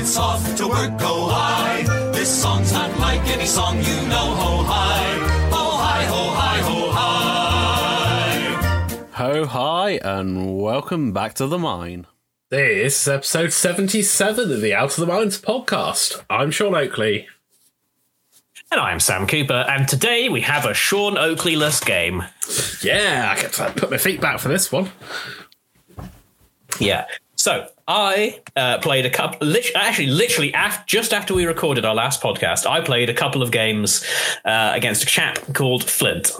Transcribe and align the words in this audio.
it's 0.00 0.16
off 0.16 0.56
to 0.56 0.66
work, 0.66 0.98
go 0.98 1.28
high. 1.28 1.82
This 2.12 2.42
song's 2.42 2.72
not 2.72 2.98
like 2.98 3.20
any 3.26 3.44
song 3.44 3.76
you 3.76 4.08
know, 4.08 4.34
ho 4.34 4.62
high. 4.62 5.18
Ho 5.50 5.76
high, 5.76 6.04
ho 6.04 6.30
high, 6.30 6.60
ho 6.60 6.90
high. 6.90 8.56
Ho 9.12 9.44
hi, 9.44 10.00
and 10.02 10.58
welcome 10.58 11.12
back 11.12 11.34
to 11.34 11.46
the 11.46 11.58
mine. 11.58 12.06
This 12.48 13.02
is 13.02 13.08
episode 13.08 13.52
77 13.52 14.50
of 14.50 14.62
the 14.62 14.72
Out 14.72 14.96
of 14.96 14.96
the 14.96 15.04
Minds 15.06 15.38
podcast. 15.38 16.24
I'm 16.30 16.50
Sean 16.50 16.74
Oakley. 16.74 17.28
And 18.72 18.80
I'm 18.80 19.00
Sam 19.00 19.26
Cooper, 19.26 19.66
and 19.68 19.86
today 19.86 20.30
we 20.30 20.40
have 20.40 20.64
a 20.64 20.72
Sean 20.72 21.18
Oakley-less 21.18 21.84
game. 21.84 22.24
Yeah, 22.82 23.34
I 23.36 23.38
get 23.38 23.52
to 23.54 23.70
put 23.76 23.90
my 23.90 23.98
feet 23.98 24.22
back 24.22 24.40
for 24.40 24.48
this 24.48 24.72
one. 24.72 24.90
Yeah. 26.78 27.04
So 27.40 27.66
I 27.88 28.38
uh, 28.54 28.80
played 28.80 29.06
a 29.06 29.10
couple. 29.10 29.50
Actually, 29.74 30.08
literally, 30.08 30.54
just 30.84 31.14
after 31.14 31.32
we 31.32 31.46
recorded 31.46 31.86
our 31.86 31.94
last 31.94 32.20
podcast, 32.20 32.66
I 32.68 32.82
played 32.82 33.08
a 33.08 33.14
couple 33.14 33.42
of 33.42 33.50
games 33.50 34.04
uh, 34.44 34.72
against 34.74 35.04
a 35.04 35.06
chap 35.06 35.38
called 35.54 35.88
Flint 35.88 36.32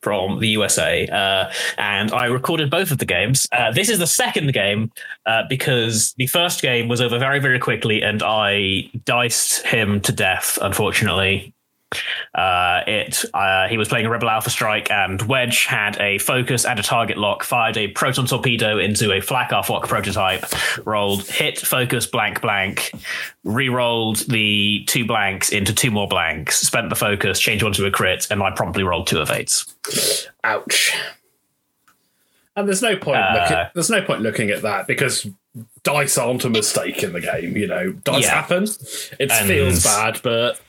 from 0.00 0.40
the 0.40 0.48
USA, 0.48 1.06
uh, 1.06 1.52
and 1.78 2.10
I 2.10 2.24
recorded 2.24 2.70
both 2.70 2.90
of 2.90 2.98
the 2.98 3.04
games. 3.04 3.46
Uh, 3.52 3.70
this 3.70 3.88
is 3.88 4.00
the 4.00 4.06
second 4.08 4.52
game 4.52 4.90
uh, 5.26 5.44
because 5.48 6.12
the 6.14 6.26
first 6.26 6.60
game 6.60 6.88
was 6.88 7.00
over 7.00 7.20
very, 7.20 7.38
very 7.38 7.60
quickly, 7.60 8.02
and 8.02 8.20
I 8.20 8.90
diced 9.04 9.64
him 9.64 10.00
to 10.00 10.10
death. 10.10 10.58
Unfortunately, 10.60 11.54
uh, 12.34 12.80
it 12.86 13.24
uh, 13.34 13.68
he 13.68 13.76
was 13.76 13.88
playing 13.88 14.06
a 14.06 14.10
Rebel 14.10 14.30
Alpha 14.30 14.50
Strike, 14.50 14.90
and 14.90 15.20
Wedge 15.22 15.66
had 15.66 16.00
a 16.00 16.18
focus 16.18 16.64
and 16.64 16.78
a 16.78 16.82
target 16.82 17.18
lock. 17.18 17.44
Fired 17.44 17.76
a 17.76 17.88
proton 17.88 18.26
torpedo 18.26 18.78
into 18.78 19.12
a 19.12 19.20
flak 19.20 19.42
Phlac-Arphocc 19.50 19.88
prototype. 19.88 20.44
Rolled 20.86 21.26
hit, 21.26 21.58
focus, 21.58 22.06
blank, 22.06 22.40
blank. 22.40 22.92
Re-rolled 23.44 24.18
the 24.28 24.84
two 24.86 25.04
blanks 25.04 25.50
into 25.50 25.74
two 25.74 25.90
more 25.90 26.06
blanks. 26.08 26.58
Spent 26.58 26.88
the 26.88 26.94
focus, 26.96 27.40
changed 27.40 27.64
one 27.64 27.72
to 27.72 27.86
a 27.86 27.90
crit, 27.90 28.28
and 28.30 28.42
I 28.42 28.50
promptly 28.52 28.82
rolled 28.84 29.06
two 29.08 29.18
of 29.18 29.30
eights. 29.30 30.28
Ouch. 30.44 30.92
And 32.54 32.68
there's 32.68 32.82
no 32.82 32.96
point 32.96 33.18
Uh, 33.18 33.38
looking, 33.40 33.66
there's 33.74 33.90
no 33.90 34.02
point 34.02 34.20
looking 34.20 34.50
at 34.50 34.62
that 34.62 34.86
because 34.86 35.26
dice 35.82 36.18
aren't 36.18 36.44
a 36.44 36.50
mistake 36.50 37.02
in 37.02 37.12
the 37.14 37.20
game, 37.20 37.56
you 37.56 37.66
know. 37.66 37.92
Dice 37.92 38.24
Yeah. 38.24 38.30
happen. 38.34 38.64
It 39.18 39.30
And- 39.30 39.48
feels 39.48 39.82
bad, 39.82 40.20
but 40.22 40.60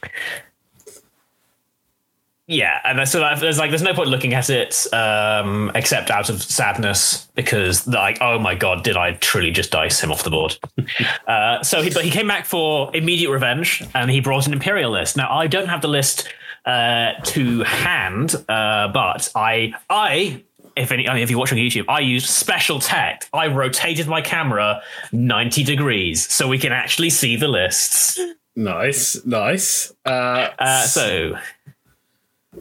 Yeah, 2.54 2.80
and 2.84 3.08
so 3.08 3.20
there's 3.40 3.58
like 3.58 3.72
there's 3.72 3.82
no 3.82 3.94
point 3.94 4.10
looking 4.10 4.34
at 4.34 4.50
it 4.50 4.86
um, 4.94 5.72
except 5.74 6.12
out 6.12 6.30
of 6.30 6.42
sadness 6.44 7.28
because 7.34 7.88
like 7.88 8.20
oh 8.22 8.38
my 8.38 8.54
god 8.54 8.84
did 8.84 8.96
I 8.96 9.14
truly 9.14 9.50
just 9.50 9.72
dice 9.72 10.00
him 10.00 10.12
off 10.12 10.24
the 10.24 10.30
board? 10.30 10.58
uh, 11.28 11.64
so 11.64 11.82
he 11.82 11.90
but 11.90 12.06
he 12.06 12.12
came 12.12 12.28
back 12.28 12.46
for 12.46 12.96
immediate 12.96 13.32
revenge 13.32 13.84
and 13.96 14.12
he 14.12 14.20
brought 14.20 14.46
an 14.46 14.54
imperial 14.54 14.92
list. 14.92 15.18
Now 15.18 15.32
I 15.36 15.48
don't 15.48 15.68
have 15.68 15.82
the 15.82 15.88
list 15.88 16.28
uh, 16.66 17.14
to 17.24 17.64
hand, 17.64 18.36
uh, 18.48 18.88
but 18.90 19.32
I 19.36 19.74
I 19.90 20.44
if 20.76 20.92
any 20.92 21.08
I 21.08 21.16
mean, 21.16 21.24
if 21.24 21.30
you're 21.32 21.40
watching 21.40 21.58
YouTube, 21.58 21.86
I 21.88 22.02
used 22.02 22.30
special 22.30 22.80
tech. 22.80 23.28
I 23.34 23.48
rotated 23.48 24.08
my 24.08 24.22
camera 24.22 24.82
90 25.12 25.64
degrees 25.64 26.32
so 26.32 26.48
we 26.48 26.58
can 26.60 26.72
actually 26.72 27.10
see 27.10 27.36
the 27.36 27.48
lists. 27.48 28.20
nice, 28.56 29.24
nice. 29.26 29.92
Uh, 30.06 30.50
Uh, 30.60 30.82
so 30.84 31.36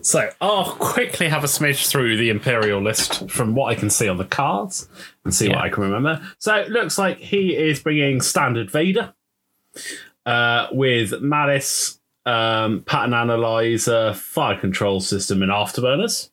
So 0.00 0.30
I'll 0.40 0.72
quickly 0.72 1.28
have 1.28 1.44
a 1.44 1.46
smidge 1.46 1.88
through 1.88 2.16
the 2.16 2.30
Imperial 2.30 2.82
list 2.82 3.30
from 3.30 3.54
what 3.54 3.66
I 3.66 3.74
can 3.74 3.90
see 3.90 4.08
on 4.08 4.16
the 4.16 4.24
cards 4.24 4.88
and 5.24 5.34
see 5.34 5.48
what 5.48 5.58
I 5.58 5.68
can 5.68 5.82
remember. 5.84 6.20
So 6.38 6.54
it 6.54 6.70
looks 6.70 6.98
like 6.98 7.18
he 7.18 7.56
is 7.56 7.80
bringing 7.80 8.20
standard 8.20 8.70
Vader 8.70 9.14
uh, 10.26 10.68
with 10.72 11.20
Malice, 11.20 12.00
um, 12.26 12.82
pattern 12.82 13.14
analyzer, 13.14 14.14
fire 14.14 14.58
control 14.58 15.00
system, 15.00 15.42
and 15.42 15.52
afterburners. 15.52 16.30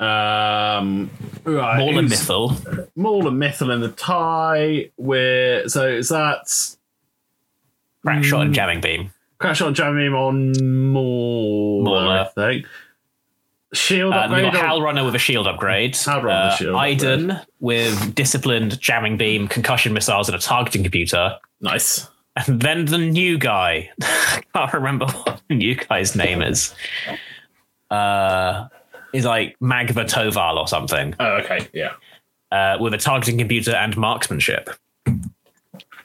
Um, 0.00 1.10
right, 1.44 1.78
Mauler 1.78 2.02
Mithel. 2.02 2.56
Maul 2.96 3.28
and 3.28 3.40
Mythil 3.40 3.72
in 3.72 3.80
the 3.80 3.90
tie. 3.90 4.90
Where 4.96 5.68
so 5.68 5.88
is 5.88 6.08
that 6.08 6.76
Crack 8.02 8.24
shot 8.24 8.42
and 8.42 8.54
jamming 8.54 8.80
beam. 8.80 9.12
Crash 9.42 9.60
on 9.60 9.74
jamming 9.74 10.06
Beam 10.06 10.14
on 10.14 10.88
Maul? 10.92 11.84
Mauler. 11.84 12.20
I 12.20 12.24
think. 12.24 12.66
Shield 13.74 14.12
Uh, 14.12 14.16
upgrade. 14.16 14.44
we've 14.44 14.52
got 14.52 14.64
or- 14.64 14.68
Howlrunner 14.68 15.04
with 15.04 15.14
a 15.14 15.18
shield 15.18 15.46
upgrade. 15.46 15.94
Howlrunner 15.94 16.22
with 16.22 16.32
uh, 16.32 16.50
a 16.52 16.56
shield 16.56 16.76
Iden 16.76 17.40
with 17.60 18.14
disciplined 18.14 18.80
jamming 18.80 19.16
beam, 19.16 19.48
concussion 19.48 19.92
missiles, 19.92 20.28
and 20.28 20.36
a 20.36 20.38
targeting 20.40 20.82
computer. 20.82 21.38
Nice. 21.60 22.08
And 22.36 22.60
then 22.62 22.84
the 22.86 22.98
new 22.98 23.36
guy. 23.38 23.90
I 24.02 24.42
can't 24.54 24.72
remember 24.74 25.06
what 25.06 25.40
the 25.48 25.54
new 25.54 25.74
guy's 25.74 26.14
name 26.16 26.40
is. 26.42 26.74
Uh, 27.90 28.68
is 29.12 29.24
like 29.26 29.58
Magva 29.60 30.06
Toval 30.08 30.56
or 30.56 30.66
something. 30.68 31.14
Oh, 31.20 31.34
okay. 31.36 31.68
Yeah. 31.74 31.92
Uh, 32.50 32.76
with 32.80 32.94
a 32.94 32.98
targeting 32.98 33.38
computer 33.38 33.72
and 33.72 33.96
marksmanship. 33.96 34.70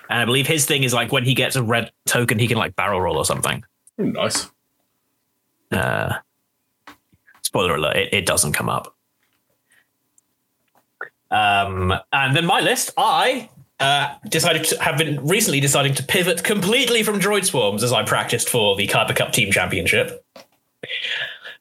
And 0.09 0.19
I 0.19 0.25
believe 0.25 0.47
his 0.47 0.65
thing 0.65 0.83
is 0.83 0.93
like 0.93 1.11
when 1.11 1.25
he 1.25 1.33
gets 1.33 1.55
a 1.55 1.63
red 1.63 1.91
token, 2.05 2.39
he 2.39 2.47
can 2.47 2.57
like 2.57 2.75
barrel 2.75 3.01
roll 3.01 3.17
or 3.17 3.25
something. 3.25 3.63
Ooh, 3.99 4.11
nice. 4.11 4.49
Uh, 5.71 6.15
spoiler 7.41 7.75
alert: 7.75 7.97
it, 7.97 8.13
it 8.13 8.25
doesn't 8.25 8.53
come 8.53 8.69
up. 8.69 8.95
Um, 11.29 11.93
and 12.13 12.35
then 12.35 12.45
my 12.45 12.61
list, 12.61 12.91
I 12.97 13.49
uh, 13.79 14.15
decided 14.29 14.63
to 14.65 14.81
have 14.81 14.97
been 14.97 15.25
recently 15.25 15.59
deciding 15.59 15.93
to 15.95 16.03
pivot 16.03 16.43
completely 16.43 17.03
from 17.03 17.19
droid 17.19 17.45
swarms 17.45 17.83
as 17.83 17.91
I 17.91 18.03
practiced 18.03 18.49
for 18.49 18.75
the 18.75 18.87
Kyber 18.87 19.15
Cup 19.15 19.33
Team 19.33 19.51
Championship. 19.51 20.23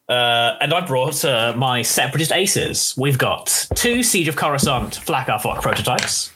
Uh, 0.08 0.56
and 0.60 0.72
I 0.72 0.86
brought 0.86 1.24
uh, 1.24 1.52
my 1.56 1.82
separatist 1.82 2.30
aces. 2.30 2.94
We've 2.96 3.18
got 3.18 3.66
two 3.74 4.04
Siege 4.04 4.28
of 4.28 4.36
Coruscant 4.36 5.00
Phlac-Arphocc 5.00 5.60
prototypes 5.60 6.30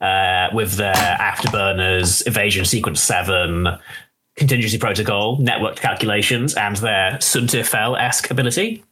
uh, 0.00 0.48
with 0.52 0.72
their 0.74 0.94
afterburners, 0.94 2.26
evasion 2.26 2.64
sequence 2.64 3.02
seven, 3.02 3.68
contingency 4.36 4.78
protocol, 4.78 5.38
networked 5.38 5.76
calculations, 5.76 6.54
and 6.54 6.76
their 6.76 7.12
Suntifel 7.14 7.98
esque 8.00 8.30
ability. 8.30 8.84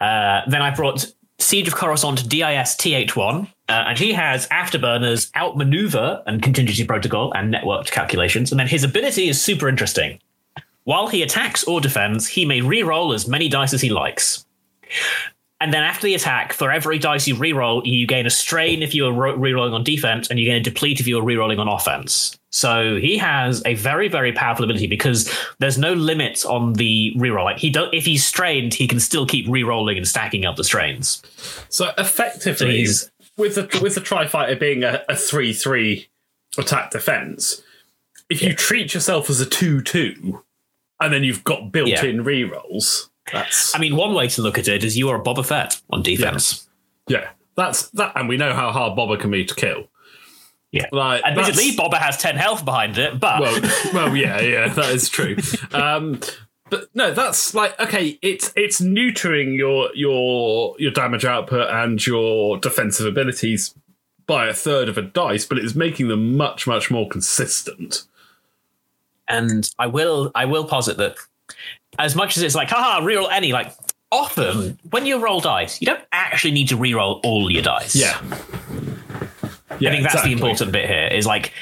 Uh, 0.00 0.42
then 0.46 0.62
I 0.62 0.74
brought 0.74 1.06
Siege 1.38 1.68
of 1.68 1.74
Coruscant 1.74 2.28
DIS 2.28 2.76
T81, 2.76 3.46
uh, 3.68 3.72
and 3.72 3.98
he 3.98 4.12
has 4.12 4.48
afterburners, 4.48 5.30
outmaneuver, 5.36 6.22
and 6.26 6.42
contingency 6.42 6.84
protocol, 6.84 7.32
and 7.34 7.54
networked 7.54 7.90
calculations. 7.90 8.50
And 8.50 8.58
then 8.58 8.66
his 8.66 8.82
ability 8.82 9.28
is 9.28 9.40
super 9.40 9.68
interesting. 9.68 10.18
While 10.84 11.08
he 11.08 11.22
attacks 11.22 11.64
or 11.64 11.80
defends, 11.80 12.26
he 12.26 12.44
may 12.44 12.60
re-roll 12.60 13.12
as 13.12 13.28
many 13.28 13.48
dice 13.48 13.74
as 13.74 13.82
he 13.82 13.90
likes. 13.90 14.46
And 15.60 15.74
then 15.74 15.82
after 15.82 16.06
the 16.06 16.14
attack, 16.14 16.52
for 16.52 16.70
every 16.70 17.00
dice 17.00 17.26
you 17.26 17.34
re-roll, 17.34 17.84
you 17.84 18.06
gain 18.06 18.26
a 18.26 18.30
strain 18.30 18.80
if 18.80 18.94
you 18.94 19.06
are 19.06 19.12
ro- 19.12 19.34
re-rolling 19.34 19.74
on 19.74 19.82
defense, 19.82 20.28
and 20.30 20.38
you 20.38 20.44
gain 20.46 20.56
a 20.56 20.60
deplete 20.60 21.00
if 21.00 21.06
you 21.08 21.18
are 21.18 21.22
re-rolling 21.22 21.58
on 21.58 21.66
offense. 21.66 22.38
So 22.50 22.96
he 22.96 23.18
has 23.18 23.60
a 23.66 23.74
very, 23.74 24.08
very 24.08 24.32
powerful 24.32 24.64
ability 24.64 24.86
because 24.86 25.32
there's 25.58 25.76
no 25.76 25.94
limits 25.94 26.44
on 26.44 26.74
the 26.74 27.12
re-roll. 27.16 27.44
Like 27.44 27.58
he 27.58 27.70
don't, 27.70 27.92
if 27.92 28.04
he's 28.04 28.24
strained, 28.24 28.72
he 28.72 28.86
can 28.86 29.00
still 29.00 29.26
keep 29.26 29.48
re-rolling 29.48 29.96
and 29.96 30.06
stacking 30.06 30.46
up 30.46 30.56
the 30.56 30.64
strains. 30.64 31.22
So 31.68 31.90
effectively, 31.98 32.86
So 32.86 33.08
with 33.36 33.54
the 33.56 33.80
with 33.82 33.94
the 33.94 34.00
tri 34.00 34.26
fighter 34.26 34.56
being 34.56 34.84
a, 34.84 35.02
a 35.08 35.16
three 35.16 35.52
three 35.52 36.08
attack 36.56 36.90
defense, 36.90 37.62
if 38.30 38.42
you 38.42 38.54
treat 38.54 38.94
yourself 38.94 39.28
as 39.28 39.40
a 39.40 39.46
two 39.46 39.82
two, 39.82 40.42
and 41.00 41.12
then 41.12 41.24
you've 41.24 41.44
got 41.44 41.72
built 41.72 41.88
in 42.04 42.24
rerolls, 42.24 43.08
that's 43.32 43.74
I 43.74 43.78
mean, 43.78 43.96
one 43.96 44.14
way 44.14 44.28
to 44.28 44.42
look 44.42 44.58
at 44.58 44.68
it 44.68 44.84
is 44.84 44.96
you 44.96 45.08
are 45.08 45.20
a 45.20 45.22
Boba 45.22 45.44
Fett 45.44 45.80
on 45.90 46.02
defense. 46.02 46.68
yeah, 47.08 47.30
that's 47.56 47.90
that, 47.90 48.12
and 48.16 48.28
we 48.28 48.36
know 48.36 48.54
how 48.54 48.70
hard 48.72 48.98
Boba 48.98 49.18
can 49.18 49.30
be 49.30 49.44
to 49.44 49.54
kill. 49.54 49.88
Yeah. 50.70 50.86
Like 50.92 51.24
Admittedly, 51.24 51.70
Boba 51.72 51.94
has 51.94 52.18
10 52.18 52.36
health 52.36 52.64
behind 52.64 52.98
it, 52.98 53.18
but 53.18 53.40
well, 53.40 53.60
well, 53.94 54.16
yeah, 54.16 54.40
yeah, 54.40 54.68
that 54.68 54.90
is 54.90 55.08
true. 55.08 55.36
Um, 55.72 56.20
but 56.68 56.88
no, 56.94 57.14
that's 57.14 57.54
like 57.54 57.78
okay. 57.80 58.18
It's 58.20 58.52
it's 58.54 58.80
neutering 58.80 59.56
your 59.56 59.90
your 59.94 60.74
your 60.78 60.90
damage 60.90 61.24
output 61.24 61.70
and 61.70 62.04
your 62.06 62.58
defensive 62.58 63.06
abilities 63.06 63.74
by 64.26 64.46
a 64.48 64.52
third 64.52 64.90
of 64.90 64.98
a 64.98 65.02
dice, 65.02 65.46
but 65.46 65.56
it's 65.56 65.74
making 65.74 66.08
them 66.08 66.36
much 66.36 66.66
much 66.66 66.90
more 66.90 67.08
consistent. 67.08 68.04
and 69.26 69.70
I 69.78 69.86
will 69.86 70.30
I 70.34 70.44
will 70.44 70.64
posit 70.66 70.96
that 70.98 71.16
as 71.98 72.14
much 72.14 72.36
as 72.36 72.42
it's 72.42 72.54
like 72.54 72.68
haha 72.68 73.00
reroll 73.00 73.30
any 73.30 73.52
like 73.52 73.72
often 74.10 74.78
when 74.90 75.04
you 75.06 75.22
roll 75.22 75.40
dice 75.40 75.80
you 75.80 75.86
don't 75.86 76.02
actually 76.12 76.50
need 76.50 76.68
to 76.68 76.76
reroll 76.76 77.20
all 77.24 77.50
your 77.50 77.62
dice. 77.62 77.94
Yeah, 77.94 78.20
yeah. 79.78 79.90
I 79.90 79.92
think 79.92 80.02
that's 80.02 80.14
exactly. 80.14 80.34
the 80.34 80.40
important 80.40 80.72
bit 80.72 80.88
here 80.88 81.08
is 81.08 81.26
like 81.26 81.52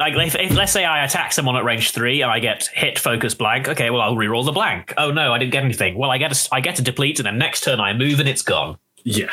like 0.00 0.14
if, 0.14 0.34
if 0.34 0.52
let's 0.54 0.72
say 0.72 0.84
I 0.84 1.04
attack 1.04 1.32
someone 1.32 1.54
at 1.56 1.64
range 1.64 1.92
three 1.92 2.22
and 2.22 2.30
I 2.30 2.40
get 2.40 2.68
hit 2.74 2.98
focus 2.98 3.34
blank 3.34 3.68
okay 3.68 3.90
well 3.90 4.00
I'll 4.00 4.16
reroll 4.16 4.44
the 4.44 4.52
blank 4.52 4.92
oh 4.96 5.12
no 5.12 5.32
I 5.32 5.38
didn't 5.38 5.52
get 5.52 5.62
anything 5.64 5.96
well 5.96 6.10
I 6.10 6.18
get 6.18 6.32
a, 6.32 6.48
I 6.54 6.60
get 6.60 6.78
a 6.78 6.82
deplete 6.82 7.18
and 7.20 7.26
then 7.26 7.38
next 7.38 7.62
turn 7.62 7.78
I 7.78 7.92
move 7.92 8.18
and 8.18 8.28
it's 8.28 8.42
gone 8.42 8.78
Yeah, 9.04 9.30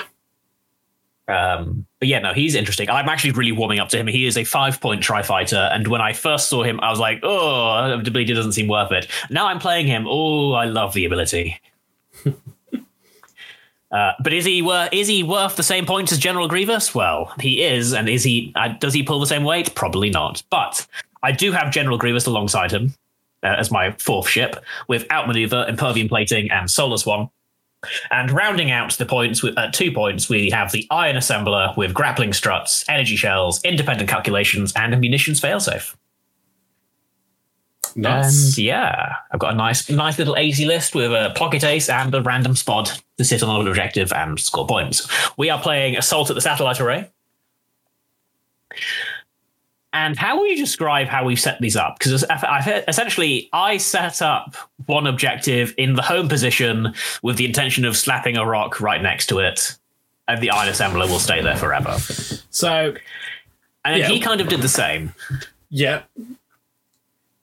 Um, 1.29 1.85
but 1.99 2.07
yeah, 2.07 2.19
no, 2.19 2.33
he's 2.33 2.55
interesting. 2.55 2.89
I'm 2.89 3.07
actually 3.07 3.31
really 3.31 3.51
warming 3.51 3.79
up 3.79 3.89
to 3.89 3.97
him. 3.97 4.07
He 4.07 4.25
is 4.25 4.35
a 4.35 4.43
five 4.43 4.81
point 4.81 5.03
tri 5.03 5.21
fighter, 5.21 5.69
and 5.71 5.87
when 5.87 6.01
I 6.01 6.13
first 6.13 6.49
saw 6.49 6.63
him, 6.63 6.79
I 6.79 6.89
was 6.89 6.99
like, 6.99 7.19
"Oh, 7.23 7.87
the 7.87 8.09
ability 8.09 8.33
doesn't 8.33 8.53
seem 8.53 8.67
worth 8.67 8.91
it." 8.91 9.07
Now 9.29 9.47
I'm 9.47 9.59
playing 9.59 9.87
him. 9.87 10.05
Oh, 10.07 10.53
I 10.53 10.65
love 10.65 10.93
the 10.93 11.05
ability. 11.05 11.61
uh, 12.25 14.11
but 14.23 14.33
is 14.33 14.45
he 14.45 14.63
wor- 14.63 14.89
is 14.91 15.07
he 15.07 15.21
worth 15.21 15.55
the 15.55 15.63
same 15.63 15.85
points 15.85 16.11
as 16.11 16.17
General 16.17 16.47
Grievous? 16.47 16.95
Well, 16.95 17.31
he 17.39 17.61
is, 17.61 17.93
and 17.93 18.09
is 18.09 18.23
he? 18.23 18.51
Uh, 18.55 18.69
does 18.79 18.93
he 18.93 19.03
pull 19.03 19.19
the 19.19 19.27
same 19.27 19.43
weight? 19.43 19.75
Probably 19.75 20.09
not. 20.09 20.41
But 20.49 20.87
I 21.21 21.31
do 21.31 21.51
have 21.51 21.71
General 21.71 21.99
Grievous 21.99 22.25
alongside 22.25 22.71
him 22.71 22.95
uh, 23.43 23.55
as 23.57 23.69
my 23.69 23.91
fourth 23.91 24.27
ship 24.27 24.63
with 24.87 25.05
outmaneuver, 25.11 25.67
impervium 25.67 26.09
plating, 26.09 26.49
and 26.49 26.71
Soulless 26.71 27.05
One. 27.05 27.29
And 28.11 28.31
rounding 28.31 28.71
out 28.71 28.93
the 28.93 29.05
points 29.05 29.43
at 29.43 29.57
uh, 29.57 29.71
two 29.71 29.91
points, 29.91 30.27
we 30.27 30.49
have 30.49 30.71
the 30.71 30.85
Iron 30.91 31.15
Assembler 31.15 31.75
with 31.77 31.93
grappling 31.93 32.33
struts, 32.33 32.83
energy 32.89 33.15
shells, 33.15 33.63
independent 33.63 34.09
calculations, 34.09 34.73
and 34.75 34.93
a 34.93 34.97
munitions 34.97 35.39
failsafe. 35.39 35.95
Nice. 37.95 38.57
And 38.57 38.57
yeah, 38.57 39.15
I've 39.31 39.39
got 39.39 39.53
a 39.53 39.55
nice, 39.55 39.89
nice 39.89 40.17
little 40.19 40.37
easy 40.37 40.65
list 40.65 40.93
with 40.93 41.11
a 41.11 41.31
pocket 41.35 41.63
ace 41.63 41.89
and 41.89 42.13
a 42.13 42.21
random 42.21 42.55
spot 42.55 43.01
to 43.17 43.23
sit 43.23 43.43
on 43.43 43.61
an 43.61 43.67
objective 43.67 44.11
and 44.13 44.39
score 44.39 44.67
points. 44.67 45.07
We 45.37 45.49
are 45.49 45.59
playing 45.59 45.97
Assault 45.97 46.29
at 46.29 46.35
the 46.35 46.41
Satellite 46.41 46.79
Array. 46.79 47.09
And 49.91 50.17
how 50.17 50.37
will 50.37 50.45
you 50.47 50.55
describe 50.55 51.07
how 51.07 51.25
we've 51.25 51.39
set 51.39 51.59
these 51.59 51.75
up? 51.75 51.97
Because 51.97 52.23
essentially, 52.87 53.49
I 53.53 53.77
set 53.77 54.21
up 54.21 54.55
one 54.85 55.07
objective 55.07 55.73
in 55.77 55.95
the 55.95 56.01
home 56.03 56.27
position 56.29 56.93
with 57.23 57.37
the 57.37 57.45
intention 57.45 57.85
of 57.85 57.97
slapping 57.97 58.37
a 58.37 58.45
rock 58.45 58.81
right 58.81 59.01
next 59.01 59.27
to 59.27 59.39
it, 59.39 59.75
and 60.27 60.41
the 60.41 60.51
iron 60.51 60.71
assembler 60.71 61.09
will 61.09 61.19
stay 61.19 61.41
there 61.41 61.57
forever. 61.57 61.97
So 62.51 62.95
And 63.85 63.97
Yeah. 63.97 64.07
he 64.09 64.19
kind 64.19 64.41
of 64.41 64.49
did 64.49 64.61
the 64.61 64.67
same. 64.69 65.13
Yeah. 65.69 66.01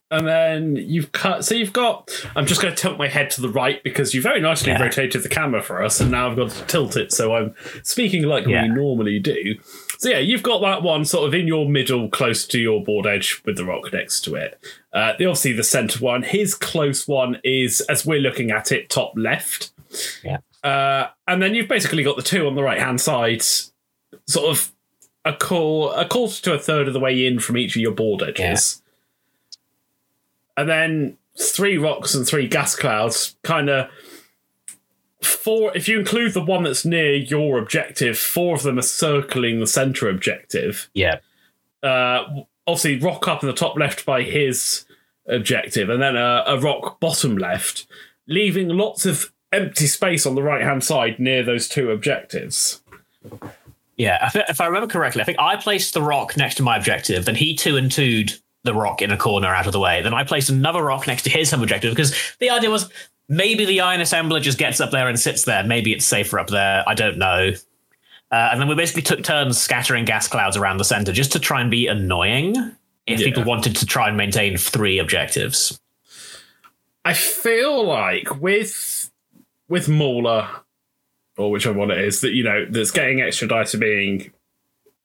And 0.08 0.24
then 0.26 0.76
you've 0.76 1.10
cut. 1.10 1.44
So 1.44 1.56
you've 1.56 1.72
got. 1.72 2.10
I'm 2.36 2.46
just 2.46 2.62
going 2.62 2.72
to 2.72 2.80
tilt 2.80 2.96
my 2.96 3.08
head 3.08 3.28
to 3.30 3.40
the 3.40 3.48
right 3.48 3.82
because 3.82 4.14
you 4.14 4.22
very 4.22 4.40
nicely 4.40 4.70
Yeah. 4.70 4.80
rotated 4.80 5.24
the 5.24 5.28
camera 5.28 5.62
for 5.62 5.82
us, 5.82 6.00
and 6.00 6.12
now 6.12 6.30
I've 6.30 6.36
got 6.36 6.50
to 6.50 6.64
tilt 6.66 6.96
it. 6.96 7.10
So 7.12 7.34
I'm 7.34 7.54
speaking 7.82 8.22
like 8.22 8.46
Yeah. 8.46 8.62
we 8.62 8.68
normally 8.68 9.18
do. 9.18 9.56
So 9.98 10.08
yeah, 10.10 10.18
you've 10.20 10.44
got 10.44 10.60
that 10.60 10.82
one 10.82 11.04
sort 11.04 11.26
of 11.26 11.34
in 11.34 11.48
your 11.48 11.68
middle, 11.68 12.08
close 12.08 12.46
to 12.48 12.58
your 12.60 12.84
board 12.84 13.04
edge, 13.06 13.42
with 13.44 13.56
the 13.56 13.64
rock 13.64 13.92
next 13.92 14.20
to 14.26 14.36
it. 14.36 14.58
Uh, 14.92 15.14
the 15.18 15.24
obviously 15.26 15.52
the 15.54 15.64
center 15.64 15.98
one. 15.98 16.22
His 16.22 16.54
close 16.54 17.08
one 17.08 17.38
is, 17.42 17.80
as 17.82 18.06
we're 18.06 18.20
looking 18.20 18.52
at 18.52 18.70
it, 18.70 18.88
top 18.88 19.12
left. 19.16 19.72
Yeah. 20.22 20.38
Uh, 20.62 21.08
and 21.26 21.42
then 21.42 21.54
you've 21.54 21.68
basically 21.68 22.04
got 22.04 22.16
the 22.16 22.22
two 22.22 22.46
on 22.46 22.54
the 22.54 22.62
right 22.62 22.78
hand 22.80 23.00
side, 23.00 23.42
sort 23.42 24.50
of 24.50 24.70
a 25.24 25.32
call 25.32 25.90
a 25.92 26.06
quarter 26.06 26.40
to 26.42 26.54
a 26.54 26.58
third 26.60 26.86
of 26.86 26.94
the 26.94 27.00
way 27.00 27.26
in 27.26 27.40
from 27.40 27.56
each 27.56 27.74
of 27.74 27.82
your 27.82 27.90
board 27.92 28.22
edges. 28.22 28.82
And 30.56 30.68
then 30.68 31.18
three 31.38 31.76
rocks 31.76 32.14
and 32.14 32.26
three 32.26 32.48
gas 32.48 32.74
clouds, 32.74 33.36
kind 33.42 33.68
of 33.68 33.90
four. 35.22 35.76
If 35.76 35.88
you 35.88 35.98
include 35.98 36.34
the 36.34 36.44
one 36.44 36.62
that's 36.62 36.84
near 36.84 37.14
your 37.14 37.58
objective, 37.58 38.18
four 38.18 38.54
of 38.54 38.62
them 38.62 38.78
are 38.78 38.82
circling 38.82 39.60
the 39.60 39.66
center 39.66 40.08
objective. 40.08 40.88
Yeah. 40.94 41.18
Uh, 41.82 42.44
obviously, 42.66 42.98
rock 42.98 43.28
up 43.28 43.42
in 43.42 43.48
the 43.48 43.54
top 43.54 43.76
left 43.76 44.06
by 44.06 44.22
his 44.22 44.84
objective, 45.28 45.90
and 45.90 46.00
then 46.00 46.16
a, 46.16 46.44
a 46.46 46.60
rock 46.60 47.00
bottom 47.00 47.36
left, 47.36 47.86
leaving 48.26 48.68
lots 48.68 49.04
of 49.04 49.32
empty 49.52 49.86
space 49.86 50.26
on 50.26 50.34
the 50.34 50.42
right 50.42 50.62
hand 50.62 50.84
side 50.84 51.18
near 51.18 51.42
those 51.42 51.68
two 51.68 51.90
objectives. 51.90 52.80
Yeah, 53.96 54.30
if 54.34 54.60
I 54.60 54.66
remember 54.66 54.86
correctly, 54.86 55.22
I 55.22 55.24
think 55.24 55.38
I 55.38 55.56
placed 55.56 55.94
the 55.94 56.02
rock 56.02 56.36
next 56.36 56.56
to 56.56 56.62
my 56.62 56.76
objective, 56.76 57.24
then 57.24 57.34
he 57.34 57.54
two 57.54 57.76
and 57.76 57.90
two'd 57.90 58.34
the 58.66 58.74
rock 58.74 59.00
in 59.00 59.10
a 59.10 59.16
corner 59.16 59.48
out 59.54 59.66
of 59.66 59.72
the 59.72 59.80
way. 59.80 60.02
Then 60.02 60.12
I 60.12 60.24
placed 60.24 60.50
another 60.50 60.82
rock 60.82 61.06
next 61.06 61.22
to 61.22 61.30
his 61.30 61.50
home 61.50 61.62
objective 61.62 61.92
because 61.92 62.14
the 62.40 62.50
idea 62.50 62.70
was 62.70 62.90
maybe 63.28 63.64
the 63.64 63.80
iron 63.80 64.00
assembler 64.00 64.40
just 64.42 64.58
gets 64.58 64.80
up 64.80 64.90
there 64.90 65.08
and 65.08 65.18
sits 65.18 65.44
there. 65.44 65.64
Maybe 65.64 65.92
it's 65.92 66.04
safer 66.04 66.38
up 66.38 66.48
there. 66.48 66.84
I 66.86 66.94
don't 66.94 67.16
know. 67.18 67.52
Uh, 68.30 68.48
and 68.52 68.60
then 68.60 68.68
we 68.68 68.74
basically 68.74 69.02
took 69.02 69.22
turns 69.22 69.56
scattering 69.58 70.04
gas 70.04 70.28
clouds 70.28 70.56
around 70.56 70.76
the 70.78 70.84
center 70.84 71.12
just 71.12 71.32
to 71.32 71.38
try 71.38 71.60
and 71.60 71.70
be 71.70 71.86
annoying 71.86 72.54
if 73.06 73.20
Yeah. 73.20 73.26
people 73.26 73.44
wanted 73.44 73.76
to 73.76 73.86
try 73.86 74.08
and 74.08 74.16
maintain 74.16 74.56
three 74.56 74.98
objectives. 74.98 75.80
I 77.04 77.14
feel 77.14 77.84
like 77.86 78.40
with 78.40 79.10
with 79.68 79.88
Mauler, 79.88 80.48
or 81.36 81.50
whichever 81.52 81.78
one 81.78 81.90
it 81.92 81.98
is, 81.98 82.20
that 82.22 82.32
you 82.32 82.42
know 82.42 82.66
that's 82.68 82.90
getting 82.90 83.20
extra 83.20 83.46
dice 83.46 83.72
for 83.72 83.78
being 83.78 84.32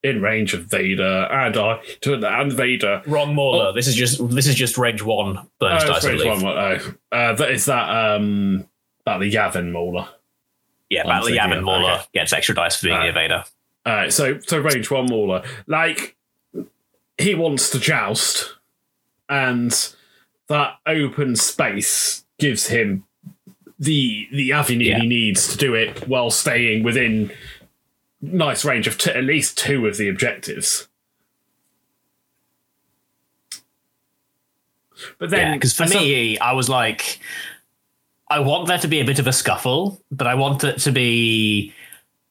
in 0.03 0.21
range 0.21 0.53
of 0.53 0.65
Vader 0.65 1.27
and 1.31 1.55
I 1.57 1.79
and 2.03 2.53
Vader. 2.53 3.01
Wrong 3.05 3.35
Mauler. 3.35 3.71
This 3.73 3.87
is 3.87 3.95
just 3.95 4.27
this 4.29 4.47
is 4.47 4.55
just 4.55 4.77
range 4.77 5.01
one 5.03 5.35
burns 5.59 5.83
Oh, 5.83 5.87
dice. 5.87 6.05
I 6.05 6.09
range 6.09 6.25
one, 6.25 6.45
oh. 6.45 6.93
Uh, 7.11 7.33
that 7.33 7.51
is 7.51 7.65
that 7.65 7.89
um 7.89 8.67
that 9.05 9.19
the 9.19 9.31
Yavin 9.31 9.71
Mauler. 9.71 10.07
Yeah, 10.89 11.03
Battle 11.03 11.27
thinking 11.27 11.41
Yavin 11.43 11.63
Mauler 11.63 11.91
okay. 11.93 12.03
gets 12.13 12.33
extra 12.33 12.55
dice 12.55 12.77
for 12.77 12.87
being 12.87 12.99
the 12.99 13.07
evader. 13.07 13.45
All 13.85 13.93
right, 13.93 14.11
so 14.13 14.39
so 14.39 14.59
range 14.59 14.89
one 14.91 15.05
Mauler, 15.07 15.43
like 15.67 16.15
he 17.17 17.35
wants 17.35 17.69
to 17.69 17.79
joust, 17.79 18.55
and 19.29 19.71
that 20.47 20.77
open 20.85 21.35
space 21.35 22.25
gives 22.39 22.67
him 22.67 23.05
the 23.79 24.27
the 24.31 24.51
avenue 24.51 24.85
Yeah. 24.89 24.99
he 24.99 25.07
needs 25.07 25.47
to 25.47 25.57
do 25.57 25.73
it 25.75 26.07
while 26.07 26.29
staying 26.29 26.83
within 26.83 27.31
nice 28.21 28.63
range 28.65 28.87
of 28.87 28.97
t- 28.97 29.11
at 29.11 29.23
least 29.23 29.57
two 29.57 29.87
of 29.87 29.97
the 29.97 30.07
objectives. 30.09 30.87
But 35.17 35.29
then, 35.31 35.47
Yeah, 35.47 35.53
because 35.55 35.73
for 35.73 35.83
as 35.83 35.95
a- 35.95 35.99
me, 35.99 36.37
I 36.37 36.53
was 36.53 36.69
like, 36.69 37.19
I 38.29 38.39
want 38.39 38.67
there 38.67 38.77
to 38.77 38.87
be 38.87 38.99
a 38.99 39.03
bit 39.05 39.19
of 39.19 39.27
a 39.27 39.33
scuffle, 39.33 40.01
but 40.11 40.27
I 40.27 40.35
want 40.35 40.63
it 40.63 40.77
to 40.79 40.91
be 40.91 41.73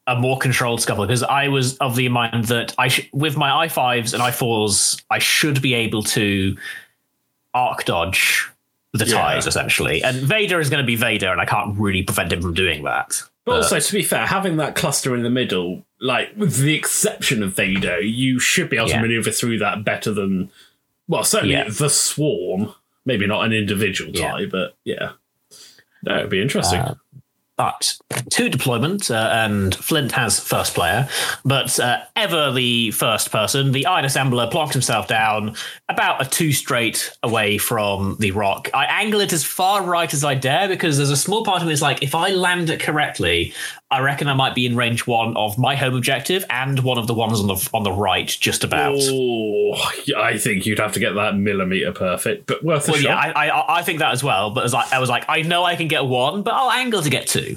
a 0.06 0.16
more 0.16 0.38
controlled 0.38 0.80
scuffle 0.80 1.06
because 1.06 1.22
I 1.22 1.48
was 1.48 1.76
of 1.78 1.94
the 1.96 2.08
mind 2.08 2.44
that 2.46 2.74
I 2.78 2.88
sh- 2.88 3.08
with 3.12 3.36
my 3.36 3.54
i 3.54 3.68
fives 3.68 4.14
and 4.14 4.22
i 4.22 4.30
fours, 4.30 4.96
I 5.10 5.18
should 5.18 5.60
be 5.62 5.74
able 5.74 6.02
to 6.04 6.56
arc 7.54 7.84
dodge 7.84 8.48
the 8.92 9.04
Yeah. 9.04 9.14
ties 9.20 9.46
essentially, 9.46 10.02
and 10.02 10.16
Vader 10.16 10.58
is 10.60 10.68
going 10.70 10.82
to 10.82 10.86
be 10.86 10.96
Vader, 10.96 11.30
and 11.30 11.40
I 11.40 11.44
can't 11.44 11.78
really 11.78 12.02
prevent 12.02 12.32
him 12.32 12.40
from 12.42 12.54
doing 12.54 12.82
that. 12.84 13.22
But 13.46 13.56
also, 13.56 13.80
to 13.80 13.92
be 13.92 14.02
fair, 14.02 14.26
having 14.26 14.58
that 14.58 14.74
cluster 14.76 15.14
in 15.14 15.22
the 15.22 15.30
middle, 15.30 15.84
like 16.00 16.30
with 16.36 16.58
the 16.58 16.74
exception 16.74 17.42
of 17.42 17.54
Vader, 17.54 18.00
you 18.00 18.38
should 18.38 18.68
be 18.68 18.76
able 18.76 18.88
Yeah. 18.88 18.96
to 18.96 19.02
maneuver 19.02 19.30
through 19.30 19.58
that 19.58 19.82
better 19.84 20.12
than, 20.12 20.50
well, 21.08 21.24
certainly 21.24 21.54
Yeah. 21.54 21.68
the 21.68 21.88
swarm. 21.88 22.74
Maybe 23.06 23.26
not 23.26 23.44
an 23.46 23.52
individual 23.52 24.12
Yeah. 24.14 24.30
tie, 24.32 24.44
but 24.46 24.76
yeah, 24.84 25.12
that 26.02 26.20
would 26.20 26.30
be 26.30 26.40
interesting. 26.42 26.80
Uh, 26.80 26.94
but 27.60 27.94
two 28.30 28.48
deployment, 28.48 29.10
uh, 29.10 29.28
and 29.34 29.74
Flint 29.74 30.12
has 30.12 30.40
first 30.40 30.72
player, 30.72 31.06
but 31.44 31.78
uh, 31.78 32.00
ever 32.16 32.50
the 32.52 32.90
first 32.92 33.30
person, 33.30 33.72
the 33.72 33.84
iron 33.84 34.06
assembler 34.06 34.50
plonked 34.50 34.72
himself 34.72 35.06
down 35.06 35.54
about 35.90 36.24
a 36.24 36.30
two 36.30 36.52
straight 36.52 37.14
away 37.22 37.58
from 37.58 38.16
the 38.18 38.30
rock. 38.30 38.70
I 38.72 38.86
angle 38.86 39.20
it 39.20 39.34
as 39.34 39.44
far 39.44 39.82
right 39.82 40.10
as 40.14 40.24
I 40.24 40.36
dare 40.36 40.68
because 40.68 40.96
there's 40.96 41.10
a 41.10 41.18
small 41.18 41.44
part 41.44 41.60
of 41.60 41.68
me 41.68 41.74
is 41.74 41.82
like, 41.82 42.02
if 42.02 42.14
I 42.14 42.30
land 42.30 42.70
it 42.70 42.80
correctly, 42.80 43.52
I 43.92 44.00
reckon 44.00 44.28
I 44.28 44.34
might 44.34 44.54
be 44.54 44.66
in 44.66 44.76
range 44.76 45.06
one 45.06 45.36
of 45.36 45.58
my 45.58 45.74
home 45.74 45.96
objective 45.96 46.44
and 46.48 46.78
one 46.80 46.96
of 46.96 47.06
the 47.08 47.14
ones 47.14 47.40
on 47.40 47.48
the 47.48 47.70
on 47.74 47.82
the 47.82 47.90
right, 47.92 48.28
just 48.28 48.62
about. 48.62 48.94
Oh, 49.00 49.74
I 50.16 50.38
think 50.38 50.64
you'd 50.66 50.78
have 50.78 50.92
to 50.92 51.00
get 51.00 51.14
that 51.14 51.36
millimeter 51.36 51.92
perfect, 51.92 52.46
but 52.46 52.62
worth 52.62 52.88
a 52.88 52.92
Well, 52.92 53.00
shot. 53.00 53.08
yeah, 53.10 53.32
I, 53.34 53.48
I 53.48 53.78
I 53.78 53.82
think 53.82 53.98
that 53.98 54.12
as 54.12 54.22
well. 54.22 54.50
But 54.50 54.64
as 54.64 54.74
I, 54.74 54.84
I 54.92 54.98
was 55.00 55.08
like, 55.08 55.24
I 55.28 55.42
know 55.42 55.64
I 55.64 55.74
can 55.74 55.88
get 55.88 56.04
one, 56.04 56.42
but 56.42 56.54
I'll 56.54 56.70
angle 56.70 57.02
to 57.02 57.10
get 57.10 57.26
two. 57.26 57.56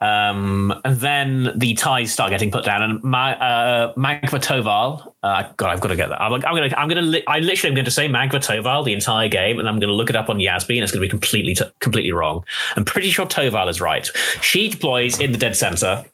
Um, 0.00 0.78
and 0.84 0.96
then 0.98 1.52
the 1.56 1.74
ties 1.74 2.12
start 2.12 2.30
getting 2.30 2.50
put 2.50 2.64
down, 2.64 2.82
and 2.82 3.02
my 3.02 3.34
uh, 3.38 3.94
Magva 3.94 4.40
Toval. 4.40 5.12
Uh, 5.22 5.50
God, 5.56 5.70
I've 5.70 5.80
got 5.80 5.88
to 5.88 5.96
get 5.96 6.10
that. 6.10 6.20
I'm, 6.20 6.32
I'm 6.32 6.40
gonna, 6.40 6.74
I'm 6.76 6.88
gonna, 6.88 7.02
li- 7.02 7.24
I 7.26 7.40
literally 7.40 7.70
am 7.70 7.74
going 7.74 7.86
to 7.86 7.90
say 7.90 8.08
Magva 8.08 8.32
Toval 8.32 8.84
the 8.84 8.92
entire 8.92 9.28
game, 9.28 9.58
and 9.58 9.68
I'm 9.68 9.78
going 9.80 9.88
to 9.88 9.94
look 9.94 10.10
it 10.10 10.16
up 10.16 10.28
on 10.28 10.36
YASB, 10.36 10.74
and 10.74 10.82
it's 10.82 10.92
going 10.92 11.00
to 11.00 11.06
be 11.06 11.08
completely, 11.08 11.54
t- 11.54 11.64
completely 11.80 12.12
wrong. 12.12 12.44
I'm 12.76 12.84
pretty 12.84 13.10
sure 13.10 13.26
Toval 13.26 13.68
is 13.68 13.80
right. 13.80 14.06
She 14.42 14.68
deploys 14.68 15.18
in 15.18 15.32
the 15.32 15.38
dead 15.38 15.56
center 15.56 16.04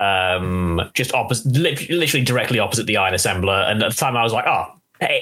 um, 0.00 0.90
just 0.94 1.12
opposite, 1.14 1.54
literally 1.54 2.24
directly 2.24 2.58
opposite 2.58 2.86
the 2.86 2.96
iron 2.96 3.14
assembler. 3.14 3.70
And 3.70 3.82
at 3.82 3.90
the 3.90 3.96
time, 3.96 4.16
I 4.16 4.22
was 4.22 4.32
like, 4.32 4.46
oh, 4.46 4.66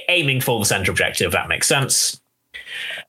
aiming 0.09 0.41
for 0.41 0.59
the 0.59 0.65
center 0.65 0.91
objective. 0.91 1.33
That 1.33 1.49
makes 1.49 1.67
sense. 1.67 2.21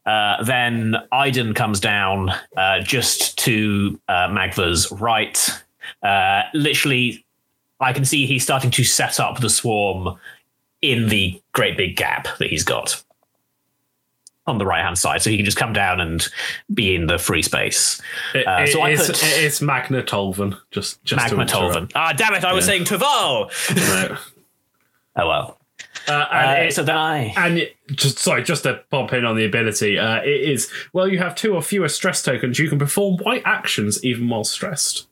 Uh, 0.06 0.44
then 0.44 0.96
Iden 1.12 1.54
comes 1.54 1.80
down 1.80 2.30
uh, 2.58 2.82
just 2.82 3.38
to 3.40 4.00
uh, 4.08 4.28
Magva's 4.30 4.92
right. 4.92 5.50
Uh, 6.04 6.44
literally, 6.54 7.26
I 7.80 7.94
can 7.94 8.06
see 8.06 8.26
he's 8.26 8.44
starting 8.44 8.72
to 8.72 8.84
set 8.84 9.20
up 9.20 9.40
the 9.40 9.50
swarm 9.50 10.18
in 10.82 11.10
the 11.10 11.42
great 11.52 11.76
big 11.78 11.96
gap 11.96 12.28
that 12.40 12.50
he's 12.50 12.64
got. 12.64 13.04
on 14.48 14.58
the 14.58 14.66
right 14.66 14.84
hand 14.84 14.98
side, 14.98 15.22
so 15.22 15.30
he 15.30 15.36
can 15.38 15.46
just 15.46 15.58
come 15.58 15.74
down 15.74 16.00
and 16.00 16.28
be 16.74 16.96
in 16.96 17.06
the 17.06 17.20
free 17.20 17.42
space. 17.44 18.02
It, 18.34 18.48
Uh, 18.48 18.66
so 18.66 18.82
I 18.82 18.90
it's, 18.92 19.06
put- 19.08 19.20
it's 19.24 19.62
Magna 19.62 20.02
Tolvan. 20.02 20.58
Just, 20.72 21.04
just 21.04 21.22
Magma 21.22 21.46
to. 21.46 21.54
Tolvan. 21.54 21.92
Ah, 21.94 22.14
damn 22.14 22.34
it! 22.34 22.44
I 22.44 22.54
was 22.54 22.66
saying 22.66 22.86
Tuval. 22.86 23.52
No. 24.10 24.18
Oh 25.16 25.28
well. 25.28 25.59
Uh, 26.08 26.12
Uh, 26.12 26.28
and 26.32 26.68
it- 26.68 26.74
so 26.74 26.84
then 26.84 26.96
I. 26.98 27.34
And 27.38 27.58
it- 27.60 27.76
just 27.96 28.20
sorry, 28.20 28.44
just 28.44 28.64
to 28.64 28.82
pop 28.92 29.14
in 29.14 29.26
on 29.26 29.36
the 29.36 29.46
ability, 29.46 29.98
uh, 30.00 30.18
it 30.22 30.28
is 30.50 30.70
well, 30.94 31.08
you 31.08 31.18
have 31.20 31.36
two 31.36 31.54
or 31.56 31.62
fewer 31.62 31.90
stress 31.90 32.22
tokens. 32.24 32.60
You 32.60 32.70
can 32.70 32.80
perform 32.80 33.18
white 33.18 33.44
actions 33.46 34.04
even 34.04 34.30
while 34.30 34.44
stressed. 34.44 35.08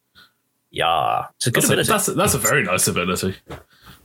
Yeah, 0.69 1.25
it's 1.37 1.47
a 1.47 1.51
good 1.51 1.63
That's 1.63 1.69
a, 1.69 1.73
ability. 1.73 1.89
that's 1.89 2.07
a, 2.07 2.13
that's 2.13 2.33
a 2.33 2.37
very 2.37 2.63
nice 2.63 2.87
ability. 2.87 3.35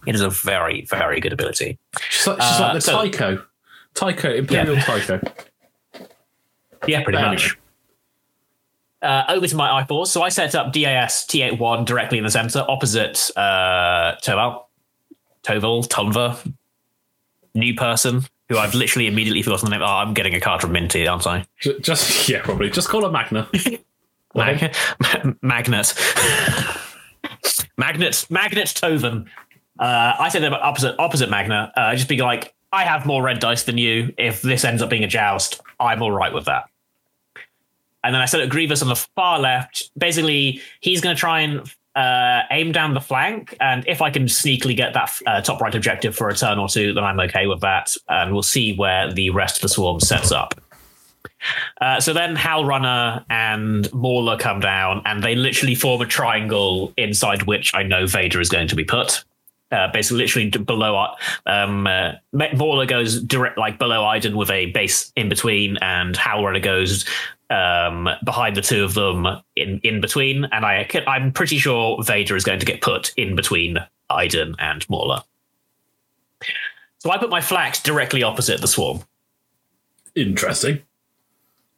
it 0.07 0.15
is 0.15 0.21
a 0.21 0.31
very, 0.31 0.83
very 0.89 1.21
good 1.21 1.33
ability. 1.33 1.79
She's 2.11 2.27
like, 2.27 2.41
she's 2.41 2.61
Uh, 2.61 2.63
like 2.63 2.75
the 2.75 2.81
so- 2.81 2.93
Tycho, 3.03 3.45
Tycho 3.95 4.33
Imperial 4.35 4.77
Tycho. 4.77 5.21
Yeah, 6.89 7.05
pretty 7.05 7.19
But 7.19 7.29
much. 7.29 7.57
Uh, 9.01 9.23
over 9.29 9.47
to 9.47 9.55
my 9.57 9.71
eyeballs. 9.73 10.11
So 10.11 10.23
I 10.23 10.31
set 10.31 10.55
up 10.57 10.73
DAS 10.73 11.27
T81 11.27 11.85
directly 11.87 12.19
in 12.19 12.25
the 12.25 12.31
center, 12.31 12.65
opposite 12.69 13.31
uh, 13.37 14.17
Toval, 14.23 14.65
Toval, 15.45 15.87
Tonva, 15.89 16.53
new 17.55 17.75
person 17.75 18.23
who 18.49 18.59
I've 18.59 18.75
literally 18.75 19.07
immediately 19.07 19.43
forgotten 19.43 19.71
the 19.71 19.77
name. 19.77 19.83
Oh, 19.83 19.87
I'm 19.87 20.15
getting 20.15 20.35
a 20.35 20.41
card 20.41 20.61
from 20.61 20.73
Minty, 20.73 21.07
aren't 21.07 21.27
I? 21.27 21.47
Just 21.81 22.29
yeah, 22.29 22.43
probably 22.43 22.71
just 22.71 22.89
call 22.89 23.03
her 23.03 23.11
Magna. 23.11 23.49
Mag- 24.35 24.75
Magnet. 25.43 25.95
Magnet. 27.77 28.27
Magnet 28.31 28.69
Toven. 28.69 29.27
Uh, 29.79 30.15
I 30.19 30.29
said 30.29 30.45
about 30.45 30.63
opposite 30.63 30.97
opposite 30.99 31.31
Magna. 31.31 31.73
Uh, 31.77 31.95
just 31.95 32.09
be 32.09 32.19
like, 32.19 32.55
I 32.73 32.85
have 32.85 33.05
more 33.05 33.23
red 33.23 33.41
dice 33.41 33.65
than 33.65 33.79
you. 33.79 34.15
If 34.17 34.43
this 34.43 34.65
ends 34.65 34.81
up 34.81 34.91
being 34.91 35.05
a 35.05 35.09
joust, 35.09 35.61
I'm 35.79 36.03
all 36.03 36.13
right 36.13 36.33
with 36.33 36.47
that. 36.47 36.65
And 38.05 38.15
then 38.15 38.21
I 38.21 38.25
set 38.25 38.41
up 38.41 38.49
Grievous 38.49 38.83
on 38.83 38.89
the 38.89 38.97
far 38.97 39.39
left. 39.39 39.91
Basically, 39.97 40.61
he's 40.81 41.01
going 41.01 41.15
to 41.15 41.21
try 41.21 41.41
and 41.41 41.71
uh, 41.95 42.43
aim 42.51 42.73
down 42.73 42.95
the 42.95 43.01
flank, 43.01 43.57
and 43.61 43.87
if 43.87 44.01
I 44.01 44.11
can 44.11 44.25
sneakily 44.25 44.77
get 44.77 44.95
that 44.95 45.21
uh, 45.27 45.41
top 45.41 45.61
right 45.61 45.75
objective 45.75 46.17
for 46.17 46.29
a 46.29 46.35
turn 46.35 46.59
or 46.59 46.69
two, 46.69 46.95
then 46.95 47.05
I'm 47.05 47.21
okay 47.21 47.47
with 47.47 47.61
that. 47.61 47.95
And 48.09 48.33
we'll 48.33 48.43
see 48.43 48.75
where 48.75 49.13
the 49.13 49.31
rest 49.31 49.57
of 49.57 49.63
the 49.63 49.69
swarm 49.69 50.01
sets 50.01 50.33
up. 50.33 50.61
Uh, 51.81 52.01
so 52.01 52.13
then 52.13 52.37
Howlrunner 52.37 53.25
and 53.29 53.93
Mauler 53.93 54.39
come 54.39 54.61
down, 54.61 55.03
and 55.05 55.23
they 55.23 55.35
literally 55.35 55.75
form 55.75 56.01
a 56.01 56.07
triangle 56.07 56.93
inside 56.97 57.43
which 57.45 57.75
I 57.75 57.83
know 57.83 58.07
Vader 58.07 58.41
is 58.41 58.49
going 58.49 58.69
to 58.69 58.77
be 58.77 58.85
put. 58.85 59.25
Uh, 59.71 59.91
basically, 59.91 60.19
literally 60.19 60.51
below. 60.51 61.15
Um, 61.47 61.87
uh, 61.87 62.13
Mauler 62.33 62.85
goes 62.85 63.23
direct, 63.23 63.57
like 63.57 63.79
below 63.79 64.05
Iden, 64.05 64.37
with 64.37 64.51
a 64.51 64.67
base 64.67 65.11
in 65.17 65.31
between, 65.31 65.79
and 65.79 66.15
Howlrunner 66.15 66.63
goes 66.63 67.07
um, 67.51 68.09
behind 68.25 68.57
the 68.57 68.63
two 68.63 68.85
of 68.85 68.95
them 68.95 69.27
in 69.57 69.81
in 69.83 70.01
between. 70.01 70.45
And 70.47 70.65
I, 70.65 70.89
I'm 71.07 71.33
pretty 71.33 71.59
sure 71.59 72.03
Vader 72.03 72.37
is 72.37 72.45
going 72.45 72.61
to 72.61 72.67
get 72.67 72.81
put 72.81 73.13
in 73.17 73.37
between 73.37 73.79
Iden 74.11 74.57
and 74.59 74.89
Mauler. 74.89 75.23
So 76.99 77.11
I 77.11 77.19
put 77.19 77.31
my 77.31 77.41
flax 77.41 77.83
directly 77.83 78.23
opposite 78.23 78.61
the 78.61 78.69
swarm 78.69 79.01
Interesting. 80.15 80.83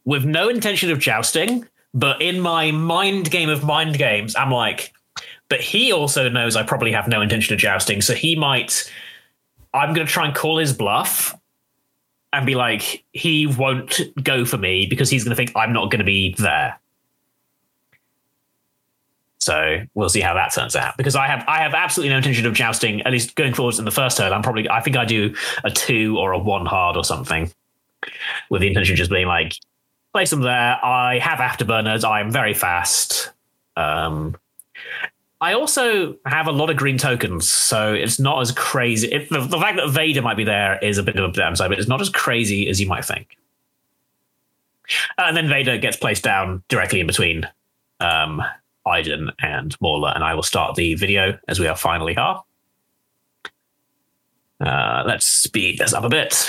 with 0.05 0.25
no 0.25 0.49
intention 0.49 0.91
of 0.91 0.99
jousting, 0.99 1.67
but 1.95 2.21
in 2.21 2.41
my 2.41 2.71
mind 2.71 3.31
game 3.31 3.49
of 3.49 3.65
mind 3.65 3.97
games, 3.97 4.37
I'm 4.37 4.51
like, 4.51 4.93
but 5.49 5.61
he 5.61 5.93
also 5.93 6.29
knows 6.29 6.57
I 6.57 6.63
probably 6.63 6.93
have 6.93 7.09
no 7.09 7.23
intention 7.23 7.55
of 7.55 7.61
jousting, 7.61 8.01
so 8.01 8.15
he 8.15 8.37
might. 8.37 8.91
I'm 9.73 9.93
going 9.93 10.07
to 10.07 10.13
try 10.13 10.27
and 10.27 10.35
call 10.35 10.59
his 10.59 10.73
bluff 10.73 11.35
and 12.37 12.47
be 12.47 12.55
like, 12.55 13.05
he 13.13 13.47
won't 13.47 14.01
go 14.23 14.45
for 14.45 14.59
me 14.59 14.87
because 14.87 15.11
he's 15.11 15.25
going 15.25 15.31
to 15.31 15.37
think 15.37 15.53
I'm 15.57 15.73
not 15.73 15.91
going 15.91 15.99
to 15.99 16.05
be 16.05 16.35
there. 16.39 16.79
So 19.39 19.83
we'll 19.93 20.09
see 20.09 20.21
how 20.23 20.33
that 20.35 20.55
turns 20.55 20.75
out. 20.75 20.97
Because 20.97 21.17
I 21.17 21.27
have 21.27 21.45
I 21.47 21.59
have 21.59 21.75
absolutely 21.75 22.11
no 22.11 22.17
intention 22.17 22.47
of 22.47 22.55
jousting. 22.55 23.03
At 23.03 23.13
least 23.13 23.35
going 23.35 23.53
forwards 23.53 23.79
in 23.79 23.85
the 23.85 23.91
first 23.91 24.17
turn, 24.17 24.33
I'm 24.33 24.43
probably 24.43 24.69
I 24.71 24.81
think 24.81 24.97
I 24.97 25.05
do 25.05 25.35
a 25.65 25.71
two 25.71 26.19
or 26.19 26.33
a 26.33 26.39
one 26.39 26.65
hard 26.65 26.97
or 26.97 27.05
something, 27.05 27.53
with 28.49 28.63
the 28.63 28.69
intention 28.69 28.95
of 28.95 28.99
just 28.99 29.11
being 29.11 29.27
like, 29.27 29.55
place 30.15 30.31
them 30.31 30.41
there. 30.41 30.83
I 30.83 31.19
have 31.19 31.41
afterburners. 31.41 32.05
I 32.05 32.21
am 32.21 32.31
very 32.31 32.55
fast. 32.55 33.33
Um, 33.77 34.37
I 35.41 35.55
also 35.55 36.17
have 36.25 36.47
a 36.47 36.53
lot 36.53 36.71
of 36.71 36.77
green 36.77 36.97
tokens, 36.97 37.49
so 37.49 37.93
it's 37.93 38.19
not 38.19 38.41
as 38.41 38.53
crazy. 38.53 39.09
It, 39.13 39.29
the, 39.31 39.41
the 39.41 39.59
fact 39.59 39.77
that 39.77 39.91
Vader 39.91 40.23
might 40.23 40.37
be 40.37 40.45
there 40.45 40.79
is 40.79 40.97
a 40.97 41.03
bit 41.03 41.17
of 41.17 41.31
a 41.31 41.33
downside, 41.33 41.69
but 41.69 41.79
it's 41.79 41.89
not 41.89 42.01
as 42.01 42.09
crazy 42.09 42.69
as 42.69 42.81
you 42.81 42.87
might 42.87 43.05
think. 43.05 43.37
Uh, 45.19 45.25
and 45.27 45.37
then 45.37 45.49
Vader 45.49 45.77
gets 45.77 45.97
placed 45.97 46.23
down 46.23 46.63
directly 46.69 47.01
in 47.01 47.07
between 47.07 47.49
um, 48.01 48.43
Iden 48.87 49.33
and 49.41 49.77
Mauler, 49.81 50.13
and 50.15 50.25
I 50.25 50.35
will 50.35 50.43
start 50.43 50.77
the 50.77 50.95
video 50.95 51.39
as 51.49 51.61
we 51.61 51.67
are 51.67 51.77
finally 51.77 52.17
are. 52.17 52.43
Uh, 54.61 55.03
let's 55.07 55.27
speed 55.27 55.79
this 55.79 55.93
up 55.93 56.05
a 56.05 56.09
bit 56.09 56.49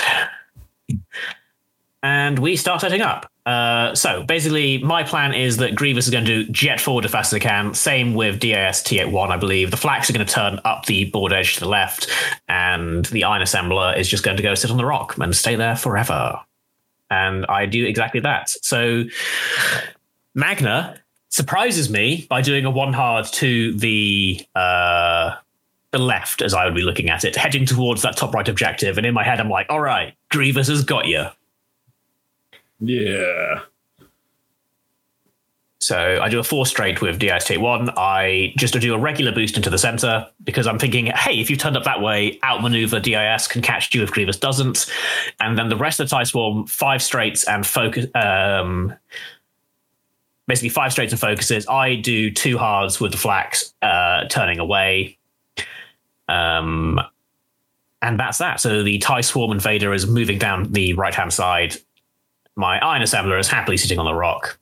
and 2.06 2.38
we 2.38 2.56
start 2.56 2.82
setting 2.82 3.02
up. 3.02 3.32
Uh, 3.46 3.94
so 3.94 4.24
basically, 4.24 4.80
my 4.80 5.04
plan 5.04 5.34
is 5.34 5.58
that 5.58 5.76
Grievous 5.76 6.06
is 6.06 6.12
going 6.12 6.26
to 6.26 6.46
jet 6.46 6.82
forward 6.82 7.06
as 7.06 7.12
fast 7.12 7.32
as 7.32 7.38
he 7.38 7.40
can. 7.40 7.74
Same 7.76 8.16
with 8.16 8.40
DAS 8.40 8.82
T81, 8.82 9.30
I 9.30 9.38
believe. 9.38 9.70
The 9.70 9.78
flax 9.78 10.10
are 10.10 10.14
going 10.14 10.26
to 10.26 10.34
turn 10.34 10.60
up 10.66 10.86
the 10.88 11.06
board 11.12 11.32
edge 11.32 11.56
to 11.56 11.60
the 11.60 11.70
left, 11.70 12.10
and 12.48 13.06
the 13.06 13.24
Iron 13.24 13.44
Assembler 13.44 13.98
is 13.98 14.10
just 14.10 14.24
going 14.24 14.38
to 14.38 14.44
go 14.44 14.56
sit 14.56 14.72
on 14.72 14.78
the 14.78 14.86
rock 14.86 15.18
and 15.18 15.36
stay 15.36 15.56
there 15.56 15.76
forever. 15.76 16.40
And 17.12 17.46
I 17.46 17.68
do 17.68 17.86
exactly 17.86 18.20
that. 18.22 18.50
So 18.50 19.04
Magna 20.34 21.00
surprises 21.30 21.90
me 21.90 22.26
by 22.30 22.42
doing 22.42 22.66
a 22.66 22.72
one 22.72 22.94
hard 22.94 23.26
to 23.26 23.74
the 23.74 24.44
uh, 24.56 25.36
the 25.92 26.00
left 26.00 26.42
as 26.42 26.54
I 26.54 26.66
would 26.66 26.74
be 26.74 26.82
looking 26.82 27.12
at 27.12 27.24
it, 27.24 27.36
heading 27.36 27.66
towards 27.66 28.02
that 28.02 28.18
top 28.18 28.34
right 28.34 28.48
objective. 28.48 28.98
And 28.98 29.06
in 29.06 29.14
my 29.14 29.24
head, 29.24 29.40
I'm 29.40 29.50
like, 29.50 29.68
all 29.70 29.80
right, 29.80 30.16
Grievous 30.30 30.68
has 30.68 30.84
got 30.84 31.06
you. 31.06 31.28
Yeah. 32.80 33.62
So 35.86 36.20
I 36.20 36.30
do 36.30 36.40
a 36.40 36.44
four 36.44 36.66
straight 36.66 37.00
with 37.00 37.20
DST1. 37.20 37.94
I 37.96 38.54
just 38.58 38.74
do 38.80 38.96
a 38.96 38.98
regular 38.98 39.32
boost 39.32 39.56
into 39.56 39.70
the 39.70 39.78
center 39.78 40.28
because 40.44 40.66
I'm 40.66 40.80
thinking, 40.80 41.06
hey, 41.08 41.40
if 41.40 41.48
you 41.48 41.56
turned 41.56 41.78
up 41.78 41.84
that 41.84 42.02
way, 42.02 42.40
outmaneuver 42.44 43.00
DIS 43.00 43.48
can 43.48 43.62
catch 43.62 43.94
you 43.94 44.02
if 44.02 44.10
Grievous 44.10 44.38
doesn't. 44.38 44.92
And 45.40 45.56
then 45.56 45.70
the 45.70 45.76
rest 45.76 46.00
of 46.00 46.10
the 46.10 46.16
TIE 46.16 46.24
Swarm, 46.24 46.66
five 46.66 47.04
straights 47.04 47.44
and 47.48 47.68
focus. 47.68 48.08
Um, 48.16 48.96
basically, 50.48 50.70
five 50.70 50.92
straights 50.92 51.14
and 51.14 51.22
focuses. 51.22 51.68
I 51.68 51.98
do 51.98 52.32
two 52.32 52.58
hards 52.58 53.00
with 53.00 53.12
the 53.12 53.20
flax 53.20 53.72
uh, 53.84 54.26
turning 54.26 54.58
away. 54.58 55.20
Um, 56.28 57.00
and 58.02 58.20
that's 58.20 58.40
that. 58.40 58.60
So 58.60 58.82
the 58.82 58.98
TIE 58.98 59.22
Swarm 59.22 59.52
Invader 59.52 59.94
is 59.94 60.08
moving 60.08 60.40
down 60.40 60.72
the 60.72 60.94
right 60.94 61.14
hand 61.14 61.32
side. 61.32 61.76
My 62.56 62.80
Iron 62.80 63.02
Assembler 63.02 63.40
is 63.40 63.48
happily 63.48 63.78
sitting 63.78 64.00
on 64.00 64.06
the 64.06 64.14
rock 64.14 64.58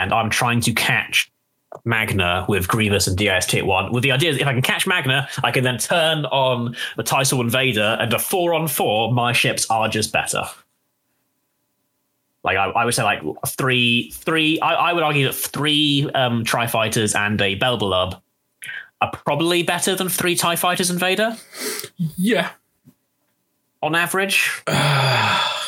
and 0.00 0.12
I'm 0.12 0.30
trying 0.30 0.60
to 0.62 0.72
catch 0.72 1.30
Magna 1.84 2.46
with 2.48 2.66
Grievous 2.66 3.06
and 3.06 3.16
DIST 3.16 3.54
at 3.54 3.66
one. 3.66 3.92
With 3.92 4.02
the 4.02 4.12
idea 4.12 4.32
that 4.32 4.40
if 4.40 4.46
I 4.46 4.52
can 4.52 4.62
catch 4.62 4.86
Magna, 4.86 5.28
I 5.44 5.50
can 5.50 5.62
then 5.62 5.78
turn 5.78 6.24
on 6.26 6.74
the 6.96 7.02
Tyson 7.02 7.38
Invader, 7.38 7.96
and 8.00 8.12
a 8.12 8.18
four 8.18 8.54
on 8.54 8.66
four, 8.66 9.12
my 9.12 9.32
ships 9.32 9.66
are 9.70 9.88
just 9.88 10.12
better. 10.12 10.44
Like 12.42 12.56
I, 12.56 12.70
I 12.70 12.84
would 12.84 12.94
say, 12.94 13.02
like 13.02 13.22
three, 13.46 14.10
three. 14.10 14.58
I, 14.60 14.72
I 14.74 14.92
would 14.94 15.02
argue 15.02 15.26
that 15.26 15.34
three 15.34 16.10
um, 16.14 16.42
Tri 16.44 16.66
Fighters 16.66 17.14
and 17.14 17.40
a 17.40 17.56
Belbullab 17.56 18.20
are 19.02 19.10
probably 19.12 19.62
better 19.62 19.94
than 19.94 20.08
three 20.08 20.34
Tie 20.34 20.56
Fighters 20.56 20.90
Invader 20.90 21.36
Yeah. 22.16 22.50
on 23.82 23.94
average. 23.94 24.62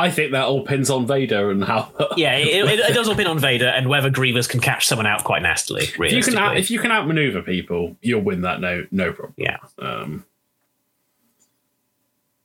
I 0.00 0.10
think 0.10 0.32
that 0.32 0.44
all 0.44 0.64
pins 0.64 0.88
on 0.90 1.06
Vader 1.06 1.50
and 1.50 1.62
how 1.62 1.92
Yeah, 2.16 2.36
it, 2.36 2.64
it, 2.64 2.78
it 2.78 2.94
does 2.94 3.08
all 3.08 3.14
pin 3.14 3.26
on 3.26 3.38
Vader 3.38 3.68
and 3.68 3.88
whether 3.88 4.08
Grievous 4.10 4.46
can 4.46 4.60
catch 4.60 4.86
someone 4.86 5.06
out 5.06 5.24
quite 5.24 5.42
nastily. 5.42 5.84
if 5.84 6.12
you 6.12 6.22
can 6.22 6.36
out, 6.38 6.56
if 6.56 6.70
you 6.70 6.78
can 6.78 6.90
outmaneuver 6.90 7.42
people, 7.42 7.96
you'll 8.00 8.22
win 8.22 8.42
that 8.42 8.60
no 8.60 8.86
no 8.90 9.12
problem. 9.12 9.34
yeah. 9.36 9.58
Um, 9.78 10.24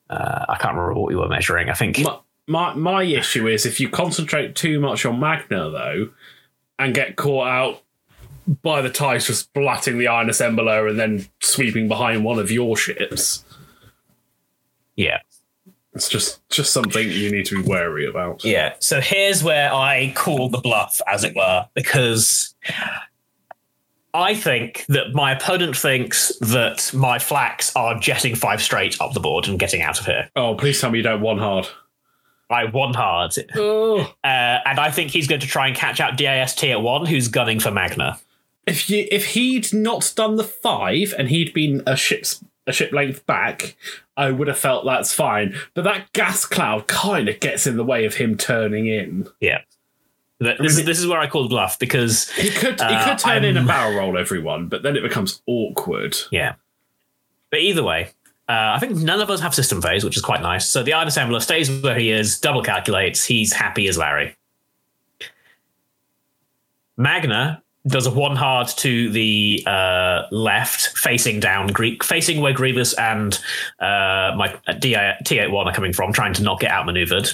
Uh, 0.09 0.45
I 0.49 0.57
can't 0.57 0.75
remember 0.75 0.99
what 0.99 1.07
we 1.09 1.15
were 1.15 1.27
measuring. 1.27 1.69
I 1.69 1.73
think 1.73 1.99
my, 1.99 2.19
my 2.47 2.73
my 2.75 3.03
issue 3.03 3.47
is 3.47 3.65
if 3.65 3.79
you 3.79 3.89
concentrate 3.89 4.55
too 4.55 4.79
much 4.79 5.05
on 5.05 5.19
Magna 5.19 5.69
though, 5.69 6.09
and 6.77 6.93
get 6.93 7.15
caught 7.15 7.47
out 7.47 7.81
by 8.61 8.81
the 8.81 8.89
ties 8.91 9.25
just 9.25 9.51
blatting 9.53 9.97
the 9.97 10.07
iron 10.07 10.27
assembler 10.27 10.87
and 10.87 10.99
then 10.99 11.25
sweeping 11.41 11.87
behind 11.87 12.23
one 12.23 12.37
of 12.37 12.51
your 12.51 12.77
ships. 12.77 13.43
yeah. 14.95 15.19
It's 15.95 16.09
just 16.09 16.47
just 16.49 16.73
something 16.73 17.09
you 17.09 17.31
need 17.31 17.45
to 17.47 17.63
be 17.63 17.67
wary 17.67 18.05
about. 18.05 18.43
Yeah. 18.43 18.73
So 18.79 18.99
here's 18.99 19.43
where 19.43 19.73
I 19.73 20.11
call 20.13 20.49
the 20.49 20.59
bluff, 20.59 21.01
as 21.07 21.23
it 21.23 21.35
were, 21.35 21.67
because 21.73 22.53
I 24.13 24.35
think 24.35 24.85
that 24.89 25.13
my 25.13 25.31
opponent 25.31 25.75
thinks 25.75 26.33
that 26.39 26.93
my 26.93 27.17
flax 27.17 27.73
are 27.75 27.97
jetting 27.97 28.35
five 28.35 28.61
straight 28.61 28.99
up 29.01 29.13
the 29.13 29.19
board 29.21 29.47
and 29.47 29.57
getting 29.57 29.81
out 29.81 29.99
of 29.99 30.05
here. 30.05 30.29
Oh, 30.35 30.55
please 30.55 30.79
tell 30.79 30.91
me 30.91 30.99
you 30.99 31.03
don't 31.03 31.21
one 31.21 31.37
hard. 31.37 31.67
I 32.49 32.65
one 32.65 32.93
hard. 32.93 33.33
Oh. 33.55 34.01
Uh, 34.23 34.59
and 34.65 34.79
I 34.79 34.91
think 34.91 35.11
he's 35.11 35.27
going 35.27 35.41
to 35.41 35.47
try 35.47 35.67
and 35.67 35.75
catch 35.75 35.99
out 35.99 36.17
DAST 36.17 36.63
at 36.65 36.81
one, 36.81 37.05
who's 37.05 37.27
gunning 37.27 37.59
for 37.59 37.71
Magna. 37.71 38.19
If 38.67 38.89
you 38.89 39.07
if 39.11 39.27
he'd 39.27 39.73
not 39.73 40.11
done 40.15 40.35
the 40.35 40.43
five 40.43 41.13
and 41.17 41.29
he'd 41.29 41.53
been 41.53 41.83
a 41.85 41.95
ship's 41.95 42.43
a 42.67 42.71
ship 42.73 42.91
length 42.91 43.25
back, 43.25 43.75
I 44.17 44.31
would 44.31 44.47
have 44.47 44.57
felt 44.57 44.85
that's 44.85 45.13
fine. 45.13 45.55
But 45.73 45.83
that 45.83 46.11
gas 46.13 46.45
cloud 46.45 46.87
kind 46.87 47.29
of 47.29 47.39
gets 47.39 47.67
in 47.67 47.77
the 47.77 47.83
way 47.83 48.05
of 48.05 48.15
him 48.15 48.37
turning 48.37 48.87
in. 48.87 49.27
Yeah. 49.39 49.61
Th- 50.41 50.57
This, 50.57 50.77
is, 50.79 50.85
this 50.85 50.99
is 50.99 51.07
where 51.07 51.19
I 51.19 51.27
called 51.27 51.49
bluff 51.49 51.77
because, 51.79 52.29
He 52.31 52.49
could 52.49 52.79
he 52.79 52.85
Uh, 52.85 53.05
could 53.09 53.19
turn 53.19 53.43
in 53.43 53.55
I'm- 53.55 53.57
and 53.57 53.67
barrel 53.67 53.97
roll 53.97 54.17
everyone, 54.17 54.67
but 54.67 54.83
then 54.83 54.95
it 54.97 55.01
becomes 55.01 55.41
awkward. 55.45 56.17
yeah. 56.31 56.55
But 57.51 57.59
either 57.61 57.83
way, 57.83 58.09
uh, 58.49 58.73
I 58.75 58.79
think 58.79 58.95
none 58.97 59.21
of 59.21 59.29
us 59.29 59.39
have 59.39 59.55
system 59.55 59.81
phase, 59.81 60.03
which 60.03 60.17
is 60.17 60.21
quite 60.21 60.41
nice. 60.41 60.67
So 60.67 60.83
the 60.83 60.93
Iron 60.93 61.07
Assembler 61.07 61.41
stays 61.41 61.69
where 61.81 61.97
he 61.97 62.09
is, 62.11 62.39
double 62.39 62.61
calculates, 62.63 63.23
he's 63.23 63.53
happy 63.53 63.87
as 63.87 63.97
Larry. 63.97 64.35
Magna 66.97 67.61
does 67.87 68.07
a 68.07 68.11
one 68.11 68.35
hard 68.35 68.67
to 68.67 69.09
the 69.11 69.63
uh, 69.67 70.23
left, 70.31 70.97
facing 70.97 71.39
down, 71.39 71.67
Greek, 71.67 72.03
facing 72.03 72.41
where 72.41 72.53
Grievous 72.53 72.93
and 72.95 73.35
uh, 73.79 74.33
my 74.35 74.59
T81 74.67 75.65
are 75.65 75.73
coming 75.73 75.93
from, 75.93 76.11
trying 76.11 76.33
to 76.33 76.43
not 76.43 76.59
get 76.59 76.71
outmaneuvered. 76.71 77.29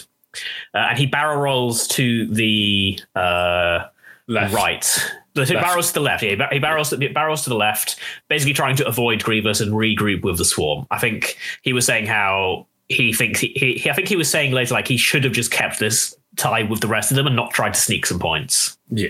Uh, 0.73 0.77
and 0.77 0.97
he 0.97 1.05
barrel 1.05 1.37
rolls 1.41 1.87
to 1.89 2.27
the 2.27 2.99
uh, 3.15 3.85
Left. 4.27 4.53
right. 4.53 5.11
The 5.33 5.45
he 5.45 5.53
Left. 5.53 5.65
barrels 5.65 5.87
to 5.87 5.93
the 5.93 5.99
left. 6.01 6.23
Yeah, 6.23 6.47
he 6.51 6.59
barrels 6.59 6.89
to, 6.89 7.09
barrels 7.13 7.43
to 7.43 7.49
the 7.49 7.55
left, 7.55 7.97
basically 8.27 8.53
trying 8.53 8.75
to 8.77 8.87
avoid 8.87 9.23
Grievous 9.23 9.61
and 9.61 9.71
regroup 9.71 10.23
with 10.23 10.37
the 10.37 10.45
swarm. 10.45 10.85
I 10.91 10.99
think 10.99 11.37
he 11.61 11.71
was 11.71 11.85
saying 11.85 12.05
how 12.05 12.67
he 12.89 13.13
thinks 13.13 13.39
he, 13.39 13.53
he 13.55 13.89
I 13.89 13.93
think 13.93 14.09
he 14.09 14.17
was 14.17 14.29
saying 14.29 14.51
later 14.51 14.73
like 14.73 14.87
he 14.87 14.97
should 14.97 15.23
have 15.23 15.33
just 15.33 15.51
kept 15.51 15.79
this 15.79 16.15
tie 16.35 16.63
with 16.63 16.81
the 16.81 16.87
rest 16.87 17.11
of 17.11 17.15
them 17.17 17.27
and 17.27 17.35
not 17.35 17.51
tried 17.51 17.73
to 17.73 17.79
sneak 17.79 18.05
some 18.05 18.19
points. 18.19 18.77
Yeah. 18.89 19.09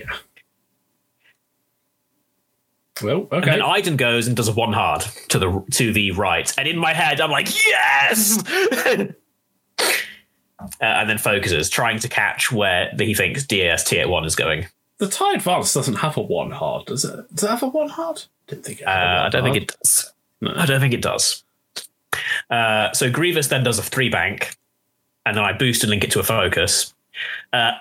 Well, 3.02 3.28
And 3.30 3.44
then 3.44 3.62
Iden 3.62 3.96
goes 3.96 4.26
and 4.26 4.36
does 4.36 4.48
a 4.48 4.52
one 4.52 4.72
hard 4.72 5.02
to 5.28 5.38
the 5.38 5.64
to 5.72 5.92
the 5.92 6.12
right, 6.12 6.52
and 6.58 6.66
in 6.68 6.78
my 6.78 6.92
head 6.92 7.20
I'm 7.20 7.30
like 7.30 7.48
yes. 7.66 8.42
Uh, 10.80 10.84
and 10.84 11.10
then 11.10 11.18
focuses, 11.18 11.68
trying 11.68 11.98
to 11.98 12.08
catch 12.08 12.52
where 12.52 12.88
he 12.96 13.14
thinks 13.14 13.44
DAST 13.44 13.92
at 13.94 14.08
one 14.08 14.24
is 14.24 14.36
going. 14.36 14.66
the 14.98 15.08
tie 15.08 15.34
advance 15.34 15.74
doesn't 15.74 15.96
have 15.96 16.16
a 16.16 16.20
one 16.20 16.52
hard, 16.52 16.86
does 16.86 17.04
it? 17.04 17.34
Does 17.34 17.42
it 17.44 17.50
have 17.50 17.64
a 17.64 17.68
one 17.68 17.88
hard? 17.88 18.22
Didn't 18.46 18.64
think 18.64 18.80
it 18.80 18.86
Uh, 18.86 19.24
I 19.24 19.28
don't 19.28 19.42
think 19.42 19.56
it 19.56 19.74
does. 19.80 20.12
No. 20.40 20.52
I 20.54 20.64
don't 20.66 20.80
think 20.80 20.94
it 20.94 21.02
does. 21.02 21.42
Uh, 22.48 22.92
so 22.92 23.10
Grievous 23.10 23.48
then 23.48 23.64
does 23.64 23.80
a 23.80 23.82
three 23.82 24.08
bank, 24.08 24.56
and 25.26 25.36
then 25.36 25.42
I 25.42 25.52
boost 25.52 25.82
and 25.82 25.90
link 25.90 26.04
it 26.04 26.12
to 26.12 26.20
a 26.20 26.22
focus. 26.22 26.94
Uh, 27.52 27.72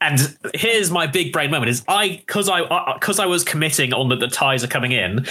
and 0.00 0.36
here's 0.54 0.90
my 0.90 1.06
big 1.06 1.32
brain 1.32 1.50
moment: 1.50 1.70
is 1.70 1.84
I 1.88 2.22
because 2.26 2.48
I 2.48 2.94
because 2.94 3.18
I 3.18 3.26
was 3.26 3.44
committing 3.44 3.92
on 3.92 4.08
that 4.08 4.20
the 4.20 4.28
ties 4.28 4.64
are 4.64 4.68
coming 4.68 4.92
in. 4.92 5.26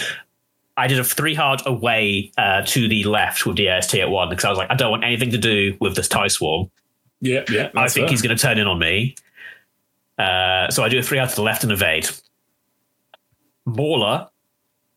I 0.77 0.87
did 0.87 0.97
a 0.97 1.03
three 1.03 1.35
hard 1.35 1.61
away 1.65 2.31
uh, 2.37 2.61
to 2.67 2.87
the 2.87 3.03
left 3.03 3.45
with 3.45 3.57
DST 3.57 3.99
at 3.99 4.09
one 4.09 4.29
because 4.29 4.45
I 4.45 4.49
was 4.49 4.57
like, 4.57 4.71
I 4.71 4.75
don't 4.75 4.91
want 4.91 5.03
anything 5.03 5.31
to 5.31 5.37
do 5.37 5.75
with 5.81 5.95
this 5.97 6.07
tie 6.07 6.29
swarm. 6.29 6.71
Yeah, 7.19 7.43
yeah. 7.49 7.69
I 7.75 7.89
think 7.89 8.09
he's 8.09 8.21
going 8.21 8.35
to 8.35 8.41
turn 8.41 8.57
in 8.57 8.65
on 8.65 8.79
me. 8.79 9.15
Uh, 10.17 10.69
so 10.69 10.83
I 10.83 10.87
do 10.87 10.97
a 10.99 11.03
three 11.03 11.17
hard 11.17 11.31
to 11.31 11.35
the 11.35 11.41
left 11.41 11.63
and 11.63 11.71
evade. 11.73 12.09
Mauler, 13.65 14.29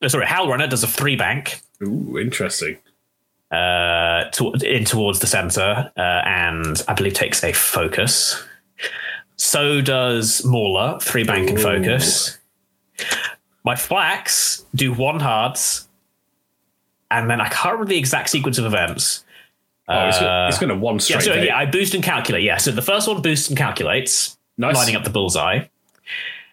uh, 0.02 0.08
sorry, 0.08 0.26
Howlrunner 0.26 0.68
does 0.70 0.84
a 0.84 0.86
three 0.86 1.16
bank 1.16 1.60
Ooh, 1.82 2.16
interesting. 2.18 2.78
uh, 3.50 4.30
to, 4.30 4.52
in 4.64 4.84
towards 4.84 5.18
the 5.18 5.26
center, 5.26 5.90
uh, 5.96 6.00
and 6.00 6.82
I 6.88 6.94
believe 6.94 7.14
takes 7.14 7.42
a 7.42 7.52
focus. 7.52 8.42
So 9.44 9.80
does 9.80 10.44
Mauler, 10.44 11.00
three 11.00 11.24
bank 11.24 11.50
and 11.50 11.60
focus. 11.60 12.38
My 13.64 13.74
flax 13.74 14.64
do 14.72 14.92
one 14.94 15.18
hearts, 15.18 15.88
and 17.10 17.28
then 17.28 17.40
I 17.40 17.48
can't 17.48 17.72
remember 17.72 17.88
the 17.88 17.98
exact 17.98 18.30
sequence 18.30 18.58
of 18.58 18.66
events. 18.66 19.24
Oh, 19.88 20.06
he's, 20.06 20.14
Uh, 20.14 20.48
gonna, 20.52 20.68
gonna 20.74 20.80
one 20.80 20.94
Yeah, 20.94 21.00
straight. 21.00 21.22
so 21.24 21.34
yeah, 21.34 21.56
I 21.56 21.66
boost 21.66 21.92
and 21.92 22.04
calculate. 22.04 22.44
Yeah, 22.44 22.58
so 22.58 22.70
the 22.70 22.82
first 22.82 23.08
one 23.08 23.20
boosts 23.20 23.48
and 23.48 23.58
calculates, 23.58 24.38
nice. 24.58 24.76
lining 24.76 24.94
up 24.94 25.02
the 25.02 25.10
bullseye. 25.10 25.64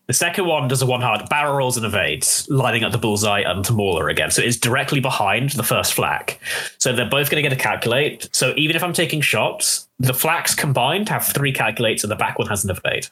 The 0.10 0.14
second 0.16 0.48
one 0.48 0.68
does 0.68 0.82
a 0.82 0.88
one 0.88 1.02
hard 1.02 1.30
barrel 1.30 1.58
rolls 1.58 1.78
and 1.78 1.86
evades, 1.86 2.50
lining 2.50 2.84
up 2.84 2.92
the 2.92 2.98
bullseye 2.98 3.44
onto 3.44 3.74
Mauler 3.76 4.10
again. 4.10 4.32
So 4.32 4.42
it's 4.42 4.58
directly 4.58 5.00
behind 5.00 5.52
the 5.52 5.62
first 5.62 5.94
flak. 5.94 6.40
So 6.80 6.92
they're 6.92 7.08
both 7.08 7.30
going 7.30 7.44
to 7.44 7.48
get 7.48 7.56
a 7.56 7.62
calculate. 7.62 8.28
So 8.32 8.56
even 8.58 8.76
if 8.76 8.82
I'm 8.82 8.92
taking 8.92 9.22
shots, 9.22 9.88
the 10.00 10.14
flaks 10.14 10.56
combined 10.58 11.10
have 11.10 11.28
three 11.28 11.52
calculates 11.52 12.04
and 12.04 12.10
the 12.10 12.16
back 12.16 12.40
one 12.40 12.48
has 12.48 12.64
an 12.66 12.72
evade. 12.72 13.06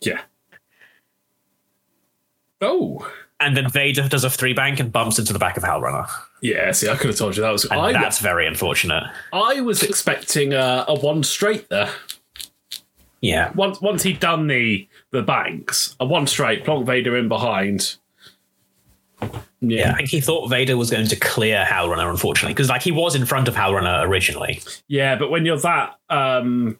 Yeah. 0.00 0.22
Oh, 2.62 3.06
And 3.38 3.54
then 3.54 3.68
Vader 3.68 4.08
does 4.08 4.24
a 4.24 4.30
three 4.30 4.54
bank 4.54 4.80
and 4.80 4.90
bumps 4.90 5.18
into 5.18 5.34
the 5.34 5.38
back 5.38 5.58
of 5.58 5.64
Howlrunner. 5.64 6.08
yeah. 6.40 6.72
See, 6.72 6.88
I 6.88 6.96
could 6.96 7.08
have 7.08 7.18
told 7.18 7.36
you 7.36 7.42
that 7.42 7.50
was. 7.50 7.66
And 7.66 7.78
I, 7.78 7.92
that's 7.92 8.20
very 8.20 8.46
unfortunate. 8.46 9.04
I 9.34 9.60
was 9.60 9.82
expecting 9.82 10.54
a, 10.54 10.86
a 10.88 10.98
one 10.98 11.24
straight 11.24 11.68
there. 11.68 11.90
Yeah. 13.20 13.52
Once 13.54 13.82
once 13.82 14.02
he'd 14.02 14.18
done 14.18 14.46
the 14.46 14.88
the 15.12 15.22
banks, 15.22 15.94
a 16.00 16.04
one 16.06 16.26
straight, 16.26 16.64
plonk 16.64 16.86
Vader 16.86 17.16
in 17.16 17.28
behind. 17.28 17.96
Yeah, 19.60 19.92
I 19.92 19.96
think 19.98 20.08
he 20.08 20.20
thought 20.20 20.48
Vader 20.48 20.76
was 20.76 20.90
going 20.90 21.06
to 21.06 21.16
clear 21.16 21.64
Howlrunner, 21.64 22.10
unfortunately, 22.10 22.54
because 22.54 22.68
like 22.68 22.82
he 22.82 22.90
was 22.90 23.14
in 23.14 23.24
front 23.24 23.46
of 23.46 23.54
Howlrunner 23.54 24.04
originally 24.04 24.60
Yeah, 24.88 25.14
but 25.14 25.30
when 25.30 25.46
you're 25.46 25.58
that 25.58 25.98
um 26.10 26.76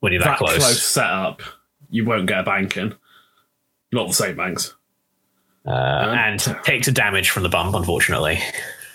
when 0.00 0.12
you're 0.12 0.20
that, 0.22 0.32
that, 0.32 0.38
close. 0.38 0.56
close. 0.58 0.82
setup, 0.82 1.40
you 1.88 2.04
won't 2.04 2.26
get 2.26 2.40
a 2.40 2.42
banking. 2.42 2.92
Not 3.92 4.08
the 4.08 4.14
same 4.14 4.36
banks. 4.36 4.74
Uh, 5.64 5.70
and 5.70 6.38
takes 6.64 6.86
a 6.86 6.92
damage 6.92 7.30
from 7.30 7.42
the 7.42 7.48
bump, 7.48 7.74
unfortunately. 7.74 8.40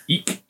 Eek. 0.08 0.44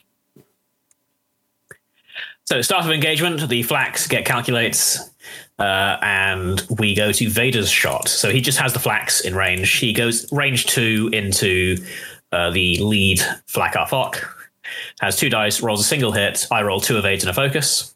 So 2.45 2.61
start 2.61 2.83
of 2.83 2.91
engagement, 2.91 3.47
the 3.47 3.63
flax 3.63 4.07
get 4.07 4.25
calculates, 4.25 5.10
uh, 5.61 5.97
and 6.01 6.65
we 6.79 6.95
go 6.95 7.11
to 7.11 7.29
Vader's 7.29 7.69
shot. 7.69 8.07
So 8.09 8.31
he 8.31 8.41
just 8.41 8.57
has 8.57 8.73
the 8.73 8.79
flax 8.79 9.21
in 9.21 9.35
range. 9.35 9.71
He 9.77 9.93
goes 9.93 10.31
range 10.31 10.65
two 10.65 11.09
into 11.13 11.77
uh, 12.31 12.49
the 12.51 12.77
lead 12.77 13.19
flak 13.47 13.73
Phlac-Arphocc. 13.75 14.27
Has 15.01 15.17
two 15.17 15.29
dice, 15.29 15.61
rolls 15.61 15.81
a 15.81 15.83
single 15.83 16.11
hit. 16.11 16.47
I 16.51 16.61
roll 16.63 16.79
two 16.79 16.97
evades 16.97 17.23
and 17.23 17.29
a 17.29 17.33
focus. 17.33 17.93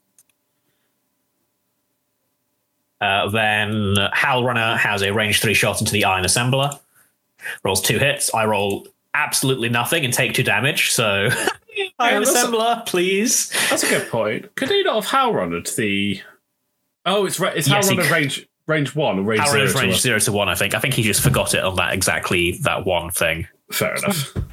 Uh, 3.00 3.28
then 3.30 3.94
Howlrunner 4.14 4.76
has 4.78 5.02
a 5.02 5.12
range 5.12 5.40
three 5.40 5.54
shot 5.54 5.80
into 5.80 5.92
the 5.92 6.04
Iron 6.04 6.24
Assembler. 6.24 6.78
Rolls 7.62 7.82
two 7.82 7.98
hits. 7.98 8.32
I 8.34 8.44
roll 8.46 8.86
absolutely 9.14 9.68
nothing 9.68 10.04
and 10.04 10.12
take 10.14 10.34
two 10.34 10.42
damage. 10.42 10.90
So 10.92 11.28
Iron 11.98 12.22
that's 12.24 12.34
a- 12.34 12.46
Assembler, 12.46 12.86
please. 12.86 13.50
That's 13.70 13.82
a 13.82 13.88
good 13.88 14.08
point. 14.10 14.54
Could 14.56 14.70
he 14.70 14.82
not 14.82 14.96
have 15.02 15.10
Hal 15.10 15.32
runnered 15.34 15.66
the? 15.76 16.20
Oh, 17.06 17.24
it's 17.24 17.38
ra- 17.40 17.52
it's 17.54 17.68
Yes, 17.68 17.88
runner 17.88 18.02
could. 18.02 18.10
range 18.10 18.48
range 18.66 18.94
one 18.96 19.20
or 19.20 19.22
range 19.22 19.46
zero. 19.46 19.62
is 19.62 19.72
to 19.72 19.78
range 19.78 19.92
one? 19.92 20.00
zero 20.00 20.18
to 20.18 20.32
one, 20.32 20.48
I 20.48 20.54
think. 20.56 20.74
I 20.74 20.80
think 20.80 20.94
he 20.94 21.02
just 21.02 21.22
forgot 21.22 21.54
it 21.54 21.62
on 21.62 21.76
that 21.76 21.94
exactly 21.94 22.58
that 22.62 22.84
one 22.84 23.10
thing. 23.10 23.46
Fair 23.72 23.94
enough. 23.96 24.34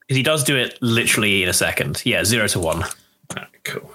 Because 0.00 0.16
he 0.18 0.22
does 0.22 0.44
do 0.44 0.56
it 0.56 0.78
literally 0.80 1.42
in 1.42 1.48
a 1.48 1.52
second. 1.52 2.00
Yeah, 2.06 2.22
zero 2.22 2.46
to 2.46 2.60
one. 2.60 2.84
Ah, 3.36 3.48
cool. 3.64 3.90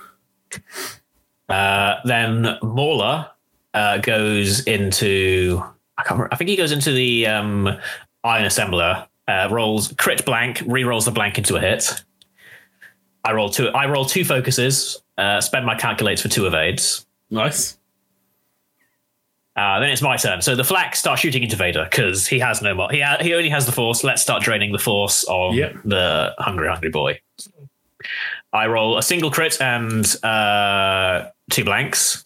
Uh, 1.47 1.95
then 2.03 2.57
Mauler 2.61 3.29
uh, 3.73 3.97
goes 3.99 4.65
into 4.67 5.63
I 5.97 6.03
can't 6.03 6.17
remember, 6.17 6.33
I 6.33 6.35
think 6.35 6.49
he 6.49 6.57
goes 6.57 6.73
into 6.73 6.91
the 6.91 7.27
um, 7.27 7.65
Iron 8.25 8.43
Assembler, 8.45 9.07
uh, 9.29 9.47
rolls 9.51 9.93
crit 9.97 10.25
blank, 10.25 10.61
re-rolls 10.65 11.05
the 11.05 11.11
blank 11.11 11.37
into 11.37 11.55
a 11.55 11.61
hit. 11.61 12.03
I 13.23 13.31
roll 13.33 13.49
two. 13.49 13.69
I 13.69 13.85
roll 13.89 14.03
two 14.03 14.25
focuses. 14.25 15.00
Uh, 15.17 15.39
spend 15.41 15.65
my 15.65 15.75
calculates 15.75 16.21
for 16.21 16.29
two 16.29 16.47
evades. 16.47 17.05
Nice. 17.29 17.77
Uh, 19.55 19.79
then 19.81 19.89
it's 19.89 20.01
my 20.01 20.15
turn. 20.15 20.41
So 20.41 20.55
the 20.55 20.63
flak 20.63 20.95
starts 20.95 21.21
shooting 21.21 21.43
into 21.43 21.55
Vader 21.57 21.85
because 21.89 22.25
he 22.25 22.39
has 22.39 22.61
no 22.61 22.73
more. 22.73 22.89
He 22.89 23.01
ha- 23.01 23.17
he 23.19 23.33
only 23.33 23.49
has 23.49 23.65
the 23.65 23.71
force. 23.73 24.03
Let's 24.03 24.21
start 24.21 24.41
draining 24.43 24.71
the 24.71 24.79
force 24.79 25.25
on 25.25 25.55
Yep. 25.55 25.75
the 25.83 26.33
hungry 26.39 26.69
hungry 26.69 26.89
boy. 26.89 27.19
I 28.53 28.67
roll 28.67 28.97
a 28.97 29.03
single 29.03 29.29
crit 29.29 29.61
and 29.61 30.05
uh, 30.23 31.29
two 31.49 31.65
blanks. 31.65 32.23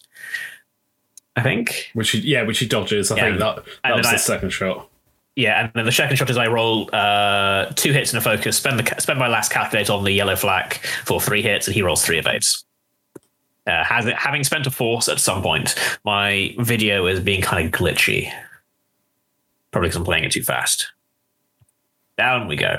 I 1.34 1.42
think. 1.42 1.90
Which 1.94 2.10
he, 2.10 2.20
yeah, 2.20 2.42
which 2.44 2.60
he 2.60 2.66
dodges. 2.66 3.10
I 3.10 3.16
Yeah. 3.16 3.22
think 3.24 3.38
that 3.40 3.56
that 3.84 3.96
was 3.96 4.06
then 4.06 4.12
the 4.14 4.18
I- 4.18 4.22
second 4.22 4.50
shot. 4.50 4.88
Yeah, 5.34 5.60
and 5.64 5.70
then 5.74 5.84
the 5.84 5.92
second 5.92 6.16
shot 6.16 6.30
is 6.30 6.38
I 6.38 6.46
roll 6.46 6.88
uh, 6.94 7.66
two 7.74 7.92
hits 7.92 8.10
and 8.14 8.18
a 8.18 8.22
focus. 8.22 8.56
Spend 8.56 8.78
the 8.78 9.00
spend 9.00 9.18
my 9.18 9.28
last 9.28 9.52
calculate 9.52 9.90
on 9.90 10.02
the 10.04 10.12
yellow 10.12 10.34
flak 10.34 10.74
for 11.04 11.20
three 11.20 11.42
hits, 11.42 11.66
and 11.66 11.74
he 11.74 11.82
rolls 11.82 12.02
three 12.06 12.18
evades. 12.18 12.64
Uh, 13.66 13.82
has 13.84 14.04
having 14.16 14.44
spent 14.44 14.66
a 14.66 14.70
force 14.70 15.08
at 15.08 15.18
some 15.18 15.42
point, 15.42 15.74
my 16.04 16.54
video 16.58 17.06
is 17.06 17.20
being 17.20 17.42
kind 17.42 17.66
of 17.66 17.72
glitchy. 17.72 18.30
Probably 19.72 19.88
because 19.88 19.96
I'm 19.96 20.04
playing 20.04 20.24
it 20.24 20.32
too 20.32 20.42
fast. 20.42 20.92
Down 22.16 22.46
we 22.46 22.56
go. 22.56 22.78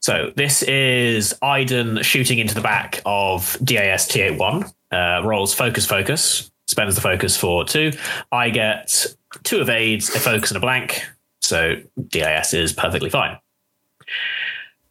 So 0.00 0.32
this 0.36 0.62
is 0.62 1.34
Iden 1.42 2.02
shooting 2.02 2.38
into 2.38 2.54
the 2.54 2.60
back 2.60 3.02
of 3.04 3.58
DAS 3.62 4.08
T81. 4.08 4.72
uh, 4.92 5.22
rolls 5.24 5.52
focus, 5.52 5.84
focus, 5.84 6.50
spends 6.66 6.94
the 6.94 7.00
focus 7.00 7.36
for 7.36 7.64
two. 7.64 7.92
I 8.30 8.50
get 8.50 9.06
two 9.42 9.60
evades, 9.60 10.08
a 10.14 10.20
focus, 10.20 10.50
and 10.50 10.56
a 10.56 10.60
blank. 10.60 11.02
So 11.40 11.76
DIS 12.08 12.54
is 12.54 12.72
perfectly 12.72 13.10
fine. 13.10 13.38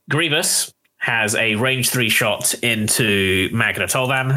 Grievous 0.10 0.74
has 1.08 1.36
a 1.36 1.56
range 1.56 1.90
three 1.90 2.10
shot 2.10 2.54
into 2.56 3.50
Magna 3.54 3.86
Tolvan. 3.88 4.32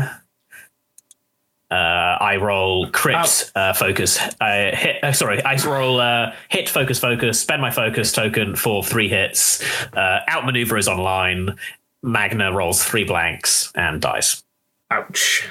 Uh, 1.69 1.75
I 1.75 2.37
roll 2.37 2.89
crit, 2.91 3.51
uh, 3.57 3.73
focus, 3.73 4.19
uh, 4.41 4.71
hit. 4.73 5.03
Uh, 5.03 5.13
sorry, 5.13 5.43
I 5.45 5.57
roll 5.65 6.01
uh, 6.01 6.33
hit, 6.49 6.69
focus, 6.69 7.01
focus. 7.01 7.41
Spend 7.41 7.61
my 7.61 7.71
focus 7.73 8.13
token 8.13 8.55
for 8.55 8.85
three 8.85 9.09
hits. 9.09 9.63
Uh, 9.93 10.21
outmaneuver 10.29 10.79
is 10.79 10.87
online. 10.89 11.57
Magna 12.03 12.53
rolls 12.53 12.83
three 12.85 13.05
blanks 13.05 13.73
and 13.75 14.01
dies. 14.01 14.43
Ouch. 14.93 15.49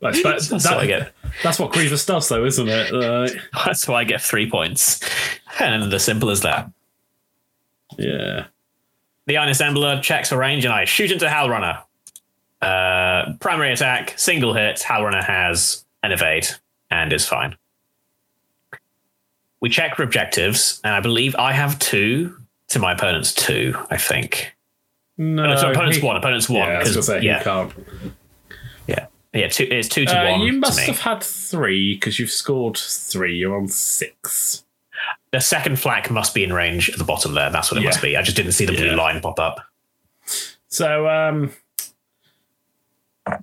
That's, 0.00 0.22
that, 0.22 0.42
That's 0.50 0.64
that- 0.64 0.74
what 0.74 0.82
I 0.84 0.86
get. 0.86 1.12
that's 1.42 1.58
what 1.58 1.72
Grievous 1.72 2.04
does, 2.04 2.28
though, 2.28 2.44
isn't 2.44 2.68
it? 2.68 2.92
Uh, 2.92 3.28
That's 3.64 3.88
why 3.88 4.00
I 4.00 4.04
get 4.04 4.20
three 4.20 4.48
points. 4.50 5.00
And 5.58 5.92
as 5.92 6.04
simple 6.04 6.30
as 6.30 6.42
that. 6.42 6.70
Yeah. 7.98 8.46
The 9.26 9.36
Iron 9.38 9.48
Assembler 9.50 10.00
checks 10.02 10.28
for 10.28 10.36
range, 10.38 10.64
and 10.64 10.72
I 10.72 10.84
shoot 10.84 11.10
into 11.10 11.26
Howlrunner. 11.26 11.82
Uh, 12.62 13.34
primary 13.40 13.72
attack, 13.72 14.14
single 14.16 14.54
hit. 14.54 14.76
Howlrunner 14.78 15.24
has 15.24 15.84
an 16.02 16.12
evade 16.12 16.46
and 16.90 17.12
is 17.12 17.26
fine. 17.26 17.56
We 19.60 19.68
check 19.70 19.96
for 19.96 20.02
objectives, 20.02 20.80
and 20.84 20.94
I 20.94 21.00
believe 21.00 21.34
I 21.36 21.52
have 21.52 21.78
two 21.78 22.36
to 22.68 22.78
my 22.78 22.92
opponent's 22.92 23.32
two. 23.32 23.74
I 23.90 23.96
think. 23.96 24.52
No, 25.18 25.46
No, 25.46 25.56
so 25.56 25.70
opponent's 25.70 25.96
he- 25.98 26.04
one. 26.06 26.16
Opponent's 26.16 26.48
one. 26.48 26.68
Yeah, 26.68 26.74
I 26.74 26.78
was 26.80 26.90
gonna 26.90 27.02
say, 27.02 27.20
yeah, 27.22 27.42
can't. 27.42 27.72
yeah, 28.86 29.06
yeah. 29.32 29.48
Two. 29.48 29.66
It's 29.70 29.88
two 29.88 30.04
to 30.04 30.16
Uh, 30.16 30.30
one. 30.32 30.40
you 30.42 30.52
must 30.52 30.80
have 30.80 31.00
had 31.00 31.22
three 31.22 31.94
because 31.94 32.18
you've 32.18 32.30
scored 32.30 32.76
three. 32.76 33.36
You're 33.38 33.56
on 33.56 33.66
six. 33.68 34.62
The 35.36 35.42
second 35.42 35.78
flak 35.78 36.10
must 36.10 36.32
be 36.32 36.44
in 36.44 36.50
range 36.50 36.88
at 36.88 36.96
the 36.96 37.04
bottom 37.04 37.34
there. 37.34 37.50
That's 37.50 37.70
what 37.70 37.76
it 37.76 37.82
Yeah. 37.82 37.88
must 37.90 38.00
be. 38.00 38.16
I 38.16 38.22
just 38.22 38.38
didn't 38.38 38.52
see 38.52 38.64
the 38.64 38.72
blue 38.72 38.86
Yeah. 38.86 38.94
line 38.94 39.20
pop 39.20 39.38
up. 39.38 39.60
So 40.68 41.06
um, 41.10 41.52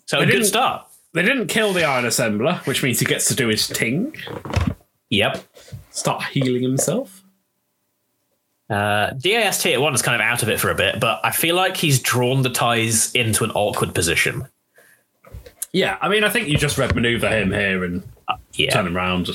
So 0.08 0.18
a 0.18 0.26
good 0.26 0.32
didn't- 0.32 0.48
start. 0.48 0.88
they 1.14 1.22
didn't 1.22 1.50
kill 1.50 1.72
the 1.72 1.84
Iron 1.84 2.06
Assembler, 2.06 2.66
which 2.66 2.82
means 2.82 3.00
he 3.00 3.06
gets 3.06 3.26
to 3.28 3.36
do 3.36 3.48
his 3.48 3.68
ting, 3.68 4.16
Yep. 5.12 5.44
start 5.92 6.24
healing 6.32 6.64
himself. 6.64 7.22
Uh, 8.72 9.12
DAST 9.12 9.68
at 9.68 9.80
one 9.80 9.94
is 9.94 10.02
kind 10.02 10.16
of 10.20 10.22
out 10.26 10.42
of 10.42 10.50
it 10.50 10.60
for 10.60 10.72
a 10.72 10.76
bit, 10.76 11.00
but 11.00 11.20
I 11.24 11.30
feel 11.30 11.56
like 11.56 11.78
he's 11.78 12.00
drawn 12.00 12.42
the 12.42 12.50
ties 12.50 13.14
into 13.14 13.44
an 13.44 13.52
awkward 13.52 13.94
position. 13.94 14.48
Yeah, 15.72 15.98
I 16.02 16.10
mean, 16.10 16.24
I 16.24 16.30
think 16.30 16.48
you 16.48 16.58
just 16.58 16.80
red 16.80 16.96
maneuver 16.96 17.30
him 17.30 17.52
here 17.52 17.84
and 17.84 18.02
Yeah. 18.54 18.72
turn 18.72 18.88
him 18.88 18.98
around. 18.98 19.30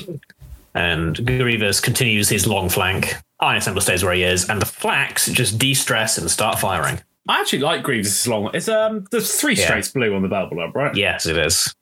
And 0.75 1.15
Grievous 1.25 1.79
continues 1.79 2.29
his 2.29 2.45
long 2.47 2.69
flank. 2.69 3.15
Iron 3.39 3.59
Assembler 3.59 3.81
stays 3.81 4.03
where 4.03 4.13
he 4.13 4.23
is, 4.23 4.49
and 4.49 4.61
the 4.61 4.65
flax 4.65 5.27
just 5.27 5.57
de-stress 5.57 6.17
and 6.17 6.29
start 6.29 6.59
firing. 6.59 6.99
I 7.27 7.39
actually 7.39 7.59
like 7.59 7.83
Grievous' 7.83 8.27
long. 8.27 8.49
It's 8.53 8.67
um, 8.67 9.05
there's 9.11 9.35
three 9.39 9.53
Yeah. 9.53 9.65
straights 9.65 9.89
blue 9.91 10.15
on 10.15 10.21
the 10.23 10.27
bell 10.27 10.47
blob, 10.49 10.75
right? 10.75 10.95
Yes, 10.95 11.25
it 11.25 11.37
is. 11.37 11.73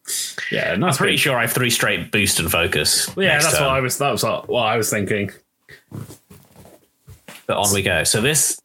yeah, 0.51 0.75
nice. 0.75 0.97
Pretty 0.97 1.17
sure 1.17 1.37
I 1.37 1.41
have 1.41 1.53
three 1.53 1.69
straight 1.69 2.11
boost 2.11 2.39
and 2.39 2.51
focus. 2.51 3.09
Yeah, 3.17 3.39
that's 3.39 3.53
turn. 3.57 3.61
what 3.67 3.71
I 3.75 3.79
was. 3.79 3.97
That 3.97 4.11
was 4.11 4.23
what 4.23 4.63
I 4.63 4.75
was 4.77 4.89
thinking. 4.89 5.31
But 7.45 7.57
on 7.57 7.73
we 7.73 7.81
go. 7.81 8.03
So 8.03 8.19
this, 8.19 8.59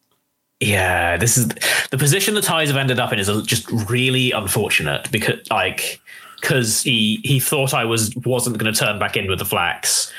yeah, 0.61 1.17
this 1.17 1.39
is 1.39 1.49
the 1.91 1.99
position 1.99 2.35
the 2.35 2.43
ties 2.43 2.69
have 2.69 2.77
ended 2.77 2.99
up 2.99 3.13
in 3.13 3.19
is 3.21 3.29
just 3.47 3.71
really 3.89 4.33
unfortunate 4.33 5.09
because 5.13 5.39
like 5.51 6.01
because 6.43 6.83
he 6.83 7.21
he 7.25 7.41
thought 7.41 7.73
I 7.73 7.85
was 7.87 8.15
wasn't 8.17 8.59
going 8.59 8.71
to 8.75 8.79
turn 8.79 8.99
back 8.99 9.17
in 9.17 9.29
with 9.29 9.39
the 9.39 9.45
flax, 9.47 10.13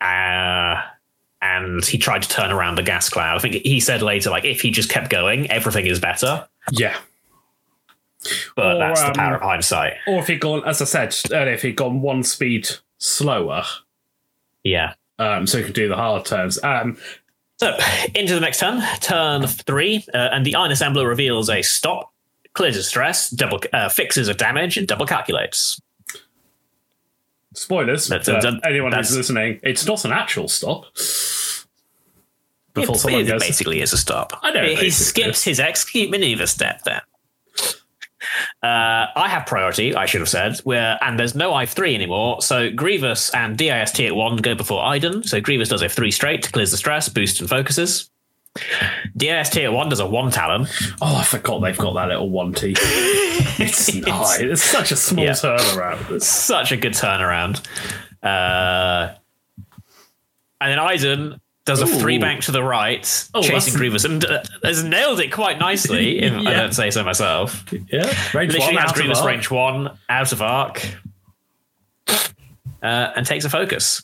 uh, 0.00 0.80
and 1.42 1.84
he 1.84 1.98
tried 1.98 2.22
to 2.22 2.28
turn 2.28 2.50
around 2.50 2.76
the 2.78 2.82
gas 2.82 3.10
cloud. 3.10 3.36
I 3.36 3.40
think 3.40 3.56
he 3.56 3.80
said 3.80 4.00
later 4.00 4.30
like 4.30 4.44
if 4.46 4.62
he 4.62 4.70
just 4.70 4.88
kept 4.88 5.10
going, 5.10 5.50
everything 5.50 5.86
is 5.86 6.00
better. 6.00 6.46
Yeah. 6.72 6.96
But 8.56 8.76
Or, 8.76 8.78
that's 8.78 9.00
the 9.02 9.08
um, 9.08 9.12
power 9.14 9.34
of 9.34 9.42
hindsight. 9.42 9.94
Or 10.06 10.20
if 10.20 10.28
he'd 10.28 10.40
gone, 10.40 10.62
as 10.64 10.80
I 10.80 10.86
said 10.86 11.14
earlier, 11.30 11.52
if 11.52 11.60
he'd 11.60 11.76
gone 11.76 12.00
one 12.00 12.22
speed 12.22 12.68
slower, 12.96 13.64
Yeah. 14.62 14.94
um, 15.18 15.46
so 15.46 15.58
he 15.58 15.64
could 15.64 15.74
do 15.74 15.88
the 15.88 15.96
hard 15.96 16.24
turns. 16.24 16.62
Um, 16.64 16.96
So 17.58 17.76
into 18.14 18.32
the 18.34 18.40
next 18.40 18.60
turn, 18.60 18.82
turn 19.00 19.46
three, 19.46 20.06
uh, 20.14 20.30
and 20.32 20.46
the 20.46 20.54
Iron 20.54 20.70
Assembler 20.70 21.06
reveals 21.06 21.50
a 21.50 21.60
stop, 21.60 22.13
clears 22.54 22.76
a 22.76 22.82
stress, 22.82 23.28
double 23.30 23.60
uh, 23.72 23.88
fixes 23.88 24.28
a 24.28 24.34
damage, 24.34 24.76
and 24.76 24.86
double 24.88 25.06
calculates. 25.06 25.80
spoilers 27.56 28.08
That's- 28.08 28.26
for 28.26 28.32
that- 28.40 28.66
anyone 28.66 28.90
that's- 28.90 29.10
who's 29.10 29.18
listening. 29.18 29.60
It's 29.62 29.86
not 29.86 30.04
an 30.04 30.10
actual 30.12 30.48
stop. 30.48 30.86
Before 32.74 32.96
It, 32.96 32.98
someone 32.98 33.20
it 33.20 33.28
goes, 33.28 33.40
basically 33.40 33.80
is 33.80 33.92
a 33.92 33.96
stop. 33.96 34.32
I 34.42 34.50
know 34.50 34.64
it 34.64 34.78
He 34.78 34.90
skips 34.90 35.38
is. 35.38 35.44
his 35.44 35.60
execute 35.60 36.10
maneuver 36.10 36.46
step 36.48 36.82
there. 36.82 37.02
Uh, 38.62 39.06
I 39.14 39.28
have 39.28 39.46
priority, 39.46 39.94
I 39.94 40.06
should 40.06 40.20
have 40.20 40.28
said, 40.28 40.58
where 40.64 40.98
and 41.02 41.16
there's 41.18 41.34
no 41.36 41.52
I3 41.52 41.94
anymore. 41.94 42.42
So 42.42 42.70
Grievous 42.70 43.30
and 43.34 43.56
DIST 43.56 44.00
at 44.00 44.16
one 44.16 44.36
go 44.38 44.54
before 44.56 44.82
Iden. 44.82 45.22
So 45.22 45.40
Grievous 45.40 45.68
does 45.68 45.82
a 45.82 45.88
three 45.88 46.10
straight, 46.10 46.50
clears 46.50 46.70
the 46.72 46.76
stress, 46.78 47.08
boosts 47.08 47.38
and 47.38 47.48
focuses. 47.48 48.10
DIST 49.16 49.56
at 49.58 49.72
one 49.72 49.88
does 49.88 50.00
a 50.00 50.06
one 50.06 50.30
talon. 50.30 50.66
oh, 51.02 51.16
I 51.16 51.24
forgot 51.24 51.60
they've 51.60 51.76
got 51.76 51.94
that 51.94 52.08
little 52.08 52.30
one 52.30 52.52
T. 52.52 52.74
it's 52.78 53.92
nice. 53.94 54.40
It's 54.40 54.62
such 54.62 54.92
a 54.92 54.96
small 54.96 55.24
Yeah. 55.24 55.32
turnaround. 55.32 56.00
It's- 56.02 56.26
such 56.26 56.70
a 56.72 56.76
good 56.76 56.92
turnaround. 56.92 57.60
Uh, 58.22 59.14
and 60.60 60.70
then 60.72 60.78
Iden 60.78 61.40
does 61.66 61.80
a 61.80 61.84
Ooh. 61.84 61.98
three 61.98 62.18
bank 62.18 62.42
to 62.44 62.52
the 62.52 62.62
right, 62.62 63.28
Oh, 63.34 63.42
chasing 63.42 63.74
Grievous, 63.74 64.04
and 64.04 64.24
uh, 64.24 64.42
has 64.62 64.84
nailed 64.84 65.18
it 65.20 65.32
quite 65.32 65.58
nicely, 65.58 66.18
if 66.22 66.32
I 66.32 66.52
don't 66.52 66.72
say 66.74 66.90
so 66.90 67.02
myself. 67.02 67.64
Yeah, 67.72 68.04
range 68.34 68.52
Literally 68.52 68.74
one 68.74 68.76
has 68.76 68.92
Grievous 68.92 69.22
range 69.24 69.50
one, 69.50 69.98
out 70.08 70.32
of 70.32 70.42
arc, 70.42 70.86
uh, 72.08 72.12
and 72.82 73.26
takes 73.26 73.44
a 73.44 73.50
focus. 73.50 74.02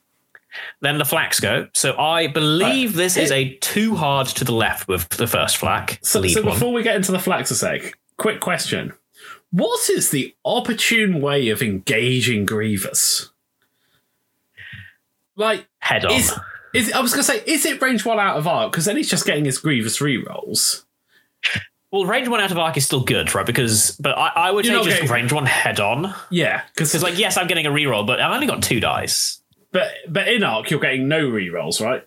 Then 0.81 0.99
the 0.99 1.05
flax 1.05 1.40
go. 1.40 1.68
So 1.75 1.96
I 1.99 2.27
believe 2.27 2.94
this 2.94 3.16
is 3.16 3.31
a 3.31 3.55
too 3.57 3.94
hard 3.96 4.27
to 4.29 4.44
the 4.44 4.53
left 4.53 4.88
with 4.88 5.09
the 5.11 5.27
first 5.27 5.57
flak. 5.59 5.99
So, 6.03 6.23
so 6.27 6.42
one. 6.42 6.55
before 6.55 6.73
we 6.73 6.83
get 6.83 6.96
into 6.96 7.12
the 7.12 7.18
flax 7.18 7.51
a 7.51 7.55
sec, 7.55 7.99
quick 8.16 8.40
question: 8.40 8.92
What 9.51 9.88
is 9.90 10.11
the 10.11 10.35
opportune 10.44 11.20
way 11.20 11.49
of 11.51 11.62
engaging 11.62 12.46
Grievous? 12.46 13.31
Like, 15.37 15.66
Head 15.79 16.05
on. 16.05 16.12
is 16.12 16.33
is 16.75 16.92
I 16.92 17.01
was 17.01 17.12
gonna 17.12 17.23
say, 17.25 17.42
is 17.46 17.64
it 17.66 17.81
range 17.81 18.05
one 18.05 18.18
out 18.18 18.37
of 18.37 18.46
arc? 18.46 18.73
Because 18.73 18.85
then 18.85 18.96
he's 18.96 19.09
just 19.11 19.27
getting 19.27 19.44
his 19.44 19.59
Grievous 19.59 19.99
rerolls. 19.99 20.85
well, 21.90 22.05
range 22.05 22.29
one 22.29 22.40
out 22.40 22.51
of 22.51 22.59
arc 22.59 22.77
is 22.77 22.85
still 22.87 23.01
good, 23.03 23.35
right? 23.35 23.46
Because, 23.46 23.96
but 23.99 24.16
I, 24.18 24.29
I 24.37 24.51
would 24.51 24.64
You're 24.66 24.79
say 24.83 24.90
just 24.90 24.96
getting- 25.01 25.12
range 25.12 25.33
one 25.33 25.46
head 25.46 25.81
on. 25.81 26.14
Yeah, 26.31 26.62
Because, 26.75 27.03
like, 27.03 27.18
yes, 27.18 27.37
I'm 27.37 27.46
getting 27.49 27.66
a 27.66 27.70
reroll, 27.70 28.07
but 28.07 28.20
I've 28.20 28.33
only 28.33 28.46
got 28.46 28.62
two 28.62 28.79
dice. 28.81 29.39
But 29.72 29.92
but 30.09 30.28
in 30.28 30.42
arc 30.42 30.70
you're 30.70 30.80
getting 30.80 31.09
no 31.09 31.28
rerolls, 31.28 31.85
right? 31.85 32.06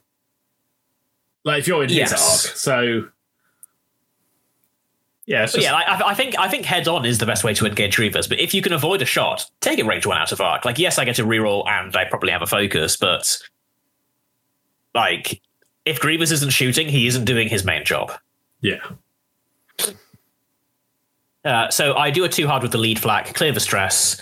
Like 1.44 1.60
if 1.60 1.68
you're 1.68 1.84
in 1.84 1.90
his 1.90 2.12
arc, 2.12 2.22
so 2.22 3.10
yeah, 5.26 5.46
just, 5.46 5.58
yeah, 5.58 5.74
I, 5.74 6.10
I 6.10 6.14
think 6.14 6.38
I 6.38 6.50
think 6.50 6.66
head 6.66 6.88
on 6.88 7.06
is 7.06 7.18
the 7.18 7.26
best 7.26 7.44
way 7.44 7.54
to 7.54 7.66
engage 7.66 7.96
Grievous. 7.96 8.28
But 8.28 8.40
if 8.40 8.54
you 8.54 8.62
can 8.62 8.74
avoid 8.74 9.02
a 9.02 9.06
shot, 9.06 9.50
take 9.62 9.80
a 9.80 9.86
range 9.86 10.06
one 10.06 10.18
out 10.18 10.32
of 10.34 10.42
arc. 10.42 10.66
Like, 10.66 10.78
yes, 10.78 10.98
I 10.98 11.06
get 11.06 11.20
a 11.20 11.24
reroll 11.24 11.66
and 11.68 11.96
I 11.96 12.06
probably 12.06 12.32
have 12.32 12.42
a 12.42 12.48
focus, 12.48 12.98
but 12.98 13.40
like, 14.94 15.42
if 15.86 16.00
Grievous 16.00 16.32
isn't 16.32 16.52
shooting, 16.52 16.88
he 16.90 17.08
isn't 17.08 17.26
doing 17.26 17.48
his 17.48 17.64
main 17.64 17.86
job. 17.86 18.12
yeah. 18.62 18.80
Uh, 21.46 21.70
so 21.70 21.96
I 21.96 22.10
do 22.10 22.24
a 22.24 22.30
two 22.30 22.48
hard 22.48 22.64
with 22.64 22.72
the 22.72 22.78
lead 22.78 23.00
flak, 23.00 23.34
clear 23.34 23.52
the 23.52 23.60
stress, 23.60 24.22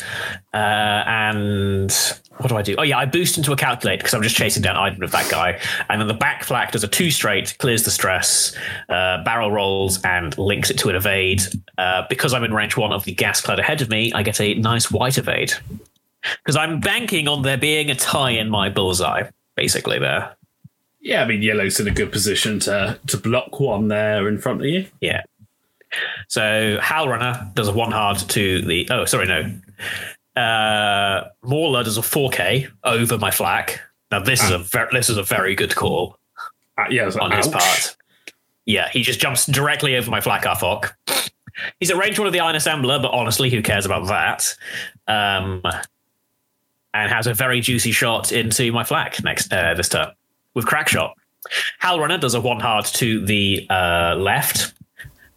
uh, 0.54 0.58
and 0.58 1.92
what 2.38 2.50
do 2.50 2.58
I 2.58 2.64
do? 2.64 2.76
Oh 2.78 2.82
yeah, 2.82 2.98
I 2.98 3.06
boost 3.06 3.38
into 3.38 3.52
a 3.52 3.56
calculate 3.56 4.00
because 4.00 4.14
I'm 4.16 4.24
just 4.24 4.36
chasing 4.36 4.64
down 4.64 4.76
Iden 4.76 5.04
of 5.04 5.12
that 5.12 5.30
guy, 5.30 5.60
and 5.90 6.02
then 6.02 6.08
the 6.08 6.16
back 6.16 6.44
flak 6.44 6.72
does 6.72 6.84
a 6.84 6.88
two 6.88 7.12
straight, 7.12 7.56
clears 7.60 7.84
the 7.84 7.92
stress, 7.92 8.56
uh, 8.90 9.24
barrel 9.24 9.52
rolls 9.52 10.02
and 10.04 10.36
links 10.38 10.72
it 10.72 10.80
to 10.80 10.90
an 10.90 10.96
evade. 10.96 11.44
Uh, 11.78 12.04
because 12.10 12.34
I'm 12.34 12.44
in 12.44 12.54
range 12.54 12.76
one 12.76 12.92
of 12.92 13.04
the 13.04 13.14
gas 13.14 13.40
cloud 13.40 13.60
ahead 13.60 13.82
of 13.82 13.90
me, 13.90 14.12
I 14.14 14.24
get 14.24 14.42
a 14.42 14.56
nice 14.56 14.90
white 14.90 15.18
evade 15.18 15.54
because 16.44 16.56
I'm 16.56 16.80
banking 16.80 17.28
on 17.28 17.42
there 17.44 17.58
being 17.58 17.90
a 17.92 17.96
tie 17.96 18.32
in 18.32 18.50
my 18.50 18.70
bullseye, 18.70 19.30
basically 19.56 20.00
there. 20.00 20.36
Yeah, 21.02 21.24
I 21.24 21.26
mean 21.26 21.42
yellow's 21.42 21.80
in 21.80 21.88
a 21.88 21.92
good 21.92 22.12
position 22.12 22.60
to 22.62 23.00
to 23.08 23.18
block 23.18 23.60
one 23.60 23.88
there 23.88 24.28
in 24.28 24.38
front 24.38 24.62
of 24.62 24.68
you. 24.68 24.86
Yeah. 25.00 25.24
So 26.28 26.78
Howlrunner 26.82 27.54
does 27.54 27.68
a 27.68 27.74
one 27.74 27.92
hard 27.92 28.18
to 28.18 28.62
the. 28.62 28.88
Oh, 28.90 29.06
sorry, 29.06 29.28
no. 29.28 30.42
Uh, 30.42 31.28
Mauler 31.44 31.84
does 31.84 31.98
a 31.98 32.02
4K 32.02 32.70
over 32.84 33.18
my 33.18 33.32
flak. 33.32 33.82
Now 34.12 34.20
this 34.20 34.44
is 34.44 34.50
a 34.52 34.60
ver- 34.60 34.90
this 34.92 35.10
is 35.10 35.18
a 35.18 35.24
very 35.24 35.56
good 35.56 35.76
call 35.76 36.18
Uh, 36.78 36.86
yeah, 36.90 37.06
like, 37.06 37.22
on 37.22 37.32
his 37.32 37.48
part. 37.48 37.96
Yeah, 38.66 38.90
he 38.90 39.02
just 39.04 39.20
jumps 39.20 39.46
directly 39.46 39.96
over 39.96 40.10
my 40.10 40.22
flak 40.22 40.44
Phlac-Arphocc. 40.44 40.92
He's 41.80 41.92
at 41.92 41.98
range 41.98 42.18
one 42.18 42.28
of 42.28 42.34
the 42.34 42.40
Iron 42.40 42.56
Assembler, 42.56 43.02
but 43.02 43.12
honestly, 43.12 43.50
who 43.50 43.62
cares 43.62 43.86
about 43.86 44.08
that? 44.08 44.56
Um, 45.08 45.62
and 46.94 47.12
has 47.12 47.28
a 47.28 47.34
very 47.34 47.60
juicy 47.62 47.92
shot 47.92 48.32
into 48.32 48.72
my 48.72 48.84
flak 48.84 49.24
next 49.24 49.52
uh, 49.52 49.74
this 49.74 49.90
turn 49.90 50.08
with 50.54 50.66
crack 50.66 50.88
shot. 50.88 51.18
Howlrunner 51.82 52.20
does 52.20 52.36
a 52.36 52.42
one 52.42 52.60
hard 52.60 52.86
to 52.86 53.26
the 53.26 53.66
uh, 53.70 54.16
left. 54.18 54.74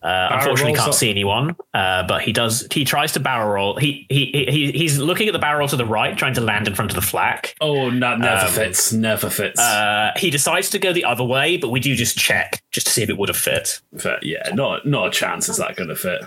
Uh, 0.05 0.29
unfortunately, 0.33 0.75
can't 0.75 0.89
up. 0.89 0.95
see 0.95 1.09
anyone, 1.09 1.57
uh, 1.73 2.07
but 2.07 2.21
he 2.21 2.31
does. 2.33 2.67
He 2.71 2.85
tries 2.85 3.13
to 3.13 3.21
barrel 3.21 3.49
roll. 3.49 3.77
He, 3.77 4.07
he 4.11 4.27
he 4.49 4.71
he's 4.73 4.99
looking 4.99 5.29
at 5.29 5.33
the 5.33 5.39
barrel 5.39 5.67
to 5.69 5.77
the 5.77 5.87
right, 5.87 6.15
trying 6.17 6.35
to 6.35 6.43
land 6.43 6.69
in 6.69 6.75
front 6.75 6.91
of 6.91 6.95
the 6.95 7.01
flak. 7.01 7.55
Oh, 7.63 7.89
no, 7.89 8.15
never 8.15 8.47
Um, 8.47 8.53
fits. 8.53 8.93
Never 8.93 9.31
fits. 9.31 9.59
Uh, 9.59 10.13
he 10.17 10.29
decides 10.29 10.69
to 10.71 10.79
go 10.79 10.93
the 10.93 11.05
other 11.05 11.25
way, 11.25 11.57
but 11.57 11.71
we 11.71 11.81
do 11.81 11.95
just 11.97 12.19
check 12.19 12.63
just 12.71 12.87
to 12.89 12.93
see 12.93 13.03
if 13.03 13.09
it 13.09 13.17
would 13.17 13.31
have 13.31 13.39
fit. 13.39 13.81
But 13.93 14.23
yeah, 14.25 14.51
not 14.53 14.85
not 14.87 15.07
a 15.07 15.11
chance 15.11 15.49
is 15.49 15.57
that 15.57 15.75
going 15.77 15.89
to 15.89 15.97
fit. 15.97 16.21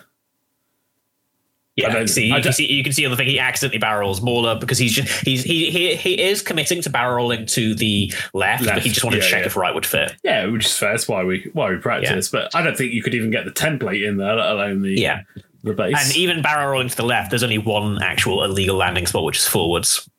Yeah, 1.77 1.89
I 1.89 1.93
don't- 1.93 2.07
see, 2.07 2.25
you, 2.25 2.33
I 2.33 2.37
can 2.37 2.43
don't- 2.45 2.53
see, 2.53 2.65
you 2.71 2.83
can 2.83 2.91
see 2.91 3.05
on 3.05 3.11
the 3.11 3.17
thing 3.17 3.27
he 3.27 3.39
accidentally 3.39 3.77
barrels 3.77 4.19
Mauler 4.19 4.55
because 4.59 4.79
he's 4.79 4.91
just 4.93 5.25
he's 5.25 5.43
he 5.43 5.69
he, 5.69 5.95
he 5.95 6.19
is 6.19 6.41
committing 6.41 6.81
to 6.81 6.89
barreling 6.89 7.49
to 7.53 7.75
the 7.75 8.11
left, 8.33 8.65
but 8.65 8.79
he 8.79 8.89
just 8.89 9.03
wanted 9.03 9.21
to 9.21 9.27
check 9.29 9.41
yeah. 9.41 9.45
if 9.45 9.55
right 9.55 9.73
would 9.75 9.85
fit. 9.85 10.13
Yeah, 10.23 10.47
which 10.47 10.65
is 10.65 10.75
fair. 10.75 10.91
That's 10.91 11.07
why 11.07 11.23
we 11.23 11.49
why 11.53 11.69
we 11.69 11.77
practice. 11.77 12.29
But 12.29 12.53
I 12.55 12.63
don't 12.63 12.75
think 12.75 12.93
you 12.93 13.03
could 13.03 13.13
even 13.13 13.29
get 13.29 13.45
the 13.45 13.51
template 13.51 14.05
in 14.07 14.17
there, 14.17 14.35
let 14.35 14.49
alone 14.49 14.81
the 14.81 14.89
Yeah, 14.99 15.21
the 15.63 15.73
base. 15.73 15.95
and 15.95 16.17
even 16.17 16.41
barrel 16.41 16.71
rolling 16.71 16.89
to 16.89 16.95
the 16.97 17.05
left, 17.05 17.29
there's 17.29 17.43
only 17.43 17.59
one 17.59 18.01
actual 18.01 18.43
illegal 18.43 18.75
landing 18.75 19.05
spot, 19.05 19.23
which 19.23 19.37
is 19.37 19.47
forwards. 19.47 20.09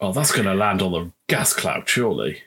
oh, 0.00 0.12
that's 0.12 0.32
going 0.32 0.46
to 0.46 0.54
land 0.54 0.80
on 0.80 0.92
the 0.92 1.10
gas 1.28 1.52
cloud, 1.52 1.86
surely. 1.88 2.40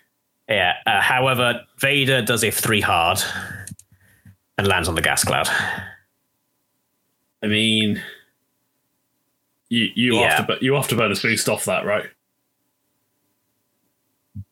Yeah. 0.47 0.73
Uh, 0.87 1.01
however, 1.01 1.61
Vader 1.77 2.23
does 2.23 2.43
a 2.43 2.49
three 2.49 2.81
hard 2.81 3.21
and 4.57 4.67
lands 4.67 4.87
on 4.87 4.95
the 4.95 5.01
gas 5.03 5.23
cloud. 5.23 5.47
I 7.43 7.47
mean, 7.47 8.01
you 9.69 9.89
you 9.95 10.15
Yeah. 10.19 10.37
to 10.45 10.57
you 10.61 10.73
bonus 10.95 11.21
boost 11.21 11.47
off 11.47 11.65
that, 11.65 11.85
right? 11.85 12.05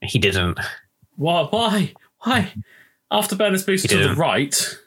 He 0.01 0.19
didn't. 0.19 0.59
Why? 1.15 1.43
Why? 1.43 1.93
Why? 2.23 2.53
After 3.11 3.35
bonus 3.35 3.63
boost 3.63 3.83
He 3.83 3.87
to 3.89 4.07
the 4.09 4.15
right. 4.15 4.77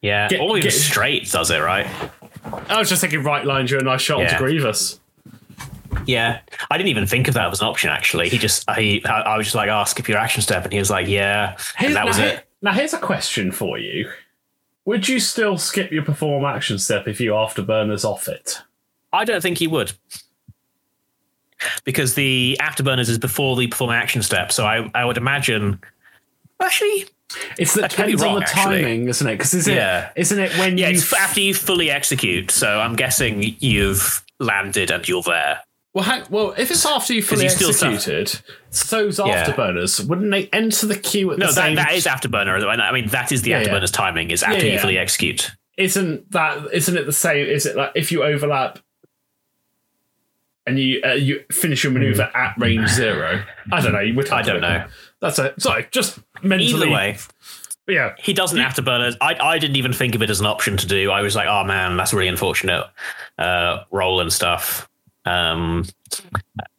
Yeah, 0.00 0.28
Get- 0.28 0.40
or 0.40 0.56
even 0.56 0.62
get- 0.70 0.72
straight 0.72 1.30
does 1.30 1.50
it 1.50 1.58
right. 1.58 1.86
I 2.68 2.78
was 2.78 2.88
just 2.88 3.00
thinking 3.00 3.22
right 3.24 3.44
line 3.44 3.66
you 3.66 3.78
a 3.78 3.82
nice 3.82 4.00
shot 4.00 4.20
Yeah. 4.20 4.26
onto 4.26 4.38
Grievous. 4.38 5.00
Yeah, 6.06 6.38
I 6.70 6.76
didn't 6.78 6.90
even 6.90 7.06
think 7.06 7.26
of 7.28 7.34
that 7.34 7.50
as 7.50 7.60
an 7.60 7.66
option. 7.66 7.90
Actually, 7.90 8.28
he 8.28 8.38
just 8.38 8.64
I 8.68 9.00
I 9.04 9.10
I 9.22 9.36
was 9.36 9.46
just 9.46 9.56
like, 9.56 9.68
"Oh, 9.68 9.84
skip 9.84 10.08
your 10.08 10.18
action 10.18 10.40
step," 10.42 10.64
and 10.64 10.72
he 10.72 10.78
was 10.78 10.90
like, 10.90 11.08
"Yeah," 11.08 11.56
and 11.78 11.96
that 11.96 12.06
was 12.06 12.16
here- 12.16 12.26
it. 12.28 12.46
Now 12.62 12.72
here's 12.72 12.94
a 12.94 12.98
question 12.98 13.50
for 13.52 13.78
you: 13.78 14.10
Would 14.84 15.08
you 15.08 15.18
still 15.20 15.58
skip 15.58 15.90
your 15.90 16.04
perform 16.04 16.44
action 16.44 16.78
step 16.78 17.08
if 17.08 17.20
you 17.20 17.32
afterburners 17.32 18.04
off 18.04 18.28
it? 18.28 18.58
I 19.12 19.24
don't 19.24 19.40
think 19.40 19.58
he 19.58 19.66
would. 19.66 19.92
Because 21.84 22.14
the 22.14 22.56
afterburners 22.60 23.08
is 23.08 23.18
before 23.18 23.56
the 23.56 23.66
perform 23.66 23.90
action 23.90 24.22
step. 24.22 24.52
So 24.52 24.64
I, 24.64 24.88
I 24.94 25.04
would 25.04 25.16
imagine. 25.16 25.80
Actually, 26.60 27.06
It's 27.58 27.74
that 27.74 27.82
That 27.82 27.90
could 27.94 28.06
be 28.06 28.12
depends 28.12 28.22
on 28.22 28.28
wrong, 28.28 28.36
the 28.40 28.42
actually. 28.48 28.82
timing, 28.82 29.08
isn't 29.08 29.26
it? 29.26 29.32
Because 29.32 29.54
isn't 29.54 29.74
Yeah. 29.74 30.10
it 30.14 30.20
isn't 30.20 30.38
it 30.38 30.52
when 30.58 30.78
yeah, 30.78 30.88
you 30.88 30.94
it's 30.96 31.12
after 31.12 31.40
you 31.40 31.54
fully 31.54 31.90
execute. 31.90 32.50
So 32.52 32.78
I'm 32.80 32.94
guessing 32.96 33.56
you've 33.58 34.24
landed 34.38 34.90
and 34.92 35.06
you're 35.08 35.22
there. 35.22 35.60
well, 35.94 36.04
hang, 36.04 36.22
well 36.30 36.54
if 36.56 36.70
it's 36.70 36.86
after 36.86 37.12
you 37.12 37.22
fully 37.22 37.44
you 37.44 37.50
still 37.50 37.70
executed, 37.70 38.40
so's 38.70 39.18
Yeah. 39.18 39.44
afterburners. 39.44 40.06
Wouldn't 40.08 40.30
they 40.30 40.48
enter 40.52 40.86
the 40.86 40.96
queue 40.96 41.32
at 41.32 41.38
No, 41.38 41.46
the 41.48 41.52
that, 41.54 41.60
same? 41.66 41.74
No, 41.74 41.82
that 41.82 41.92
is 41.94 42.06
afterburner. 42.06 42.64
I 42.80 42.92
mean, 42.92 43.08
that 43.08 43.32
is 43.32 43.42
the 43.42 43.50
Yeah, 43.50 43.64
afterburners 43.64 43.92
timing, 43.92 44.30
is 44.30 44.42
after 44.44 44.64
you 44.66 44.78
fully 44.78 44.96
execute. 44.98 45.50
isn't 45.76 46.30
that 46.32 46.68
isn't 46.72 46.96
it 46.96 47.04
the 47.06 47.12
same? 47.12 47.46
Is 47.46 47.66
it 47.66 47.74
like 47.76 47.92
if 47.96 48.10
you 48.12 48.22
overlap 48.22 48.78
and 50.68 50.78
you 50.78 51.00
uh, 51.04 51.12
you 51.14 51.42
finish 51.50 51.82
your 51.84 51.92
maneuver 51.92 52.30
at 52.34 52.54
range 52.58 52.88
zero? 52.88 53.42
I 53.72 53.80
don't 53.80 53.92
know. 53.92 54.22
I 54.32 54.42
don't 54.42 54.60
know. 54.60 54.86
That's 55.20 55.38
it. 55.38 55.60
Sorry, 55.60 55.88
just 55.90 56.18
mentally. 56.42 56.72
Either 56.72 56.90
way, 56.90 57.16
yeah. 57.88 58.14
he 58.18 58.32
doesn't 58.32 58.58
afterburners. 58.58 59.16
I, 59.20 59.34
I 59.34 59.58
didn't 59.58 59.76
even 59.76 59.92
think 59.92 60.14
of 60.14 60.22
it 60.22 60.30
as 60.30 60.40
an 60.40 60.46
option 60.46 60.76
to 60.76 60.86
do. 60.86 61.10
I 61.10 61.22
was 61.22 61.34
like, 61.34 61.48
oh 61.48 61.64
man, 61.64 61.96
that's 61.96 62.12
really 62.12 62.28
unfortunate. 62.28 62.84
Uh, 63.38 63.84
roll 63.90 64.20
and 64.20 64.32
stuff. 64.32 64.88
Um, 65.24 65.84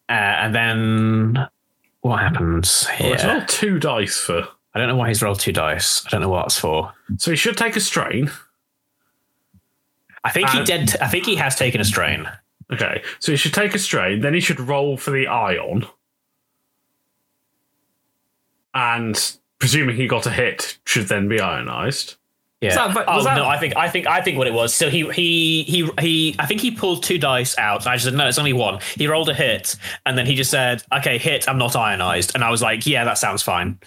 uh, 0.07 0.13
and 0.13 0.55
then 0.55 1.47
what 2.01 2.19
happens 2.19 2.87
Well, 2.99 3.13
it's 3.13 3.23
here? 3.23 3.33
rolled 3.33 3.47
two 3.47 3.79
dice 3.79 4.17
for. 4.17 4.47
I 4.73 4.79
don't 4.79 4.87
know 4.87 4.95
why 4.95 5.07
he's 5.09 5.21
rolled 5.21 5.39
two 5.39 5.51
dice. 5.51 6.05
I 6.05 6.09
don't 6.09 6.21
know 6.21 6.29
what 6.29 6.45
it's 6.45 6.57
for. 6.59 6.93
So 7.17 7.31
he 7.31 7.37
should 7.37 7.57
take 7.57 7.75
a 7.75 7.79
strain. 7.79 8.31
I 10.23 10.31
think 10.31 10.49
he 10.49 10.59
And- 10.59 10.67
did. 10.67 10.97
I 11.01 11.07
think 11.07 11.25
he 11.25 11.35
has 11.35 11.55
taken 11.55 11.81
a 11.81 11.85
strain. 11.85 12.29
Okay, 12.71 13.01
so 13.19 13.31
he 13.31 13.35
should 13.37 13.53
take 13.53 13.73
a 13.73 13.79
strain. 13.79 14.21
Then 14.21 14.33
he 14.33 14.39
should 14.39 14.59
roll 14.59 14.95
for 14.97 15.11
the 15.11 15.27
ion, 15.27 15.87
and 18.73 19.37
presuming 19.59 19.95
he 19.95 20.07
got 20.07 20.25
a 20.25 20.31
hit, 20.31 20.77
should 20.85 21.07
then 21.07 21.27
be 21.27 21.39
ionized. 21.39 22.15
Yeah. 22.61 22.75
that- 22.75 22.93
was 22.95 23.05
oh 23.07 23.23
that- 23.23 23.37
no, 23.37 23.45
I 23.47 23.57
think 23.57 23.75
I 23.77 23.89
think 23.89 24.05
I 24.05 24.21
think 24.21 24.37
what 24.37 24.45
it 24.47 24.53
was. 24.53 24.73
So 24.73 24.89
he 24.89 25.09
he 25.11 25.63
he 25.63 25.89
he. 25.99 26.35
I 26.39 26.45
think 26.45 26.59
he 26.61 26.71
pulled 26.71 27.03
two 27.03 27.17
dice 27.17 27.57
out. 27.57 27.87
I 27.87 27.95
just 27.95 28.05
said 28.05 28.13
no, 28.13 28.27
it's 28.27 28.37
only 28.37 28.53
one. 28.53 28.79
He 28.95 29.07
rolled 29.07 29.29
a 29.29 29.33
hit, 29.33 29.75
and 30.05 30.17
then 30.17 30.25
he 30.25 30.35
just 30.35 30.51
said, 30.51 30.83
"Okay, 30.93 31.17
hit. 31.17 31.47
I'm 31.47 31.57
not 31.57 31.75
ionized." 31.75 32.33
And 32.35 32.43
I 32.43 32.49
was 32.49 32.61
like, 32.61 32.85
"Yeah, 32.85 33.05
that 33.05 33.17
sounds 33.17 33.41
fine." 33.41 33.79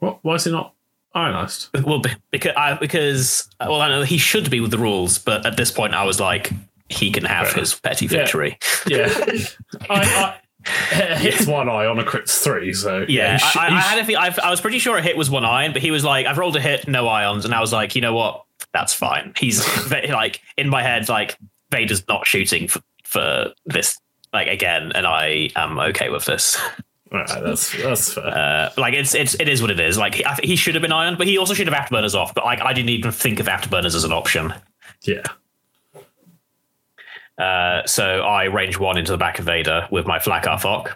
What? 0.00 0.18
Why 0.22 0.34
is 0.34 0.44
he 0.44 0.50
not 0.52 0.74
ionized? 1.14 1.70
Well, 1.82 2.02
because 2.30 2.52
I, 2.56 2.74
because 2.74 3.48
uh, 3.58 3.66
well, 3.70 3.80
I 3.80 3.88
know 3.88 4.02
he 4.02 4.18
should 4.18 4.50
be 4.50 4.60
with 4.60 4.70
the 4.70 4.78
rules, 4.78 5.18
but 5.18 5.46
at 5.46 5.56
this 5.56 5.70
point, 5.70 5.94
I 5.94 6.04
was 6.04 6.20
like, 6.20 6.52
he 6.88 7.10
can 7.10 7.24
have 7.24 7.48
Fair 7.48 7.60
his 7.60 7.78
petty 7.78 8.06
victory. 8.06 8.58
Yeah, 8.86 9.08
I, 9.90 10.36
I, 10.66 11.16
hits 11.16 11.46
one 11.46 11.68
eye 11.68 11.86
on 11.86 11.98
a 11.98 12.04
crit's 12.04 12.38
three. 12.38 12.72
So 12.72 13.04
Yeah, 13.08 13.34
he 13.34 13.38
sh- 13.38 13.56
I, 13.56 13.66
I, 13.66 13.70
he 13.70 13.76
I 13.76 13.80
sh- 13.80 14.36
had 14.36 14.38
a 14.38 14.46
I 14.46 14.50
was 14.50 14.60
pretty 14.60 14.78
sure 14.78 14.96
a 14.96 15.02
hit 15.02 15.16
was 15.16 15.30
one 15.30 15.44
ion, 15.44 15.72
but 15.72 15.82
he 15.82 15.90
was 15.90 16.04
like, 16.04 16.26
"I've 16.26 16.38
rolled 16.38 16.56
a 16.56 16.60
hit, 16.60 16.88
no 16.88 17.08
ions," 17.08 17.44
and 17.44 17.54
I 17.54 17.60
was 17.60 17.72
like, 17.72 17.94
"You 17.94 18.00
know 18.00 18.14
what? 18.14 18.44
That's 18.72 18.94
fine." 18.94 19.32
He's 19.36 19.66
like 20.08 20.40
in 20.56 20.68
my 20.68 20.82
head, 20.82 21.08
like 21.08 21.38
Vader's 21.70 22.06
not 22.08 22.26
shooting 22.26 22.68
for, 22.68 22.80
for 23.04 23.52
this 23.66 23.98
like 24.32 24.48
again, 24.48 24.92
and 24.94 25.06
I 25.06 25.50
am 25.56 25.78
okay 25.78 26.10
with 26.10 26.24
this. 26.24 26.58
Right, 27.12 27.28
that's 27.28 27.76
that's 27.80 28.12
fair. 28.12 28.26
Uh, 28.26 28.70
like 28.76 28.94
it's 28.94 29.14
it's 29.14 29.34
it 29.34 29.48
is 29.48 29.62
what 29.62 29.70
it 29.70 29.78
is. 29.78 29.96
Like 29.96 30.16
he, 30.16 30.24
he 30.42 30.56
should 30.56 30.74
have 30.74 30.82
been 30.82 30.92
ironed, 30.92 31.16
but 31.16 31.28
he 31.28 31.38
also 31.38 31.54
should 31.54 31.68
have 31.68 31.76
afterburners 31.76 32.14
off. 32.14 32.34
But 32.34 32.44
like 32.44 32.60
I 32.60 32.72
didn't 32.72 32.90
even 32.90 33.12
think 33.12 33.38
of 33.38 33.46
afterburners 33.46 33.94
as 33.94 34.02
an 34.02 34.12
option. 34.12 34.52
yeah, 35.02 35.22
Uh, 37.38 37.84
so 37.86 38.20
I 38.22 38.44
range 38.44 38.78
one 38.78 38.96
into 38.96 39.12
the 39.12 39.18
back 39.18 39.38
of 39.38 39.44
Vader 39.46 39.88
with 39.90 40.06
my 40.06 40.18
flak 40.18 40.44
Phlac-Arphocc. 40.44 40.94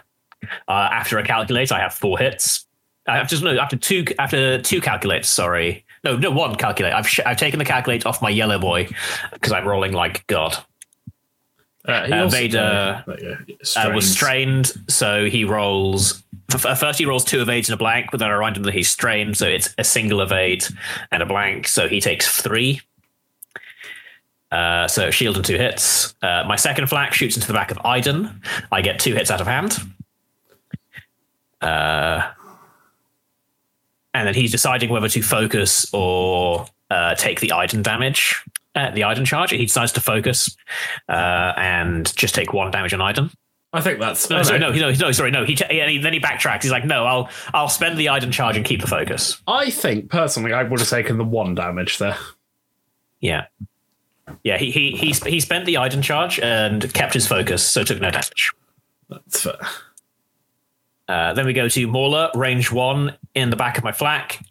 Uh, 0.67 0.71
after 0.71 1.17
a 1.17 1.23
calculate, 1.23 1.71
I 1.71 1.79
have 1.79 1.93
four 1.93 2.17
hits. 2.17 2.65
I 3.07 3.17
have 3.17 3.27
just 3.27 3.43
no 3.43 3.57
after 3.57 3.75
two 3.75 4.05
after 4.19 4.61
two 4.61 4.79
calculates. 4.81 5.27
Sorry, 5.27 5.83
no, 6.03 6.15
no 6.15 6.29
one 6.31 6.55
calculate. 6.55 6.93
I've 6.93 7.07
sh- 7.09 7.19
I've 7.25 7.37
taken 7.37 7.57
the 7.59 7.65
calculate 7.65 8.05
off 8.05 8.21
my 8.21 8.29
yellow 8.29 8.59
boy 8.59 8.87
because 9.33 9.51
I'm 9.51 9.67
rolling 9.67 9.91
like 9.93 10.25
God. 10.27 10.55
uh, 11.85 12.05
he 12.05 12.13
Uh, 12.13 12.23
also- 12.23 12.37
Vader, 12.37 13.03
you. 13.47 13.57
Uh, 13.75 13.89
was 13.93 14.09
strained, 14.11 14.71
so 14.87 15.25
he 15.25 15.43
rolls. 15.43 16.23
First, 16.57 16.99
he 16.99 17.05
rolls 17.05 17.25
two 17.25 17.41
evades 17.41 17.69
and 17.69 17.73
a 17.73 17.77
blank, 17.77 18.07
but 18.11 18.19
then 18.19 18.29
I 18.29 18.31
remind 18.33 18.57
him 18.57 18.63
that 18.63 18.73
he's 18.73 18.89
strained, 18.91 19.37
so 19.37 19.47
it's 19.47 19.73
a 19.77 19.83
single 19.83 20.21
evade 20.21 20.65
and 21.11 21.21
a 21.21 21.25
blank, 21.25 21.67
so 21.67 21.87
he 21.87 21.99
takes 22.01 22.41
three. 22.41 22.81
Uh, 24.51 24.87
so 24.87 25.11
shield 25.11 25.35
and 25.35 25.45
two 25.45 25.57
hits. 25.57 26.15
Uh, 26.21 26.43
my 26.47 26.55
second 26.55 26.87
flak 26.87 27.13
shoots 27.13 27.35
into 27.35 27.47
the 27.47 27.53
back 27.53 27.71
of 27.71 27.79
Iden. 27.85 28.41
I 28.71 28.81
get 28.81 28.99
two 28.99 29.13
hits 29.13 29.29
out 29.29 29.41
of 29.41 29.47
hand. 29.47 29.77
Uh, 31.61 32.27
and 34.13 34.27
then 34.27 34.33
he's 34.33 34.51
deciding 34.51 34.89
whether 34.89 35.07
to 35.07 35.21
focus 35.21 35.85
or 35.93 36.65
uh, 36.89 37.15
take 37.15 37.39
the 37.41 37.51
Iden 37.51 37.83
damage, 37.83 38.43
uh, 38.75 38.91
the 38.91 39.03
Iden 39.03 39.25
charge. 39.25 39.51
He 39.51 39.65
decides 39.65 39.91
to 39.93 40.01
focus 40.01 40.55
uh, 41.07 41.53
and 41.57 42.15
just 42.15 42.33
take 42.33 42.53
one 42.53 42.71
damage 42.71 42.93
on 42.93 43.01
Iden. 43.01 43.31
I 43.71 43.81
think 43.81 43.99
that's 43.99 44.27
No, 44.31 44.41
sorry, 44.41 44.57
no, 44.57 44.71
no, 44.71 44.91
no, 44.91 45.11
sorry, 45.11 45.29
no. 45.29 45.45
He, 45.45 45.53
he 45.53 45.99
then 45.99 46.13
he 46.13 46.19
backtracks. 46.19 46.63
He's 46.63 46.71
like, 46.71 46.85
no, 46.85 47.05
I'll 47.05 47.29
I'll 47.53 47.69
spend 47.69 47.99
the 47.99 48.09
Iden 48.09 48.31
charge 48.31 48.57
and 48.57 48.65
keep 48.65 48.81
the 48.81 48.87
focus. 48.87 49.39
I 49.45 49.69
think 49.69 50.09
personally, 50.09 50.53
I 50.53 50.63
would 50.63 50.79
have 50.79 50.89
taken 50.89 51.19
the 51.19 51.23
one 51.23 51.53
damage 51.53 51.99
there. 51.99 52.17
Yeah, 53.19 53.45
yeah. 54.43 54.57
He 54.57 54.71
he 54.71 54.91
he, 54.91 55.13
sp- 55.13 55.27
he 55.27 55.39
spent 55.39 55.65
the 55.65 55.77
Iden 55.77 56.01
charge 56.01 56.39
and 56.39 56.93
kept 56.93 57.13
his 57.13 57.27
focus, 57.27 57.67
so 57.67 57.83
took 57.83 57.99
no 57.99 58.11
damage. 58.11 58.53
That's 59.09 59.41
fair. 59.41 59.57
Uh, 61.07 61.33
then 61.33 61.45
we 61.45 61.53
go 61.53 61.67
to 61.67 61.87
Mauler, 61.87 62.29
range 62.35 62.71
one 62.71 63.17
in 63.33 63.49
the 63.49 63.55
back 63.55 63.77
of 63.79 63.83
my 63.83 63.91
flak, 63.91 64.45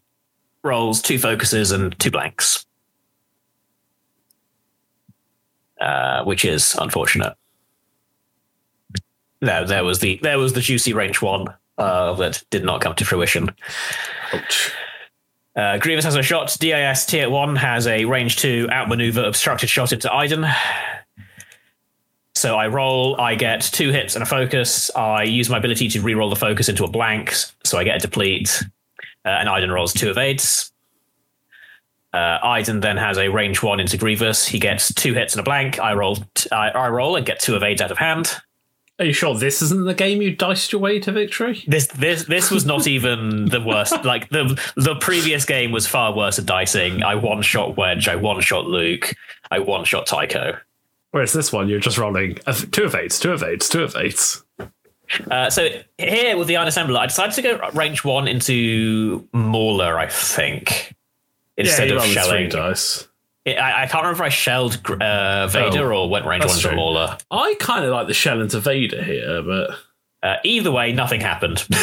rolls 0.65 1.01
two 1.01 1.19
focuses 1.19 1.71
and 1.71 1.97
two 2.01 2.11
blanks, 2.11 2.67
uh, 5.81 6.25
which 6.25 6.45
is 6.45 6.75
unfortunate. 6.81 7.35
No, 9.41 9.65
there 9.65 9.85
was 9.85 10.01
the 10.01 10.19
there 10.23 10.39
was 10.39 10.55
the 10.55 10.61
juicy 10.61 10.93
range 10.93 11.23
one 11.23 11.47
uh, 11.79 12.15
that 12.15 12.43
did 12.51 12.65
not 12.65 12.81
come 12.81 12.95
to 12.97 13.05
fruition. 13.05 13.55
Ouch. 14.33 14.73
Uh, 15.59 15.77
Grievous 15.77 16.05
has 16.05 16.15
a 16.15 16.23
shot. 16.23 16.57
DIS 16.61 17.05
tier 17.07 17.29
one 17.29 17.57
has 17.57 17.89
a 17.89 18.05
range 18.05 18.37
two 18.37 18.69
outmaneuver 18.71 19.25
obstructed 19.25 19.69
shot 19.69 19.93
into 19.93 20.13
Iden. 20.15 20.47
So 22.37 22.57
I 22.57 22.69
roll, 22.69 23.21
I 23.21 23.35
get 23.35 23.63
two 23.63 23.91
hits 23.91 24.15
and 24.15 24.23
a 24.23 24.27
focus. 24.27 24.89
I 24.95 25.25
use 25.25 25.51
my 25.51 25.59
ability 25.59 25.89
to 25.89 26.01
re-roll 26.01 26.31
the 26.31 26.37
focus 26.37 26.69
into 26.69 26.85
a 26.85 26.89
blank, 26.89 27.35
so 27.65 27.77
I 27.77 27.83
get 27.83 27.97
a 27.97 27.99
deplete. 27.99 28.63
Uh, 29.25 29.31
and 29.31 29.49
Iden 29.49 29.73
rolls 29.73 29.93
two 29.93 30.11
evades. 30.11 30.71
Uh, 32.13 32.39
Iden 32.41 32.79
then 32.79 32.97
has 32.97 33.19
a 33.19 33.29
range 33.29 33.61
one 33.61 33.81
into 33.81 33.97
Grievous. 33.97 34.47
He 34.47 34.61
gets 34.61 34.95
two 34.95 35.13
hits 35.13 35.35
and 35.35 35.41
a 35.41 35.43
blank. 35.43 35.81
I 35.81 35.95
roll, 35.95 36.19
t- 36.37 36.49
I, 36.53 36.69
I 36.69 36.89
roll 36.89 37.17
and 37.17 37.27
get 37.27 37.41
two 37.41 37.57
evades 37.57 37.83
out 37.83 37.91
of 37.91 37.99
hand. 37.99 38.37
Are 38.99 39.05
you 39.05 39.13
sure 39.13 39.35
this 39.37 39.63
isn't 39.63 39.85
the 39.85 39.95
game 39.95 40.21
you 40.21 40.35
diced 40.35 40.73
your 40.73 40.81
way 40.81 40.99
to 41.01 41.13
victory? 41.13 41.63
This 41.69 41.87
this 41.87 42.25
this 42.25 42.51
was 42.51 42.67
not 42.67 42.87
even 42.87 43.47
the 43.47 43.61
worst. 43.61 43.95
Like 44.05 44.29
the 44.31 44.59
the 44.77 44.97
previous 44.97 45.45
game 45.45 45.71
was 45.71 45.87
far 45.87 46.15
worse 46.15 46.39
at 46.39 46.47
dicing. 46.47 47.03
I 47.03 47.15
one 47.15 47.43
shot 47.43 47.77
Wedge. 47.77 48.09
I 48.09 48.17
one 48.17 48.41
shot 48.41 48.67
Luke. 48.67 49.15
I 49.51 49.59
one 49.59 49.85
shot 49.85 50.07
Tycho. 50.07 50.59
Whereas 51.11 51.33
this 51.33 51.53
one, 51.53 51.69
you're 51.69 51.81
just 51.81 51.99
rolling 51.99 52.37
two 52.71 52.85
of 52.85 52.95
evades, 52.95 53.19
two 53.19 53.33
evades, 53.33 53.69
two 53.69 53.85
evades. 53.85 54.45
Uh, 55.31 55.49
so 55.51 55.69
here 55.97 56.37
with 56.37 56.49
the 56.49 56.57
Iron 56.57 56.69
Assembler, 56.69 56.99
I 56.99 57.07
decided 57.07 57.35
to 57.35 57.43
go 57.43 57.71
range 57.73 58.05
one 58.05 58.29
into 58.29 59.27
Mauler. 59.33 59.99
I 59.99 60.09
think 60.09 60.95
instead 61.57 61.89
you 61.89 61.97
of 61.97 62.03
rolled 62.03 62.13
three 62.13 62.23
shelling. 62.23 62.49
dice. 62.51 63.08
I, 63.57 63.83
I 63.83 63.87
can't 63.87 64.03
remember 64.05 64.25
if 64.25 64.27
I 64.27 64.29
shelled 64.31 64.81
uh, 65.01 65.47
Vader 65.49 65.93
Oh, 65.93 66.03
or 66.05 66.11
went 66.11 66.27
range 66.27 66.45
one 66.45 66.55
into. 66.57 66.73
Mauler. 66.75 67.17
I 67.31 67.55
kind 67.61 67.85
of 67.85 67.91
like 67.93 68.07
the 68.07 68.15
shell 68.15 68.41
into 68.41 68.61
Vader 68.61 69.03
here, 69.03 69.43
but 69.43 69.71
Uh, 70.23 70.37
either 70.45 70.71
way, 70.73 70.93
nothing 70.93 71.21
happened. 71.21 71.67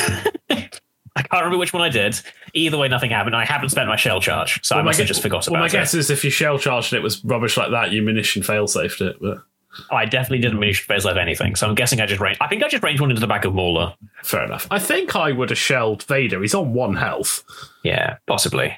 I 1.18 1.22
can't 1.22 1.32
remember 1.46 1.58
which 1.58 1.72
one 1.72 1.82
I 1.82 1.88
did. 1.90 2.20
Either 2.54 2.78
way, 2.78 2.90
nothing 2.90 3.10
happened. 3.12 3.36
I 3.38 3.46
haven't 3.46 3.70
spent 3.70 3.88
my 3.88 3.96
shell 3.96 4.20
charge, 4.20 4.60
so 4.66 4.76
I 4.76 4.80
my 4.80 4.86
must 4.86 5.00
have 5.00 5.08
just 5.08 5.22
forgot 5.22 5.48
Well, 5.48 5.56
about 5.56 5.62
my 5.62 5.68
it. 5.68 5.72
guess 5.72 5.94
is 5.94 6.10
if 6.10 6.24
you 6.26 6.30
shell 6.30 6.60
charged 6.60 6.92
and 6.92 7.00
it 7.00 7.04
was 7.04 7.24
rubbish 7.24 7.56
like 7.56 7.72
that, 7.72 7.92
you 7.92 8.02
munition 8.02 8.44
fail 8.44 8.68
safed 8.68 9.00
it. 9.00 9.16
But 9.22 9.38
I 9.90 10.04
definitely 10.06 10.40
didn't 10.40 10.60
to 10.60 10.74
phase 10.74 11.06
left 11.06 11.18
anything, 11.18 11.56
so 11.56 11.68
I'm 11.70 11.76
guessing 11.76 12.02
I 12.02 12.06
just 12.06 12.20
range. 12.20 12.38
I 12.42 12.48
think 12.48 12.64
I 12.64 12.68
just 12.68 12.84
ranged 12.84 13.00
one 13.00 13.12
into 13.12 13.22
the 13.22 13.28
back 13.28 13.46
of 13.46 13.54
Mauler. 13.54 13.94
fair 14.24 14.44
enough. 14.44 14.68
I 14.70 14.80
think 14.80 15.16
I 15.16 15.32
would 15.32 15.50
have 15.52 15.58
shelled 15.60 16.04
Vader. 16.04 16.42
He's 16.42 16.54
on 16.54 16.74
one 16.74 16.96
health. 16.96 17.46
Yeah, 17.84 18.18
possibly. 18.28 18.78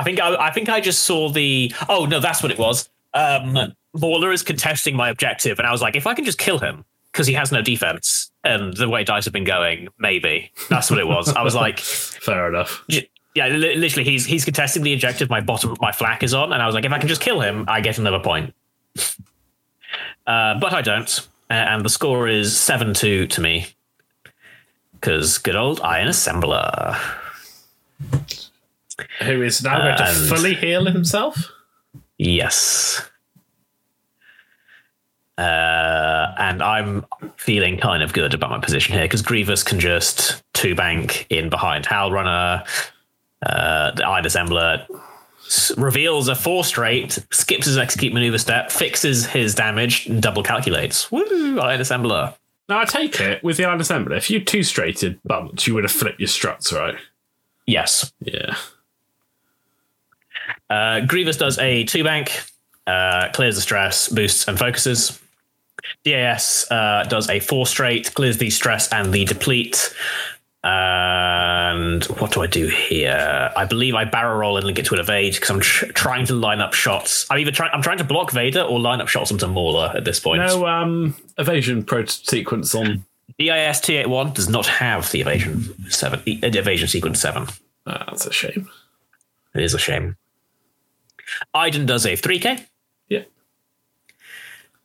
I 0.00 0.02
think 0.02 0.18
I, 0.18 0.46
I 0.46 0.50
think 0.50 0.70
I 0.70 0.80
just 0.80 1.02
saw 1.02 1.28
the. 1.28 1.70
Oh 1.90 2.06
no, 2.06 2.20
that's 2.20 2.42
what 2.42 2.50
it 2.50 2.58
was. 2.58 2.88
Um, 3.12 3.74
Mauler 3.94 4.32
is 4.32 4.42
contesting 4.42 4.96
my 4.96 5.10
objective, 5.10 5.58
and 5.58 5.68
I 5.68 5.72
was 5.72 5.82
like, 5.82 5.94
if 5.94 6.06
I 6.06 6.14
can 6.14 6.24
just 6.24 6.38
kill 6.38 6.58
him 6.58 6.86
because 7.12 7.26
he 7.26 7.34
has 7.34 7.52
no 7.52 7.60
defense, 7.60 8.30
and 8.42 8.74
the 8.74 8.88
way 8.88 9.04
dice 9.04 9.26
have 9.26 9.34
been 9.34 9.44
going, 9.44 9.88
maybe 9.98 10.50
that's 10.70 10.90
what 10.90 10.98
it 10.98 11.06
was. 11.06 11.28
I 11.34 11.42
was 11.42 11.54
like, 11.54 11.78
Fair 12.26 12.48
enough. 12.48 12.82
yeah, 12.88 13.48
li- 13.48 13.74
literally, 13.76 14.08
he's 14.08 14.24
he's 14.24 14.46
contesting 14.46 14.82
the 14.84 14.94
objective. 14.94 15.28
My 15.28 15.42
bottom, 15.42 15.76
my 15.82 15.92
flak 15.92 16.22
is 16.22 16.32
on, 16.32 16.54
and 16.54 16.62
I 16.62 16.66
was 16.66 16.74
like, 16.74 16.86
if 16.86 16.92
I 16.92 16.98
can 16.98 17.08
just 17.08 17.20
kill 17.20 17.40
him, 17.42 17.66
I 17.68 17.82
get 17.82 17.98
another 17.98 18.20
point. 18.20 18.54
Uh, 20.26 20.60
but 20.60 20.72
I 20.72 20.82
don't, 20.82 21.26
and 21.48 21.84
the 21.84 21.88
score 21.88 22.28
is 22.28 22.56
seven 22.56 22.94
two 22.94 23.26
to 23.28 23.40
me 23.40 23.66
because 24.92 25.38
good 25.38 25.56
old 25.56 25.80
Iron 25.80 26.06
Assembler. 26.06 26.96
Who 29.22 29.42
is 29.42 29.62
now 29.62 29.78
going 29.82 29.96
to 29.96 30.04
fully 30.28 30.54
heal 30.54 30.86
himself? 30.86 31.50
Yes. 32.18 33.02
Uh, 35.38 36.34
and 36.38 36.62
I'm 36.62 37.06
feeling 37.36 37.78
kind 37.78 38.02
of 38.02 38.12
good 38.12 38.34
about 38.34 38.50
my 38.50 38.58
position 38.58 38.92
here 38.94 39.04
because 39.04 39.22
Grievous 39.22 39.62
can 39.62 39.80
just 39.80 40.42
two 40.52 40.74
bank 40.74 41.26
in 41.30 41.48
behind 41.48 41.86
Howlrunner. 41.86 42.66
Uh, 43.42 43.90
the 43.92 44.06
Eye 44.06 44.20
Assembler 44.20 44.84
s- 45.46 45.72
reveals 45.78 46.28
a 46.28 46.34
four 46.34 46.62
straight, 46.62 47.18
skips 47.30 47.64
his 47.66 47.78
execute 47.78 48.12
maneuver 48.12 48.36
step, 48.36 48.70
fixes 48.70 49.24
his 49.26 49.54
damage, 49.54 50.06
and 50.08 50.22
double 50.22 50.42
calculates. 50.42 51.10
Woo! 51.10 51.58
Iron 51.58 51.80
Assembler. 51.80 52.34
Now 52.68 52.80
I 52.80 52.84
take 52.84 53.18
it 53.18 53.42
with 53.42 53.56
the 53.56 53.64
Iron 53.64 53.78
Assembler. 53.78 54.18
If 54.18 54.28
you 54.30 54.44
two 54.44 54.62
straighted 54.62 55.18
bumped, 55.24 55.66
you 55.66 55.72
would 55.74 55.84
have 55.84 55.90
flipped 55.92 56.20
your 56.20 56.28
struts, 56.28 56.70
right? 56.70 56.96
Yes. 57.66 58.12
Yeah. 58.20 58.56
Uh, 60.70 61.00
Grievous 61.00 61.36
does 61.36 61.58
a 61.58 61.84
two 61.84 62.04
bank, 62.04 62.40
uh, 62.86 63.28
clears 63.32 63.56
the 63.56 63.60
stress, 63.60 64.08
boosts 64.08 64.46
and 64.48 64.58
focuses. 64.58 65.20
DAS 66.04 66.70
uh, 66.70 67.04
does 67.08 67.28
a 67.28 67.40
four 67.40 67.66
straight, 67.66 68.14
clears 68.14 68.38
the 68.38 68.50
stress 68.50 68.92
and 68.92 69.12
the 69.12 69.24
deplete. 69.24 69.94
And 70.62 72.04
what 72.04 72.32
do 72.32 72.42
I 72.42 72.46
do 72.46 72.68
here? 72.68 73.50
I 73.56 73.64
believe 73.64 73.94
I 73.94 74.04
barrel 74.04 74.38
roll 74.38 74.56
and 74.58 74.66
link 74.66 74.78
it 74.78 74.84
to 74.86 74.94
an 74.94 75.00
evade 75.00 75.34
because 75.34 75.50
I'm 75.50 75.60
tr- 75.60 75.86
trying 75.86 76.26
to 76.26 76.34
line 76.34 76.60
up 76.60 76.74
shots. 76.74 77.26
I'm 77.30 77.38
either 77.38 77.50
trying 77.50 77.70
I'm 77.72 77.80
trying 77.80 77.98
to 77.98 78.04
block 78.04 78.30
Vader 78.30 78.60
or 78.60 78.78
line 78.78 79.00
up 79.00 79.08
shots 79.08 79.32
onto 79.32 79.46
Mauler 79.46 79.90
at 79.94 80.04
this 80.04 80.20
point. 80.20 80.42
No 80.42 80.66
um, 80.66 81.16
evasion 81.38 81.82
pro 81.82 82.04
sequence 82.04 82.74
on. 82.74 83.04
DIS 83.38 83.80
T81 83.80 84.34
does 84.34 84.50
not 84.50 84.66
have 84.66 85.10
the 85.12 85.22
evasion 85.22 85.74
seven 85.90 86.20
evasion 86.26 86.88
sequence 86.88 87.20
seven. 87.20 87.46
Ah, 87.86 88.04
that's 88.08 88.26
a 88.26 88.32
shame. 88.32 88.68
It 89.54 89.62
is 89.62 89.72
a 89.72 89.78
shame. 89.78 90.16
Iden 91.54 91.86
does 91.86 92.06
a 92.06 92.16
3K. 92.16 92.64
Yeah. 93.08 93.22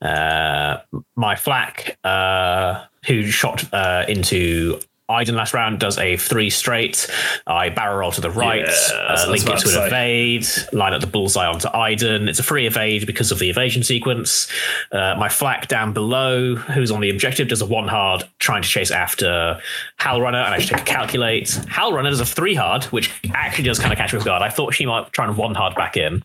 Uh, 0.01 0.81
my 1.15 1.35
flak, 1.35 1.97
uh, 2.03 2.85
who 3.05 3.23
shot 3.27 3.71
uh, 3.73 4.05
into 4.07 4.79
Iden 5.07 5.35
last 5.35 5.53
round, 5.53 5.79
does 5.79 5.99
a 5.99 6.17
three 6.17 6.49
straight. 6.49 7.07
I 7.45 7.69
barrel 7.69 7.99
roll 7.99 8.11
to 8.11 8.21
the 8.21 8.31
right, 8.31 8.65
Yeah, 8.65 8.95
uh, 8.95 8.97
what 8.97 9.07
I 9.07 9.11
was 9.11 9.27
link 9.45 9.47
it 9.47 9.59
to 9.59 9.79
an 9.81 9.87
evade, 9.87 10.47
line 10.73 10.93
up 10.93 11.01
the 11.01 11.07
bullseye 11.07 11.45
onto 11.45 11.69
Iden. 11.69 12.27
It's 12.27 12.39
a 12.39 12.43
free 12.43 12.65
evade 12.65 13.05
because 13.05 13.31
of 13.31 13.37
the 13.37 13.49
evasion 13.49 13.83
sequence. 13.83 14.47
Uh, 14.91 15.15
my 15.17 15.29
flak 15.29 15.67
down 15.67 15.93
below, 15.93 16.55
who's 16.55 16.89
on 16.89 17.01
the 17.01 17.11
objective, 17.11 17.47
does 17.47 17.61
a 17.61 17.67
one 17.67 17.87
hard, 17.87 18.23
trying 18.39 18.63
to 18.63 18.67
chase 18.67 18.89
after 18.89 19.61
Howlrunner, 19.99 20.43
and 20.43 20.55
I 20.55 20.59
should 20.59 20.71
take 20.71 20.81
a 20.81 20.85
calculate. 20.85 21.47
Howlrunner 21.67 22.09
does 22.09 22.19
a 22.19 22.25
three 22.25 22.55
hard, 22.55 22.85
which 22.85 23.11
actually 23.33 23.65
does 23.65 23.77
kind 23.77 23.93
of 23.93 23.99
catch 23.99 24.11
me 24.11 24.19
off 24.19 24.25
guard. 24.25 24.41
I 24.41 24.49
thought 24.49 24.73
she 24.73 24.87
might 24.87 25.11
try 25.13 25.27
and 25.27 25.37
one 25.37 25.53
hard 25.53 25.75
back 25.75 25.97
in. 25.97 26.23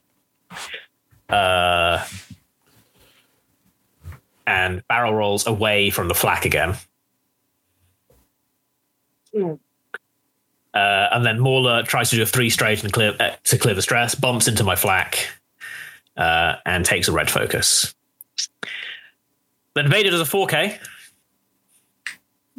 Uh, 1.28 2.04
and 4.46 4.86
barrel 4.88 5.14
rolls 5.14 5.46
away 5.46 5.90
from 5.90 6.08
the 6.08 6.14
flak 6.14 6.44
again. 6.44 6.74
Uh, 9.34 9.48
and 10.74 11.24
then 11.24 11.38
Mauler 11.40 11.82
tries 11.82 12.10
to 12.10 12.16
do 12.16 12.22
a 12.22 12.26
three 12.26 12.50
straight 12.50 12.82
and 12.82 12.92
clear 12.92 13.14
uh, 13.20 13.30
to 13.44 13.58
clear 13.58 13.74
the 13.74 13.82
stress, 13.82 14.14
bumps 14.14 14.48
into 14.48 14.64
my 14.64 14.76
flak, 14.76 15.28
uh, 16.16 16.56
and 16.66 16.84
takes 16.84 17.08
a 17.08 17.12
red 17.12 17.30
focus. 17.30 17.94
Then 19.74 19.88
Vader 19.88 20.10
does 20.10 20.20
a 20.20 20.24
4K. 20.24 20.78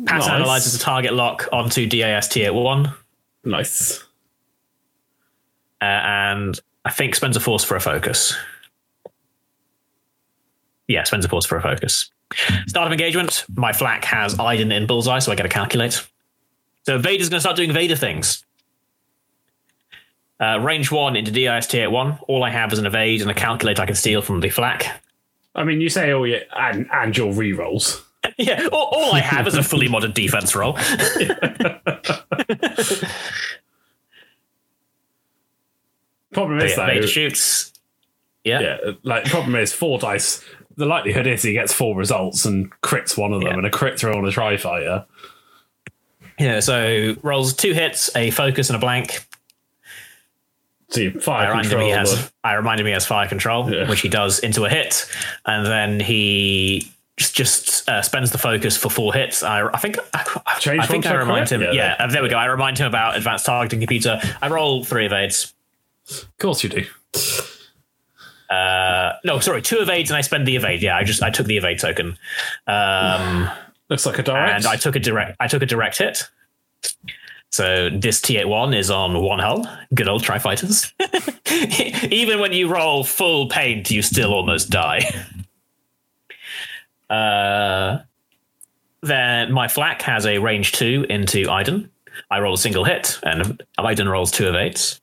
Pattern 0.05 0.19
Nice. 0.19 0.27
analyzes 0.29 0.73
the 0.73 0.79
target 0.83 1.13
lock 1.13 1.47
onto 1.51 1.85
DAS 1.87 2.27
tier 2.29 2.53
one, 2.53 2.93
Nice. 3.43 4.03
uh, 5.81 5.85
and 5.85 6.59
I 6.85 6.91
think 6.91 7.15
spends 7.15 7.37
a 7.37 7.39
force 7.39 7.63
for 7.63 7.75
a 7.75 7.79
focus. 7.79 8.35
Yeah, 10.87 11.03
spends 11.03 11.25
a 11.25 11.29
force 11.29 11.45
for 11.45 11.57
a 11.57 11.61
focus. 11.61 12.09
Start 12.67 12.87
of 12.87 12.91
engagement. 12.91 13.45
My 13.55 13.73
flak 13.73 14.03
has 14.05 14.39
Iden 14.39 14.71
in 14.71 14.87
bullseye, 14.87 15.19
so 15.19 15.31
I 15.31 15.35
get 15.35 15.43
to 15.43 15.49
calculate. 15.49 16.05
So 16.83 16.97
Vader's 16.97 17.29
going 17.29 17.37
to 17.37 17.41
start 17.41 17.55
doing 17.55 17.71
Vader 17.71 17.95
things. 17.95 18.43
Uh, 20.39 20.57
range 20.59 20.91
one 20.91 21.15
into 21.15 21.31
DIST 21.31 21.69
tier 21.69 21.89
one. 21.89 22.17
All 22.27 22.43
I 22.43 22.49
have 22.49 22.73
is 22.73 22.79
an 22.79 22.87
evade 22.87 23.21
and 23.21 23.29
a 23.29 23.33
calculate 23.33 23.79
I 23.79 23.85
can 23.85 23.95
steal 23.95 24.23
from 24.23 24.39
the 24.39 24.49
flak. 24.49 25.01
I 25.53 25.63
mean, 25.63 25.81
you 25.81 25.89
say, 25.89 26.11
all 26.11 26.25
your 26.25 26.39
and, 26.57 26.89
and 26.91 27.15
your 27.15 27.33
rerolls. 27.33 28.01
Yeah, 28.37 28.67
all, 28.71 28.89
all 28.93 29.13
I 29.13 29.19
have 29.19 29.47
is 29.47 29.55
a 29.55 29.63
fully 29.63 29.87
modded 29.89 30.13
defense 30.13 30.55
roll. 30.55 30.73
Problem 36.33 36.59
is, 36.59 36.75
though, 36.75 36.85
Vader 36.85 37.07
shoots. 37.07 37.73
Yeah. 38.43 38.59
yeah, 38.61 38.77
like, 39.03 39.25
problem 39.25 39.55
is, 39.55 39.71
four 39.73 39.99
dice. 39.99 40.43
The 40.77 40.85
likelihood 40.85 41.27
is 41.27 41.43
he 41.43 41.53
gets 41.53 41.71
four 41.73 41.95
results 41.95 42.45
and 42.45 42.71
crits 42.81 43.17
one 43.17 43.33
of 43.33 43.41
them, 43.41 43.49
Yeah. 43.51 43.57
and 43.57 43.65
a 43.67 43.69
crit 43.69 43.99
throw 43.99 44.13
on 44.17 44.25
a 44.25 44.31
tri 44.31 44.57
fighter. 44.57 45.05
Yeah, 46.39 46.59
so 46.59 47.15
rolls 47.21 47.53
two 47.53 47.73
hits, 47.73 48.09
a 48.15 48.31
focus, 48.31 48.69
and 48.69 48.77
a 48.77 48.79
blank. 48.79 49.19
See, 50.89 51.07
I 51.07 51.11
fire 51.11 51.49
remind 51.49 51.65
him 51.65 51.71
control. 51.71 51.85
he 51.87 51.91
has. 51.91 52.31
I 52.43 52.53
reminded 52.53 52.81
him 52.81 52.87
he 52.87 52.93
has 52.93 53.05
fire 53.05 53.27
control, 53.27 53.71
Yeah. 53.71 53.87
which 53.87 54.01
he 54.01 54.09
does 54.09 54.39
into 54.39 54.65
a 54.65 54.69
hit, 54.69 55.05
and 55.45 55.65
then 55.65 55.99
he 55.99 56.91
just 57.17 57.35
just 57.35 57.87
uh, 57.89 58.01
spends 58.01 58.31
the 58.31 58.37
focus 58.37 58.75
for 58.75 58.89
four 58.89 59.13
hits. 59.13 59.43
I, 59.43 59.67
I 59.67 59.77
think. 59.77 59.97
I, 60.13 60.25
I 60.79 60.85
think 60.87 61.05
I 61.05 61.13
remind 61.13 61.49
him. 61.49 61.61
Yeah, 61.61 61.71
Yeah, 61.73 61.95
uh, 61.99 62.07
there 62.07 62.23
we 62.23 62.29
go. 62.29 62.37
I 62.37 62.45
remind 62.45 62.77
him 62.79 62.87
about 62.87 63.15
advanced 63.15 63.45
targeting 63.45 63.79
computer. 63.79 64.19
I 64.41 64.47
roll 64.49 64.83
three 64.83 65.05
evades. 65.05 65.53
Of 66.11 66.37
course 66.39 66.63
you 66.63 66.69
do. 66.69 66.85
Uh, 68.49 69.13
no, 69.23 69.39
sorry, 69.39 69.61
two 69.61 69.77
evades, 69.79 70.09
and 70.09 70.17
I 70.17 70.21
spend 70.21 70.45
the 70.45 70.55
evade. 70.57 70.81
Yeah, 70.81 70.97
I 70.97 71.03
just 71.03 71.23
I 71.23 71.29
took 71.29 71.47
the 71.47 71.57
evade 71.57 71.79
token, 71.79 72.17
um, 72.67 73.49
Looks 73.89 74.05
like 74.05 74.19
a 74.19 74.23
direct. 74.23 74.55
and 74.55 74.65
I 74.65 74.75
took 74.77 74.95
a 74.95 74.99
direct. 74.99 75.37
I 75.39 75.47
took 75.47 75.61
a 75.61 75.65
direct 75.65 75.97
hit. 75.97 76.23
So 77.49 77.89
this 77.89 78.21
T81 78.21 78.73
is 78.75 78.89
on 78.89 79.21
one 79.21 79.39
hull. 79.39 79.65
Good 79.93 80.07
old 80.07 80.23
Tri 80.23 80.39
Fighters. 80.39 80.93
Even 82.09 82.39
when 82.39 82.53
you 82.53 82.69
roll 82.69 83.03
full 83.03 83.47
paint, 83.49 83.91
you 83.91 84.01
still 84.01 84.33
almost 84.33 84.69
die. 84.69 85.01
Uh, 87.09 87.99
then 89.01 89.51
my 89.51 89.67
flak 89.67 90.01
has 90.01 90.25
a 90.25 90.37
range 90.37 90.71
two 90.71 91.05
into 91.09 91.49
Iden. 91.49 91.91
I 92.29 92.39
roll 92.39 92.53
a 92.53 92.57
single 92.57 92.85
hit, 92.85 93.19
and 93.23 93.61
Iden 93.77 94.07
rolls 94.07 94.31
two 94.31 94.47
of 94.47 94.55
eights. 94.55 95.00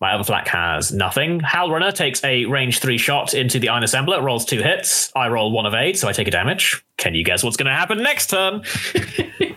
My 0.00 0.14
other 0.14 0.24
flak 0.24 0.48
has 0.48 0.92
nothing. 0.92 1.40
Howlrunner 1.40 1.94
takes 1.94 2.24
a 2.24 2.46
range 2.46 2.78
three 2.78 2.96
shot 2.96 3.34
into 3.34 3.58
the 3.58 3.68
Iron 3.68 3.82
Assembler, 3.82 4.22
rolls 4.22 4.46
two 4.46 4.62
hits. 4.62 5.12
I 5.14 5.28
roll 5.28 5.52
one 5.52 5.66
of 5.66 5.74
eight, 5.74 5.98
so 5.98 6.08
I 6.08 6.12
take 6.12 6.26
a 6.26 6.30
damage. 6.30 6.82
Can 6.96 7.14
you 7.14 7.22
guess 7.22 7.42
what's 7.44 7.56
going 7.58 7.66
to 7.70 7.74
happen 7.76 8.02
next 8.02 8.28
turn? 8.30 8.62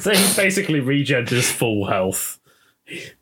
So 0.00 0.10
he 0.10 0.36
basically 0.36 0.80
regens 0.80 1.28
his 1.28 1.50
full 1.50 1.86
health. 1.86 2.38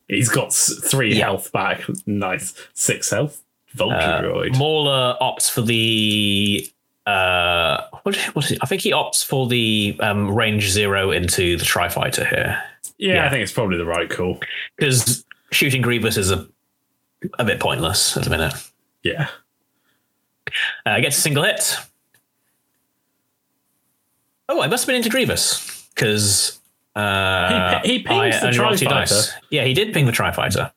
He's 0.09 0.29
got 0.29 0.53
three 0.53 1.15
Yeah. 1.17 1.25
health 1.27 1.53
back. 1.53 1.83
Nice. 2.07 2.55
Six 2.75 3.11
health. 3.11 3.43
Uh, 3.79 3.83
Volcaroid. 3.85 4.57
Mauler 4.59 5.17
opts 5.21 5.51
for 5.51 5.63
the. 5.63 6.67
Uh, 7.07 7.83
what, 8.03 8.17
what 8.35 8.45
is 8.47 8.53
it? 8.53 8.59
I 8.63 8.67
think 8.67 8.83
he 8.83 8.93
opts 8.93 9.25
for 9.25 9.47
the 9.49 9.97
um, 10.01 10.31
range 10.35 10.69
zero 10.71 11.11
into 11.11 11.57
the 11.57 11.65
Tri 11.65 11.89
Fighter 11.89 12.25
here. 12.25 12.63
yeah, 12.99 13.15
yeah. 13.15 13.27
I 13.27 13.31
think 13.31 13.43
it's 13.43 13.53
probably 13.53 13.77
the 13.77 13.85
right 13.85 14.09
call. 14.09 14.41
Because 14.77 15.25
shooting 15.51 15.83
Grievous 15.83 16.17
is 16.17 16.31
a, 16.31 16.47
a 17.39 17.45
bit 17.45 17.61
pointless 17.61 18.17
at 18.17 18.25
the 18.25 18.31
minute. 18.31 18.55
Yeah. 19.03 19.29
Uh, 20.87 21.01
gets 21.01 21.19
a 21.19 21.21
single 21.21 21.43
hit. 21.45 21.77
Oh, 24.49 24.61
I 24.61 24.67
must 24.67 24.83
have 24.85 24.89
been 24.89 24.97
into 24.97 25.09
Grievous 25.11 25.89
because 25.95 26.61
uh, 26.95 27.81
He- 27.83 27.93
he 27.99 27.99
pings 28.03 28.37
I 28.37 28.39
the 28.41 28.47
only 28.47 28.59
rolled 28.59 28.79
two 28.79 28.85
Tri-Fighter. 28.87 29.15
dice. 29.15 29.33
Yeah, 29.51 29.65
he 29.65 29.73
did 29.75 29.93
ping 29.95 30.07
the 30.07 30.13
Tri 30.13 30.33
Fighter. 30.33 30.71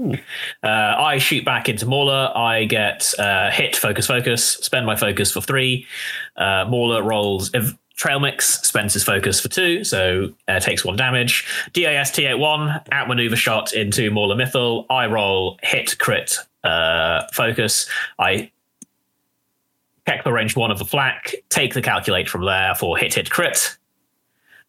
Uh, 0.00 0.16
I 0.62 1.18
shoot 1.18 1.44
back 1.44 1.68
into 1.68 1.84
Mauler. 1.84 2.30
I 2.32 2.66
get 2.66 3.12
uh, 3.18 3.50
hit, 3.50 3.74
focus, 3.74 4.06
focus, 4.06 4.44
spend 4.44 4.86
my 4.86 4.94
focus 4.94 5.32
for 5.32 5.40
three. 5.40 5.86
Uh, 6.36 6.64
Mauler 6.68 7.02
rolls 7.02 7.50
if 7.52 7.72
trail 7.98 8.20
mix, 8.20 8.60
spends 8.62 8.94
his 8.94 9.02
focus 9.02 9.40
for 9.40 9.48
two, 9.48 9.82
so 9.82 10.32
uh, 10.46 10.60
takes 10.60 10.84
one 10.84 10.96
damage. 10.96 11.44
DAS 11.72 12.12
T81, 12.12 12.90
outmaneuver 12.92 13.34
shot 13.36 13.72
into 13.74 14.10
Mauler 14.10 14.36
Mithel. 14.36 14.86
I 14.88 15.06
roll 15.06 15.58
hit, 15.62 15.98
crit, 15.98 16.36
uh, 16.62 17.24
focus. 17.32 17.88
I 18.18 18.52
check 20.06 20.22
the 20.22 20.32
range 20.32 20.54
one 20.56 20.70
of 20.70 20.78
the 20.78 20.84
flak, 20.84 21.34
take 21.48 21.74
the 21.74 21.82
calculate 21.82 22.28
from 22.28 22.46
there 22.46 22.74
for 22.76 22.96
hit, 22.96 23.14
hit, 23.14 23.30
crit. 23.30 23.76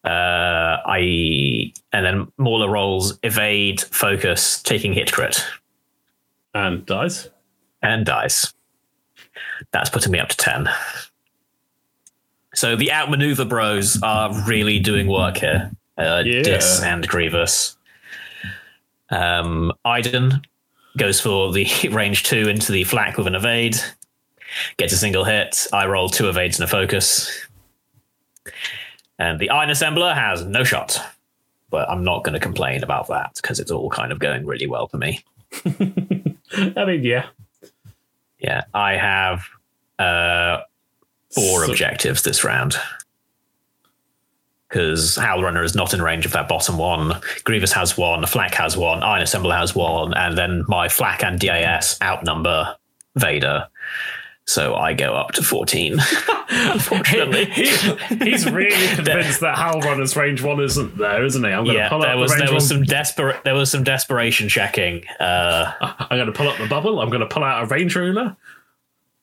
Uh, 0.03 0.77
I 0.85 1.71
and 1.93 2.05
then 2.05 2.31
Mauler 2.37 2.69
rolls 2.69 3.19
evade, 3.21 3.81
focus, 3.81 4.61
taking 4.63 4.91
hit, 4.93 5.11
crit, 5.11 5.45
And 6.55 6.83
dies. 6.85 7.29
and 7.83 8.05
dies. 8.07 8.53
That's 9.71 9.89
putting 9.91 10.11
me 10.13 10.19
up 10.19 10.29
to 10.29 10.37
ten. 10.37 10.67
So 12.59 12.75
the 12.75 12.91
outmaneuver 12.91 13.45
bros 13.45 14.03
are 14.03 14.33
really 14.45 14.79
doing 14.79 15.07
work 15.07 15.37
here. 15.37 15.71
Uh, 15.97 16.23
Yeah. 16.25 16.41
Dis 16.41 16.83
and 16.83 17.07
Grievous. 17.07 17.77
Um, 19.09 19.71
Iden 19.85 20.41
goes 20.97 21.21
for 21.21 21.53
the 21.53 21.65
range 21.93 22.23
two 22.23 22.49
into 22.49 22.73
the 22.73 22.83
flak 22.83 23.17
with 23.17 23.27
an 23.27 23.35
evade. 23.35 23.77
Gets 24.75 24.91
a 24.91 24.97
single 24.97 25.23
hit. 25.23 25.67
I 25.71 25.87
roll 25.87 26.09
two 26.09 26.27
evades 26.27 26.59
and 26.59 26.65
a 26.65 26.69
focus. 26.69 27.31
And 29.17 29.39
the 29.39 29.51
Iron 29.51 29.69
Assembler 29.69 30.13
has 30.13 30.43
no 30.43 30.65
shot. 30.65 31.01
But 31.69 31.89
I'm 31.89 32.03
not 32.03 32.25
going 32.25 32.33
to 32.33 32.41
complain 32.41 32.83
about 32.83 33.07
that 33.07 33.35
because 33.35 33.61
it's 33.61 33.71
all 33.71 33.89
kind 33.89 34.11
of 34.11 34.19
going 34.19 34.45
really 34.45 34.67
well 34.67 34.89
for 34.89 34.97
me. 34.97 35.23
I 35.65 36.83
mean, 36.85 37.05
yeah. 37.05 37.27
Yeah, 38.37 38.65
I 38.73 38.97
have 38.97 39.45
uh, 39.97 40.63
four 41.33 41.65
So- 41.65 41.71
objectives 41.71 42.23
this 42.23 42.43
round. 42.43 42.75
Because 44.67 45.17
Howlrunner 45.17 45.63
is 45.63 45.73
not 45.73 45.95
in 45.95 46.01
range 46.01 46.27
of 46.27 46.31
that 46.33 46.47
bottom 46.47 46.77
one. 46.77 47.19
Grievous 47.43 47.71
has 47.71 47.97
one, 47.97 48.23
Flak 48.27 48.53
has 48.53 48.77
one, 48.77 49.01
Iron 49.01 49.23
Assembler 49.23 49.57
has 49.57 49.73
one, 49.73 50.13
and 50.13 50.37
then 50.37 50.63
my 50.67 50.87
Flak 50.89 51.23
and 51.23 51.39
DAS 51.39 51.97
outnumber 52.03 52.75
Vader. 53.15 53.67
So 54.45 54.75
I 54.75 54.93
go 54.93 55.15
up 55.15 55.31
to 55.33 55.43
14. 55.43 55.99
Unfortunately. 56.49 57.45
He's 57.45 58.49
really 58.49 58.87
convinced 58.95 59.39
that 59.41 59.55
Howlrunner's 59.57 60.15
range 60.15 60.43
one 60.43 60.59
isn't 60.59 60.97
there, 60.99 61.25
isn't 61.25 61.43
he? 61.43 61.49
I'm 61.49 61.63
going 61.65 61.75
to 61.75 61.81
yeah, 61.83 61.89
pull 61.89 61.99
there 62.01 62.11
up 62.13 62.19
was 62.19 62.31
the 62.31 62.37
range 62.37 62.47
there 62.49 62.53
was 62.55 62.63
one. 62.63 62.79
some 62.79 62.83
desperate 62.83 63.43
there 63.43 63.55
was 63.55 63.71
some 63.71 63.83
desperation 63.83 64.49
checking. 64.49 65.03
Uh, 65.19 65.71
I'm 65.81 66.17
going 66.17 66.25
to 66.27 66.31
pull 66.31 66.47
up 66.47 66.57
the 66.59 66.67
bubble. 66.67 66.99
I'm 66.99 67.09
going 67.09 67.21
to 67.21 67.27
pull 67.27 67.43
out 67.43 67.63
a 67.63 67.65
range 67.67 67.95
ruler. 67.95 68.35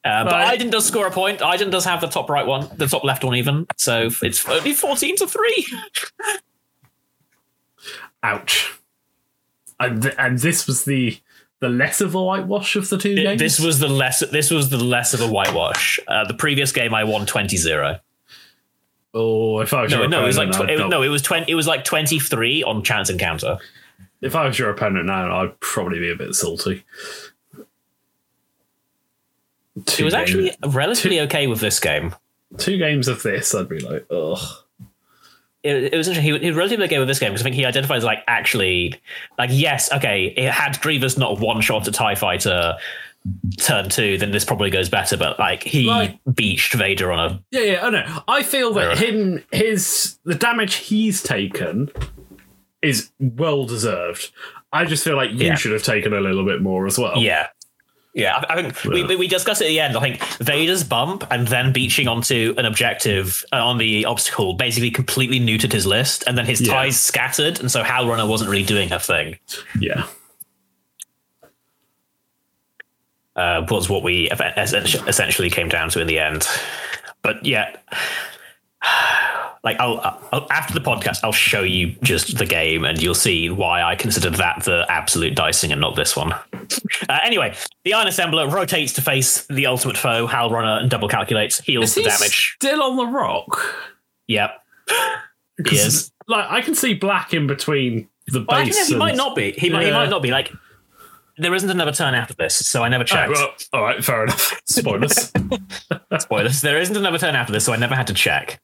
Uh, 0.06 0.24
but 0.24 0.32
Right. 0.32 0.48
Iden 0.52 0.70
does 0.70 0.86
score 0.86 1.06
a 1.06 1.10
point. 1.10 1.42
Iden 1.42 1.70
does 1.70 1.84
have 1.84 2.00
the 2.00 2.06
top 2.06 2.30
right 2.30 2.46
one, 2.46 2.68
the 2.76 2.86
top 2.86 3.02
left 3.04 3.24
one 3.24 3.34
even. 3.36 3.66
So 3.76 4.08
it's 4.22 4.48
only 4.48 4.72
14 4.72 5.16
to 5.16 5.26
3. 5.26 5.66
Ouch. 8.22 8.72
And, 9.78 10.02
th- 10.02 10.14
and 10.18 10.38
this 10.38 10.66
was 10.66 10.84
the 10.84 11.18
the 11.60 11.68
less 11.70 12.00
of 12.02 12.14
a 12.14 12.22
whitewash 12.22 12.76
of 12.76 12.88
the 12.90 12.98
two 12.98 13.14
games. 13.14 13.40
This 13.40 13.58
was 13.58 13.78
the 13.78 13.88
less 13.88 14.20
this 14.30 14.50
was 14.50 14.68
the 14.70 14.76
less 14.82 15.14
of 15.14 15.20
a 15.20 15.26
whitewash. 15.26 15.98
Uh, 16.06 16.24
the 16.26 16.34
previous 16.34 16.70
game 16.72 16.94
I 16.94 17.04
won 17.04 17.26
20-0. 17.26 18.00
oh, 19.14 19.60
if 19.60 19.72
I 19.72 19.82
was 19.82 19.90
No, 19.92 20.00
your 20.00 20.08
no, 20.08 20.22
it 20.24 20.26
was 20.26 20.36
like 20.38 20.52
tw- 20.52 20.70
it, 20.70 20.88
no, 20.88 21.02
it 21.02 21.08
was 21.08 21.22
20 21.22 21.50
it 21.50 21.54
was 21.54 21.66
like 21.66 21.84
23 21.84 22.62
on 22.62 22.82
chance 22.82 23.08
encounter. 23.10 23.58
if 24.20 24.34
I 24.36 24.46
was 24.46 24.58
your 24.58 24.70
opponent 24.70 25.06
now, 25.06 25.40
I'd 25.42 25.58
probably 25.60 25.98
be 25.98 26.10
a 26.10 26.14
bit 26.16 26.34
salty. 26.34 26.84
It 29.76 30.02
was 30.04 30.14
actually 30.14 30.52
relatively 30.66 31.20
okay 31.20 31.46
with 31.46 31.60
this 31.60 31.78
game. 31.80 32.14
two 32.58 32.78
games 32.78 33.08
of 33.08 33.22
this. 33.22 33.54
I'd 33.54 33.68
be 33.68 33.78
like, 33.80 34.06
ugh. 34.10 34.38
it, 35.62 35.92
it 35.92 35.96
was 35.96 36.08
interesting. 36.08 36.32
He, 36.34 36.38
he 36.40 36.48
was 36.48 36.56
relatively 36.56 36.86
okay 36.86 36.98
with 36.98 37.08
this 37.08 37.18
game 37.18 37.30
because 37.32 37.42
I 37.42 37.44
think 37.44 37.56
he 37.56 37.64
identifies 37.66 38.04
like 38.04 38.20
actually, 38.26 38.94
like 39.38 39.50
yes, 39.52 39.92
okay, 39.92 40.26
it 40.36 40.50
had 40.50 40.80
Grievous 40.80 41.18
not 41.18 41.40
one 41.40 41.60
shot 41.60 41.86
a 41.88 41.92
Tie 41.92 42.14
Fighter 42.14 42.74
turn 43.58 43.88
two, 43.88 44.16
then 44.18 44.30
this 44.30 44.44
probably 44.44 44.70
goes 44.70 44.88
better. 44.88 45.16
But 45.16 45.38
like 45.38 45.62
he 45.64 45.88
Right. 45.88 46.18
beached 46.32 46.74
Vader 46.74 47.10
on 47.12 47.18
a 47.18 47.42
Yeah, 47.50 47.60
yeah, 47.60 47.84
I 47.86 47.90
know. 47.90 48.22
I 48.28 48.42
feel 48.44 48.72
that 48.74 48.98
him, 48.98 49.42
his, 49.52 50.18
the 50.24 50.36
damage 50.36 50.76
he's 50.76 51.22
taken 51.22 51.90
is 52.82 53.10
well 53.18 53.66
deserved. 53.66 54.30
I 54.72 54.84
just 54.84 55.02
feel 55.02 55.16
like 55.16 55.30
you 55.32 55.46
Yeah. 55.46 55.54
should 55.56 55.72
have 55.72 55.82
taken 55.82 56.12
a 56.12 56.20
little 56.20 56.44
bit 56.44 56.62
more 56.62 56.86
as 56.86 56.98
well. 56.98 57.18
yeah. 57.18 57.48
Yeah, 58.16 58.42
I, 58.48 58.54
I 58.54 58.62
think 58.62 58.82
we, 58.84 59.04
we- 59.04 59.16
we 59.16 59.28
discussed 59.28 59.60
it 59.60 59.66
at 59.66 59.68
the 59.68 59.78
end. 59.78 59.94
I 59.96 60.00
think 60.00 60.22
Vader's 60.38 60.82
bump 60.82 61.22
and 61.30 61.46
then 61.48 61.70
beaching 61.72 62.08
onto 62.08 62.54
an 62.56 62.64
objective 62.64 63.44
uh, 63.52 63.56
on 63.64 63.76
the 63.76 64.06
obstacle 64.06 64.54
basically 64.54 64.90
completely 64.90 65.38
neutered 65.38 65.70
his 65.72 65.84
list, 65.86 66.24
and 66.26 66.36
then 66.38 66.46
his 66.46 66.60
Yeah. 66.62 66.72
ties 66.72 66.98
scattered, 66.98 67.60
and 67.60 67.70
so 67.70 67.82
Howlrunner 67.84 68.26
wasn't 68.26 68.50
really 68.50 68.64
doing 68.64 68.88
her 68.88 68.98
thing. 68.98 69.38
yeah. 69.78 70.06
uh, 73.36 73.66
was 73.70 73.90
what 73.90 74.02
we 74.02 74.30
essentially 74.30 75.50
came 75.50 75.68
down 75.68 75.90
to 75.90 76.00
in 76.00 76.06
the 76.06 76.18
end. 76.18 76.48
But 77.20 77.44
yeah, 77.44 77.76
like 79.66 79.78
I'll, 79.80 79.98
I'll 80.32 80.46
after 80.50 80.72
the 80.72 80.80
podcast, 80.80 81.18
I'll 81.24 81.32
show 81.32 81.60
you 81.62 81.88
just 82.02 82.38
the 82.38 82.46
game, 82.46 82.84
and 82.86 83.02
you'll 83.02 83.14
see 83.14 83.50
why 83.50 83.82
I 83.82 83.96
considered 83.96 84.36
that 84.36 84.62
the 84.64 84.86
absolute 84.88 85.34
dicing 85.34 85.72
and 85.72 85.80
not 85.80 85.96
this 85.96 86.16
one. 86.16 86.34
Uh, 87.08 87.18
anyway, 87.22 87.54
the 87.84 87.94
Iron 87.94 88.08
Assembler 88.08 88.50
rotates 88.50 88.92
to 88.94 89.02
face 89.02 89.46
the 89.46 89.66
ultimate 89.66 89.96
foe, 89.96 90.26
Howlrunner, 90.26 90.80
and 90.80 90.90
double 90.90 91.08
calculates, 91.08 91.60
heals 91.60 91.90
Is 91.90 91.94
the 91.94 92.00
he 92.02 92.06
damage. 92.08 92.54
still 92.58 92.82
on 92.82 92.96
the 92.96 93.06
rock? 93.06 93.60
Yep. 94.26 94.50
He 95.70 95.76
is. 95.76 96.10
Like 96.26 96.46
I 96.50 96.60
can 96.62 96.74
see 96.74 96.94
black 96.94 97.32
in 97.32 97.46
between 97.46 98.08
the 98.28 98.44
Well, 98.48 98.64
base. 98.64 98.76
actually, 98.76 98.86
he 98.86 98.92
and- 98.94 98.98
might 98.98 99.16
not 99.16 99.36
be. 99.36 99.52
He 99.52 99.70
might. 99.70 99.86
He 99.86 99.92
might 99.92 100.10
not 100.10 100.22
be. 100.22 100.30
Like, 100.30 100.52
there 101.38 101.54
isn't 101.54 101.70
another 101.70 101.92
turn 101.92 102.14
after 102.14 102.34
this, 102.34 102.56
so 102.56 102.82
I 102.82 102.88
never 102.88 103.02
Oh, 103.02 103.06
checked. 103.06 103.32
well, 103.32 103.54
all 103.72 103.82
right, 103.82 104.04
fair 104.04 104.24
enough. 104.24 104.60
Spoilers. 104.66 105.32
Spoilers. 106.18 106.60
There 106.60 106.78
isn't 106.80 106.96
another 106.96 107.18
turn 107.18 107.36
after 107.36 107.52
this, 107.52 107.64
so 107.64 107.72
I 107.72 107.76
never 107.76 107.94
had 107.94 108.06
to 108.08 108.14
check 108.14 108.60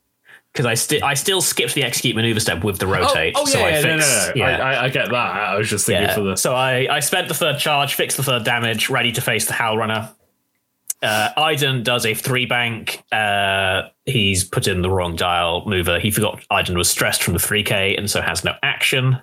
because 0.52 0.66
I 0.66 0.74
still 0.74 1.02
I 1.02 1.14
still 1.14 1.40
skipped 1.40 1.74
the 1.74 1.82
execute 1.82 2.14
maneuver 2.14 2.40
step 2.40 2.62
with 2.62 2.78
the 2.78 2.86
rotate. 2.86 3.34
oh, 3.36 3.42
oh 3.42 3.46
yeah, 3.46 3.52
so 3.52 3.60
I 3.60 3.68
yeah, 3.70 3.80
no, 3.80 3.88
no, 3.88 3.96
no. 3.96 4.32
Yeah. 4.36 4.44
I, 4.44 4.72
I, 4.72 4.84
I 4.84 4.88
get 4.90 5.10
that. 5.10 5.14
I 5.14 5.56
was 5.56 5.68
just 5.68 5.86
thinking 5.86 6.08
yeah. 6.08 6.14
for 6.14 6.22
the. 6.22 6.36
So 6.36 6.54
I, 6.54 6.86
I 6.90 7.00
spent 7.00 7.28
the 7.28 7.34
third 7.34 7.58
charge, 7.58 7.94
fixed 7.94 8.16
the 8.16 8.22
third 8.22 8.44
damage, 8.44 8.90
ready 8.90 9.12
to 9.12 9.20
face 9.20 9.46
the 9.46 9.54
Howlrunner. 9.54 10.10
Uh, 11.02 11.30
Iden 11.36 11.82
does 11.82 12.06
a 12.06 12.14
three 12.14 12.46
bank. 12.46 13.02
Uh, 13.10 13.88
he's 14.06 14.44
put 14.44 14.68
in 14.68 14.82
the 14.82 14.90
wrong 14.90 15.16
dial 15.16 15.64
mover. 15.66 15.98
He 15.98 16.10
forgot 16.10 16.44
Iden 16.50 16.78
was 16.78 16.88
stressed 16.88 17.22
from 17.22 17.34
the 17.34 17.40
3K 17.40 17.98
and 17.98 18.08
so 18.08 18.20
has 18.20 18.44
no 18.44 18.54
action. 18.62 19.20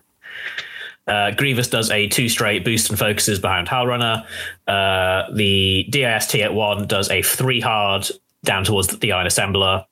Uh, 1.07 1.31
Grievous 1.31 1.69
does 1.69 1.89
a 1.89 2.07
two 2.07 2.27
straight 2.27 2.65
boost 2.65 2.89
and 2.89 2.99
focuses 2.99 3.39
behind 3.39 3.67
Howlrunner. 3.67 4.25
Uh, 4.67 5.31
the 5.33 5.87
DIST 5.89 6.35
at 6.35 6.53
one 6.53 6.85
does 6.85 7.09
a 7.09 7.21
three 7.21 7.61
hard 7.61 8.07
down 8.43 8.63
towards 8.65 8.87
the 8.89 9.11
Iron 9.13 9.25
Assembler. 9.25 9.85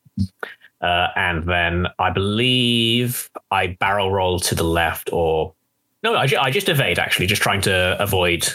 Uh, 0.80 1.08
and 1.16 1.44
then 1.44 1.86
I 1.98 2.10
believe 2.10 3.28
I 3.50 3.68
barrel 3.80 4.12
roll 4.12 4.38
to 4.40 4.54
the 4.54 4.62
left, 4.62 5.10
or 5.12 5.52
no, 6.02 6.14
I, 6.14 6.28
I 6.40 6.50
just 6.50 6.68
evade. 6.68 6.98
Actually, 6.98 7.26
just 7.26 7.42
trying 7.42 7.60
to 7.62 7.96
avoid 8.00 8.48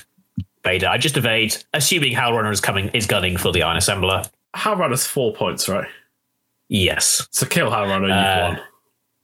Vader. 0.63 0.88
I 0.88 0.97
just 0.97 1.17
evade, 1.17 1.57
assuming 1.74 2.13
Howlrunner 2.13 2.51
is 2.53 2.61
coming, 2.61 2.88
is 2.89 3.05
gunning 3.05 3.36
for 3.36 3.51
the 3.51 3.63
Iron 3.63 3.78
Assembler. 3.78 4.30
Howlrunner's 4.53 5.05
four 5.05 5.34
points, 5.34 5.67
right? 5.67 5.88
Yes, 6.69 7.28
So 7.32 7.45
kill 7.45 7.69
Howlrunner, 7.69 8.03
you've 8.07 8.11
Uh, 8.11 8.55
won. 8.55 8.61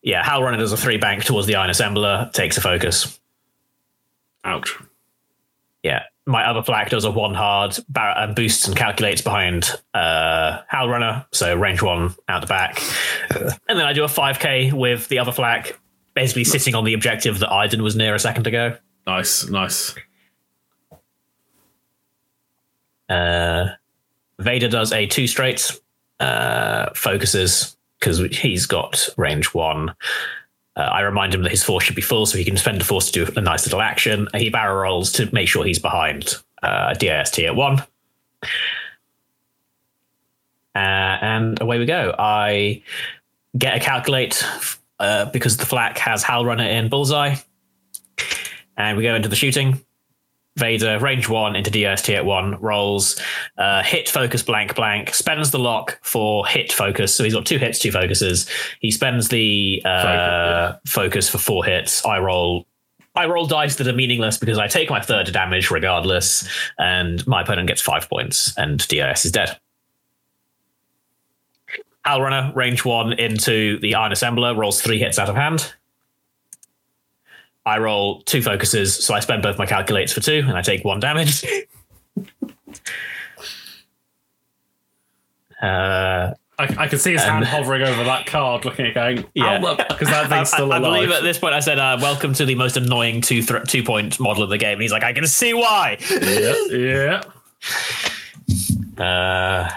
yeah. 0.03 0.21
Howlrunner 0.23 0.57
does 0.57 0.73
a 0.73 0.77
three 0.77 0.97
bank 0.97 1.23
towards 1.23 1.47
the 1.47 1.55
Iron 1.55 1.69
Assembler, 1.69 2.31
takes 2.33 2.57
a 2.57 2.61
focus. 2.61 3.19
Ouch. 4.43 4.77
Yeah. 5.83 6.03
My 6.29 6.47
other 6.47 6.61
flak 6.61 6.91
does 6.91 7.05
a 7.05 7.11
one 7.11 7.33
hard 7.33 7.75
bar- 7.89 8.15
and 8.15 8.35
boosts 8.35 8.67
and 8.67 8.77
calculates 8.77 9.19
behind 9.19 9.71
uh, 9.95 10.61
Howlrunner, 10.71 11.25
so 11.31 11.55
range 11.55 11.81
one 11.81 12.13
out 12.27 12.41
the 12.41 12.47
back. 12.47 12.79
And 13.67 13.77
then 13.79 13.85
I 13.85 13.93
do 13.93 14.03
a 14.03 14.07
5k 14.07 14.73
with 14.73 15.07
the 15.07 15.17
other 15.17 15.31
flak, 15.31 15.79
basically 16.13 16.43
sitting 16.43 16.75
on 16.75 16.83
the 16.83 16.93
objective 16.93 17.39
that 17.39 17.51
Iden 17.51 17.81
was 17.81 17.95
near 17.95 18.13
a 18.13 18.19
second 18.19 18.45
ago. 18.45 18.77
Nice, 19.07 19.47
nice. 19.47 19.95
Uh, 23.07 23.69
Vader 24.37 24.67
does 24.67 24.91
a 24.91 25.07
two 25.07 25.25
straight, 25.25 25.79
uh, 26.19 26.91
focuses 26.93 27.75
because 27.99 28.19
he's 28.37 28.67
got 28.67 29.09
range 29.17 29.47
one. 29.53 29.95
Uh, 30.79 30.83
I 30.83 31.01
remind 31.01 31.35
him 31.35 31.43
that 31.43 31.49
his 31.51 31.61
force 31.61 31.83
should 31.83 31.97
be 31.97 32.01
full, 32.01 32.25
so 32.25 32.37
he 32.37 32.45
can 32.45 32.55
spend 32.55 32.79
the 32.79 32.85
force 32.85 33.11
to 33.11 33.25
do 33.25 33.31
a 33.35 33.41
nice 33.41 33.65
little 33.65 33.81
action. 33.81 34.29
He 34.33 34.49
barrel 34.49 34.77
rolls 34.77 35.11
to 35.13 35.29
make 35.33 35.49
sure 35.49 35.65
he's 35.65 35.77
behind 35.77 36.35
uh, 36.63 36.93
DIST 36.93 37.39
at 37.39 37.53
one. 37.53 37.83
Uh, 40.73 41.17
and 41.21 41.61
away 41.61 41.79
we 41.79 41.85
go. 41.85 42.15
I 42.17 42.81
get 43.57 43.75
a 43.75 43.81
calculate 43.81 44.41
uh, 44.99 45.25
because 45.25 45.57
the 45.57 45.65
flak 45.65 45.97
has 45.97 46.23
Howlrunner 46.23 46.65
in 46.65 46.87
bullseye. 46.87 47.35
And 48.77 48.95
we 48.95 49.03
go 49.03 49.15
into 49.15 49.27
the 49.27 49.35
shooting. 49.35 49.83
Vader, 50.59 50.99
range 50.99 51.27
one 51.29 51.55
into 51.55 51.71
DST 51.71 52.13
at 52.15 52.25
one, 52.25 52.59
rolls, 52.61 53.19
uh, 53.57 53.81
hit 53.81 54.09
focus 54.09 54.43
blank 54.43 54.75
blank, 54.75 55.13
spends 55.15 55.51
the 55.51 55.59
lock 55.59 55.99
for 56.03 56.45
hit 56.45 56.71
focus. 56.71 57.15
So 57.15 57.23
he's 57.23 57.33
got 57.33 57.45
two 57.45 57.57
hits, 57.57 57.79
two 57.79 57.91
focuses. 57.91 58.47
He 58.79 58.91
spends 58.91 59.29
the 59.29 59.81
uh, 59.85 60.73
focus 60.85 61.29
for 61.29 61.37
four 61.37 61.65
hits. 61.65 62.05
I 62.05 62.19
roll. 62.19 62.65
I 63.15 63.25
roll 63.25 63.47
dice 63.47 63.77
that 63.77 63.87
are 63.87 63.93
meaningless 63.93 64.37
because 64.37 64.59
I 64.59 64.67
take 64.67 64.89
my 64.89 65.01
third 65.01 65.31
damage 65.33 65.71
regardless, 65.71 66.47
and 66.77 67.25
my 67.25 67.41
opponent 67.41 67.67
gets 67.67 67.81
five 67.81 68.07
points, 68.07 68.55
and 68.57 68.87
DIS 68.87 69.25
is 69.25 69.31
dead. 69.31 69.57
Howlrunner, 72.05 72.55
range 72.55 72.85
one 72.85 73.13
into 73.13 73.79
the 73.79 73.95
Iron 73.95 74.11
Assembler, 74.11 74.55
rolls 74.55 74.81
three 74.81 74.99
hits 74.99 75.19
out 75.19 75.29
of 75.29 75.35
hand. 75.35 75.73
I 77.69 77.77
roll 77.77 78.21
two 78.21 78.41
focuses, 78.41 78.95
so 78.95 79.13
I 79.13 79.19
spend 79.19 79.43
both 79.43 79.57
my 79.57 79.65
calculates 79.65 80.11
for 80.11 80.21
two, 80.21 80.43
and 80.47 80.53
I 80.53 80.61
take 80.61 80.83
one 80.83 80.99
damage. 80.99 81.45
uh, 85.61 86.33
I, 86.59 86.75
I 86.77 86.87
can 86.87 86.99
see 86.99 87.13
his 87.13 87.23
hand 87.23 87.45
hovering 87.45 87.83
over 87.83 88.03
that 88.03 88.25
card, 88.25 88.65
looking 88.65 88.85
at 88.85 88.91
it 88.91 88.93
going, 88.95 89.25
Yeah. 89.33 89.61
yeah, 89.61 89.75
because 89.87 90.09
that 90.09 90.27
thing's 90.29 90.51
still 90.51 90.73
I, 90.73 90.77
I 90.77 90.79
believe 90.79 91.11
at 91.11 91.23
this 91.23 91.37
point 91.37 91.53
I 91.53 91.61
said, 91.61 91.79
uh, 91.79 91.97
"Welcome 92.01 92.33
to 92.33 92.45
the 92.45 92.55
most 92.55 92.75
annoying 92.75 93.21
two 93.21 93.41
th- 93.41 93.63
two 93.63 93.83
point 93.83 94.19
model 94.19 94.43
of 94.43 94.49
the 94.49 94.57
game." 94.57 94.73
And 94.73 94.81
he's 94.81 94.91
like, 94.91 95.03
"I 95.03 95.13
can 95.13 95.25
see 95.27 95.53
why." 95.53 95.97
yeah, 96.09 97.21
yeah. 98.97 99.03
Uh, 99.03 99.69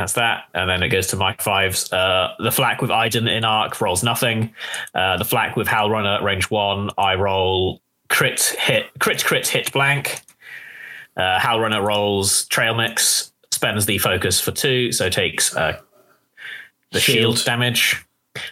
that's 0.00 0.14
that, 0.14 0.44
and 0.54 0.68
then 0.68 0.82
it 0.82 0.88
goes 0.88 1.08
to 1.08 1.16
Mike 1.16 1.42
fives. 1.42 1.92
Uh, 1.92 2.34
the 2.38 2.50
flak 2.50 2.80
with 2.82 2.90
Iden 2.90 3.28
in 3.28 3.44
arc 3.44 3.80
rolls 3.80 4.02
nothing. 4.02 4.54
Uh, 4.94 5.16
the 5.16 5.24
flak 5.24 5.56
with 5.56 5.66
Howlrunner 5.66 6.22
range 6.22 6.50
one, 6.50 6.90
I 6.98 7.14
roll 7.14 7.80
crit 8.08 8.40
hit, 8.58 8.86
crit 8.98 9.24
crit 9.24 9.46
hit 9.46 9.72
blank. 9.72 10.20
Uh, 11.16 11.38
Howlrunner 11.38 11.84
rolls 11.84 12.46
trail 12.46 12.74
mix, 12.74 13.32
spends 13.50 13.86
the 13.86 13.98
focus 13.98 14.40
for 14.40 14.50
two, 14.50 14.92
so 14.92 15.08
takes 15.08 15.54
uh, 15.56 15.80
the 16.92 17.00
shield. 17.00 17.36
Shield. 17.36 17.46
damage. 17.46 18.04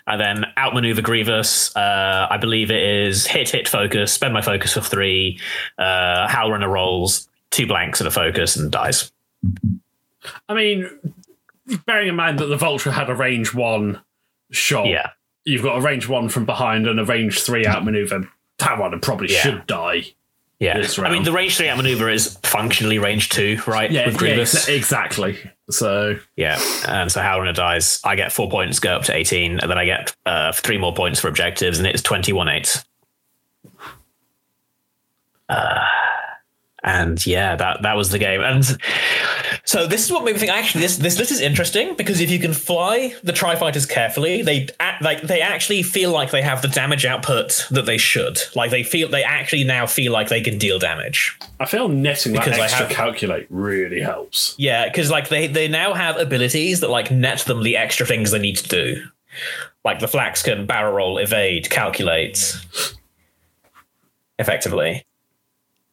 And 0.06 0.18
then 0.18 0.46
outmaneuver 0.56 1.02
Grievous. 1.02 1.74
Uh, 1.76 2.26
I 2.30 2.38
believe 2.38 2.70
it 2.70 2.82
is 2.82 3.26
hit, 3.26 3.50
hit, 3.50 3.68
focus. 3.68 4.12
Spend 4.12 4.32
my 4.32 4.40
focus 4.40 4.72
for 4.72 4.80
three. 4.80 5.38
Uh, 5.76 6.26
Howlrunner 6.26 6.70
rolls 6.70 7.28
two 7.50 7.66
blanks 7.66 8.00
and 8.00 8.08
a 8.08 8.10
focus 8.10 8.56
and 8.56 8.70
dies. 8.70 9.12
I 10.48 10.54
mean, 10.54 10.88
bearing 11.86 12.08
in 12.08 12.16
mind 12.16 12.38
that 12.38 12.46
the 12.46 12.56
Vulture 12.56 12.90
had 12.92 13.08
a 13.10 13.14
range 13.14 13.54
one 13.54 14.00
shot, 14.50 14.86
Yeah. 14.86 15.10
you've 15.44 15.62
got 15.62 15.76
a 15.78 15.80
range 15.80 16.08
one 16.08 16.28
from 16.28 16.44
behind 16.44 16.86
and 16.86 16.98
a 17.00 17.04
range 17.04 17.40
three 17.40 17.66
outmaneuver. 17.66 18.28
That 18.58 18.78
one 18.78 18.98
probably 19.00 19.32
Yeah. 19.32 19.40
should 19.40 19.66
die. 19.66 20.04
Yeah, 20.60 20.86
I 20.98 21.10
mean 21.10 21.24
the 21.24 21.32
range 21.32 21.56
three 21.56 21.68
outmaneuver 21.68 22.08
is 22.08 22.38
functionally 22.44 22.98
range 22.98 23.28
two, 23.28 23.60
right? 23.66 23.90
Yeah, 23.90 24.08
yeah, 24.08 24.16
Grievous. 24.16 24.68
exactly. 24.68 25.36
So 25.68 26.18
Yeah, 26.36 26.58
and 26.86 27.10
so 27.10 27.20
Howlrunner 27.20 27.54
dies. 27.54 28.00
I 28.04 28.14
get 28.14 28.32
four 28.32 28.48
points, 28.48 28.78
go 28.78 28.94
up 28.94 29.02
to 29.04 29.14
eighteen, 29.16 29.58
and 29.58 29.68
then 29.70 29.76
I 29.76 29.84
get 29.84 30.14
uh, 30.24 30.52
three 30.52 30.78
more 30.78 30.94
points 30.94 31.20
for 31.20 31.28
objectives, 31.28 31.78
and 31.78 31.86
it's 31.88 32.02
twenty-one 32.02 32.48
eight. 32.48 32.82
Uh, 35.48 35.80
and 36.84 37.24
yeah, 37.26 37.56
that 37.56 37.82
that 37.82 37.96
was 37.96 38.10
the 38.10 38.18
game. 38.18 38.42
And 38.42 38.62
so 39.64 39.86
this 39.86 40.04
is 40.04 40.12
what 40.12 40.22
made 40.24 40.34
me 40.34 40.38
think. 40.38 40.52
Actually, 40.52 40.82
this 40.82 40.98
this 40.98 41.16
this 41.16 41.30
is 41.32 41.40
interesting 41.40 41.94
because 41.96 42.20
if 42.20 42.30
you 42.30 42.38
can 42.38 42.52
fly 42.52 43.14
the 43.24 43.32
Tri 43.32 43.56
Fighters 43.56 43.86
carefully, 43.86 44.42
they 44.42 44.68
act, 44.78 45.02
like 45.02 45.22
they 45.22 45.40
actually 45.40 45.82
feel 45.82 46.10
like 46.12 46.30
they 46.30 46.42
have 46.42 46.60
the 46.60 46.68
damage 46.68 47.06
output 47.06 47.66
that 47.70 47.86
they 47.86 47.96
should. 47.96 48.38
Like 48.54 48.70
they 48.70 48.82
feel 48.82 49.08
they 49.08 49.24
actually 49.24 49.64
now 49.64 49.86
feel 49.86 50.12
like 50.12 50.28
they 50.28 50.42
can 50.42 50.58
deal 50.58 50.78
damage. 50.78 51.36
I 51.58 51.64
feel 51.64 51.88
netting 51.88 52.34
that 52.34 52.44
Because 52.44 52.58
I 52.58 52.64
extra 52.64 52.86
have- 52.86 52.94
calculate 52.94 53.46
really 53.48 54.00
helps. 54.00 54.54
Yeah, 54.58 54.84
because 54.86 55.10
like 55.10 55.28
they 55.30 55.46
they 55.46 55.68
now 55.68 55.94
have 55.94 56.18
abilities 56.18 56.80
that 56.80 56.90
like 56.90 57.10
net 57.10 57.38
them 57.40 57.62
the 57.62 57.76
extra 57.78 58.04
things 58.06 58.30
they 58.30 58.38
need 58.38 58.58
to 58.58 58.68
do. 58.68 59.02
Like 59.84 60.00
the 60.00 60.08
flax 60.08 60.42
can 60.42 60.66
barrel 60.66 60.92
roll, 60.92 61.18
evade, 61.18 61.68
calculate, 61.70 62.56
effectively. 64.38 65.04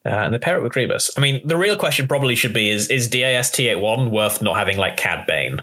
Uh, 0.06 0.10
and 0.10 0.34
they 0.34 0.40
pair 0.40 0.58
it 0.58 0.64
with 0.64 0.74
Grievous. 0.74 1.12
I 1.16 1.22
mean, 1.22 1.46
the 1.48 1.58
real 1.58 1.78
question 1.78 2.08
probably 2.08 2.36
should 2.36 2.54
be: 2.54 2.70
Is 2.70 2.90
is 2.90 3.08
DAS 3.08 3.52
T81 3.52 4.10
worth 4.10 4.42
not 4.42 4.58
having 4.58 4.78
like 4.78 4.98
Cad 4.98 5.28
Bane, 5.28 5.62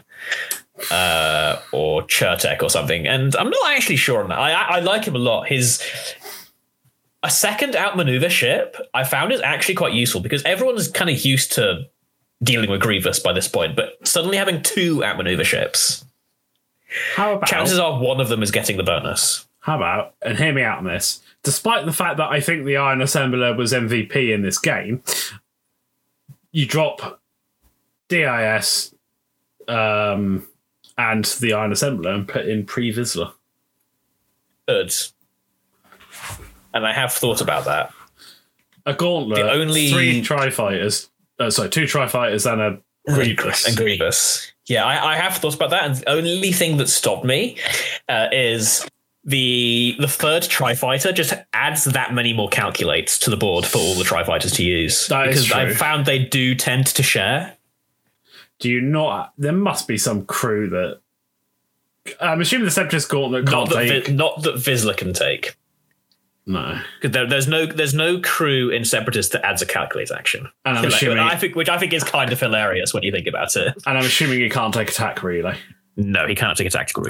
uh, 0.91 1.61
or 1.73 2.03
Chertek 2.03 2.63
or 2.63 2.71
something? 2.71 3.07
And 3.07 3.35
I'm 3.35 3.51
not 3.51 3.71
actually 3.73 3.97
sure 3.97 4.23
on 4.23 4.29
that. 4.29 4.39
I 4.39 4.53
I, 4.53 4.77
I 4.77 4.81
like 4.81 5.05
him 5.05 5.17
a 5.17 5.19
lot. 5.19 5.49
His 5.49 5.83
a 7.23 7.31
second 7.31 7.75
outmaneuver 7.75 8.31
ship 8.31 8.77
I 8.95 9.05
found 9.05 9.33
is 9.33 9.41
actually 9.41 9.75
quite 9.75 9.93
useful 9.93 10.21
because 10.21 10.43
everyone's 10.45 10.89
kind 10.89 11.11
of 11.11 11.25
used 11.25 11.53
to 11.53 11.89
dealing 12.43 12.71
with 12.71 12.81
Grievous 12.81 13.19
by 13.19 13.33
this 13.33 13.49
point, 13.49 13.77
but 13.77 14.07
suddenly 14.07 14.37
having 14.37 14.63
two 14.63 15.03
outmaneuver 15.05 15.45
ships, 15.45 16.05
How 17.17 17.35
about 17.35 17.49
chances 17.49 17.79
are 17.79 17.99
one 17.99 18.21
of 18.21 18.29
them 18.29 18.43
is 18.43 18.51
getting 18.51 18.77
the 18.77 18.85
bonus. 18.85 19.47
How 19.61 19.77
about, 19.77 20.15
and 20.23 20.39
hear 20.39 20.53
me 20.53 20.63
out 20.63 20.79
on 20.79 20.85
this, 20.85 21.21
despite 21.43 21.87
the 21.87 21.93
fact 21.93 22.17
that 22.19 22.31
I 22.31 22.41
think 22.41 22.65
the 22.65 22.77
Iron 22.77 22.99
Assembler 23.01 23.57
was 23.57 23.73
MVP 23.73 24.33
in 24.35 24.43
this 24.43 24.59
game, 24.59 25.03
you 26.53 26.67
drop 26.67 27.21
DIS 28.09 28.95
um, 29.69 30.47
and 30.97 31.25
the 31.25 31.53
Iron 31.53 31.73
Assembler 31.73 32.15
and 32.15 32.27
put 32.29 32.47
in 32.47 32.65
Pre 32.65 32.93
Vizsla. 32.93 33.33
Good. 34.67 34.93
And 36.75 36.87
I 36.87 36.93
have 36.93 37.13
thought 37.13 37.41
about 37.41 37.65
that. 37.65 37.93
A 38.87 38.95
gauntlet, 38.95 39.37
The 39.39 39.51
only- 39.51 39.91
three 39.91 40.23
Tri 40.23 40.51
Fighters, 40.51 41.11
uh, 41.39 41.51
sorry, 41.51 41.71
two 41.71 41.87
Tri 41.87 42.07
Fighters 42.09 42.47
and 42.47 42.61
a 42.61 42.79
Grievous. 43.07 43.67
And 43.67 43.77
Grievous. 43.77 44.53
Yeah, 44.67 44.85
I, 44.85 45.13
I 45.15 45.17
have 45.17 45.37
thought 45.39 45.55
about 45.55 45.71
that, 45.71 45.85
and 45.85 45.97
the 45.97 46.11
only 46.11 46.53
thing 46.53 46.77
that 46.77 46.89
stopped 46.91 47.25
me 47.25 47.57
uh, 48.09 48.29
is 48.33 48.87
the 49.29 49.95
the 50.01 50.09
third 50.09 50.43
Tri 50.45 50.75
Fighter 50.75 51.13
just 51.13 51.35
adds 51.53 51.85
that 51.85 52.15
many 52.15 52.33
more 52.33 52.49
calculates 52.49 53.19
to 53.21 53.31
the 53.31 53.37
board 53.37 53.67
for 53.67 53.79
all 53.79 53.95
the 53.95 54.05
Tri 54.05 54.25
Fighters 54.25 54.53
to 54.53 54.65
use. 54.65 55.07
That 55.09 55.27
because 55.27 55.53
I 55.53 55.71
found 55.75 56.07
they 56.07 56.19
do 56.19 56.55
tend 56.55 56.87
to 56.87 57.03
share. 57.03 57.57
Do 58.59 58.71
you 58.71 58.81
not? 58.81 59.35
There 59.39 59.53
must 59.53 59.87
be 59.87 59.99
some 59.99 60.25
crew 60.25 60.69
that. 60.71 61.01
I'm 62.21 62.41
assuming 62.41 62.65
the 62.65 62.71
Separatist 62.71 63.11
Gauntlet 63.11 63.45
Not 63.45 63.53
can't 63.53 63.69
that, 63.71 63.89
take. 63.89 64.07
Vi- 64.07 64.13
not 64.15 64.43
that 64.45 64.55
Vizsla 64.55 64.97
can 64.97 65.13
take. 65.13 65.57
no. 66.47 66.81
There, 67.03 67.27
there's 67.27 67.47
no 67.47 67.67
there's 67.67 67.93
no 67.93 68.19
crew 68.21 68.71
in 68.71 68.85
Separatist 68.87 69.33
that 69.33 69.45
adds 69.45 69.61
a 69.61 69.67
calculate 69.67 70.11
action. 70.11 70.49
And 70.65 70.79
I'm 70.79 70.85
Like, 70.85 70.95
assuming- 70.95 71.19
I 71.19 71.37
think 71.37 71.55
which 71.55 71.69
I 71.69 71.77
think 71.77 71.93
is 71.93 72.03
kind 72.03 72.33
of 72.33 72.41
hilarious 72.41 72.95
when 72.95 73.03
you 73.03 73.13
think 73.13 73.27
about 73.27 73.55
it. 73.57 73.75
And 73.87 73.99
I'm 73.99 74.07
assuming 74.07 74.41
he 74.41 74.49
can't 74.49 74.73
take 74.73 74.89
attack 74.89 75.23
relay. 75.23 75.59
No, 75.99 76.27
he 76.27 76.35
cannot 76.35 76.57
take 76.57 76.67
a 76.67 76.71
tactical 76.71 77.03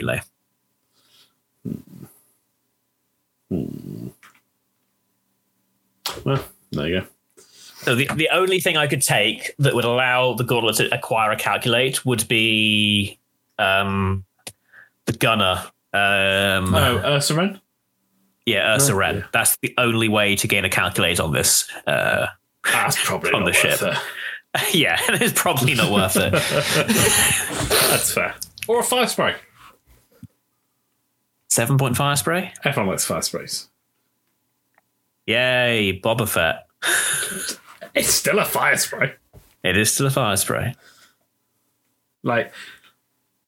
relay. 3.50 4.12
Well, 6.24 6.44
there 6.72 6.86
you 6.88 7.00
go. 7.00 7.06
So 7.82 7.94
the, 7.94 8.08
the 8.16 8.28
only 8.32 8.60
thing 8.60 8.76
I 8.76 8.86
could 8.86 9.02
take 9.02 9.54
that 9.58 9.74
would 9.74 9.84
allow 9.84 10.34
the 10.34 10.44
gauntlet 10.44 10.76
to 10.76 10.94
acquire 10.94 11.30
a 11.30 11.36
calculate 11.36 12.04
would 12.04 12.26
be 12.28 13.18
um 13.58 14.24
the 15.06 15.12
gunner. 15.12 15.62
Um, 15.92 16.74
Oh, 16.74 17.00
Ursa 17.04 17.34
Wren? 17.34 17.60
yeah, 18.46 18.74
Ursa 18.74 18.94
Wren. 18.94 19.24
That's 19.32 19.56
the 19.62 19.74
only 19.78 20.08
way 20.08 20.36
to 20.36 20.46
gain 20.48 20.64
a 20.64 20.68
calculate 20.70 21.18
on 21.20 21.32
this. 21.32 21.66
Uh, 21.86 22.26
That's 22.64 23.02
probably 23.04 23.30
On 23.32 23.40
not 23.44 23.52
the 23.52 23.68
worth 23.68 23.78
ship. 23.80 23.94
it. 23.94 24.74
yeah, 24.74 24.98
it's 25.08 25.40
probably 25.40 25.74
not 25.74 25.90
worth 25.90 26.16
it. 26.16 26.32
That's 27.90 28.12
fair. 28.12 28.34
Or 28.66 28.80
a 28.80 28.82
fire 28.82 29.06
spray. 29.06 29.34
Seven 31.48 31.78
point 31.78 31.96
fire 31.96 32.16
spray. 32.16 32.52
Everyone 32.64 32.90
likes 32.90 33.04
fire 33.04 33.22
sprays. 33.22 33.68
Yay, 35.26 36.00
Boba 36.02 36.28
Fett. 36.28 36.66
It's 37.94 38.08
still 38.10 38.38
a 38.38 38.44
fire 38.44 38.76
spray. 38.76 39.14
It 39.64 39.76
is 39.76 39.92
still 39.92 40.06
a 40.06 40.10
fire 40.10 40.36
spray. 40.36 40.74
Like, 42.22 42.52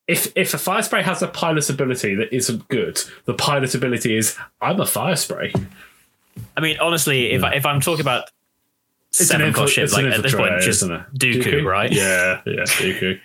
if 0.08 0.32
if 0.36 0.54
a 0.54 0.58
fire 0.58 0.82
spray 0.82 1.02
has 1.02 1.22
a 1.22 1.28
pilot 1.28 1.68
ability 1.70 2.14
that 2.16 2.34
isn't 2.34 2.66
good, 2.68 2.98
the 3.26 3.34
pilot 3.34 3.74
ability 3.74 4.16
is 4.16 4.36
I'm 4.60 4.80
a 4.80 4.86
fire 4.86 5.16
spray. 5.16 5.52
I 6.56 6.60
mean, 6.60 6.78
honestly, 6.80 7.30
if 7.32 7.44
I, 7.44 7.54
if 7.54 7.66
I'm 7.66 7.80
talking 7.80 8.00
about 8.00 8.30
It's 9.10 9.26
seven 9.26 9.52
infil- 9.52 9.54
cost 9.54 9.74
ship, 9.74 9.92
like 9.92 10.06
at 10.06 10.22
this 10.22 10.34
point, 10.34 10.54
just 10.60 10.82
isn't 10.82 10.92
it? 10.92 11.02
Dooku, 11.14 11.64
right? 11.64 11.92
Yeah, 11.92 12.40
yeah, 12.46 12.62
Dooku. 12.62 13.20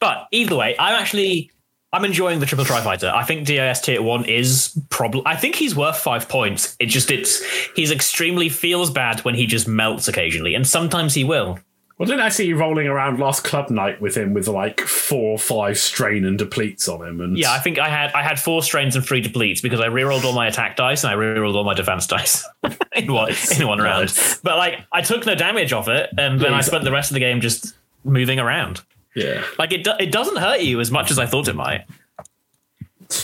But 0.00 0.28
either 0.32 0.56
way, 0.56 0.74
I'm 0.78 0.94
actually 1.00 1.50
I'm 1.92 2.04
enjoying 2.04 2.40
the 2.40 2.46
triple 2.46 2.64
tri 2.64 2.80
fighter. 2.82 3.12
I 3.14 3.24
think 3.24 3.46
DIS 3.46 3.80
tier 3.80 4.02
one 4.02 4.24
is 4.24 4.78
probably. 4.90 5.22
I 5.24 5.36
think 5.36 5.54
he's 5.54 5.74
worth 5.74 5.98
five 5.98 6.28
points. 6.28 6.76
It 6.78 6.86
just 6.86 7.10
it's 7.10 7.42
he's 7.74 7.90
extremely 7.90 8.48
feels 8.48 8.90
bad 8.90 9.20
when 9.20 9.34
he 9.34 9.46
just 9.46 9.68
melts 9.68 10.08
occasionally, 10.08 10.54
and 10.54 10.66
sometimes 10.66 11.14
he 11.14 11.24
will. 11.24 11.58
Well, 11.98 12.06
didn't 12.06 12.20
I 12.20 12.28
see 12.28 12.46
you 12.46 12.58
rolling 12.58 12.86
around 12.86 13.18
last 13.20 13.42
club 13.42 13.70
night 13.70 14.02
with 14.02 14.14
him 14.14 14.34
with 14.34 14.48
like 14.48 14.82
four 14.82 15.32
or 15.32 15.38
five 15.38 15.78
strain 15.78 16.26
and 16.26 16.36
depletes 16.36 16.88
on 16.88 17.02
him? 17.06 17.22
And 17.22 17.38
Yeah, 17.38 17.52
I 17.52 17.58
think 17.58 17.78
I 17.78 17.88
had 17.88 18.12
I 18.12 18.22
had 18.22 18.38
four 18.38 18.62
strains 18.62 18.96
and 18.96 19.04
three 19.06 19.22
depletes 19.22 19.62
because 19.62 19.80
I 19.80 19.88
rerolled 19.88 20.24
all 20.24 20.34
my 20.34 20.46
attack 20.46 20.76
dice 20.76 21.04
and 21.04 21.12
I 21.12 21.16
rerolled 21.16 21.54
all 21.54 21.64
my 21.64 21.72
defense 21.72 22.06
dice 22.06 22.46
in 22.94 23.10
one 23.10 23.32
in 23.58 23.66
one 23.66 23.78
round. 23.78 24.08
Nice. 24.08 24.38
But 24.40 24.58
like 24.58 24.80
I 24.92 25.00
took 25.00 25.24
no 25.24 25.34
damage 25.34 25.72
off 25.72 25.88
it, 25.88 26.10
and 26.18 26.38
then 26.38 26.52
I 26.52 26.60
spent 26.60 26.84
the 26.84 26.92
rest 26.92 27.10
of 27.10 27.14
the 27.14 27.20
game 27.20 27.40
just 27.40 27.74
moving 28.04 28.38
around. 28.38 28.82
Yeah. 29.16 29.42
Like 29.58 29.72
it 29.72 29.82
do, 29.82 29.92
it 29.98 30.12
doesn't 30.12 30.36
hurt 30.36 30.60
you 30.60 30.78
as 30.78 30.90
much 30.92 31.10
as 31.10 31.18
I 31.18 31.24
thought 31.26 31.48
it 31.48 31.56
might. 31.56 31.86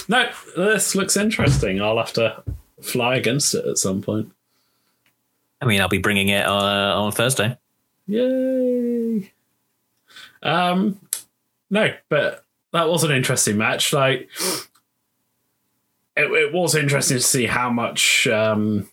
No, 0.09 0.29
this 0.57 0.95
looks 0.95 1.17
interesting. 1.17 1.81
I'll 1.81 1.99
have 1.99 2.13
to 2.15 2.43
fly 2.81 3.17
against 3.17 3.55
it 3.55 3.67
at 3.67 3.79
some 3.79 4.01
point. 4.01 4.33
I 5.61 5.67
mean, 5.67 5.81
I'll 5.81 5.89
be 5.89 5.99
bringing 5.99 6.29
it 6.29 6.47
uh, 6.47 7.01
on 7.01 7.13
Thursday. 7.13 7.57
Yay! 8.07 9.33
Um, 10.43 10.99
no, 11.71 11.95
but 12.09 12.45
that 12.73 12.89
was 12.89 13.05
an 13.05 13.13
interesting 13.13 13.59
match. 13.59 13.93
Like, 13.93 14.29
it, 16.17 16.31
it 16.31 16.53
was 16.53 16.75
interesting 16.75 17.19
to 17.19 17.23
see 17.23 17.47
how 17.47 17.71
much 17.71 18.27
um, 18.27 18.89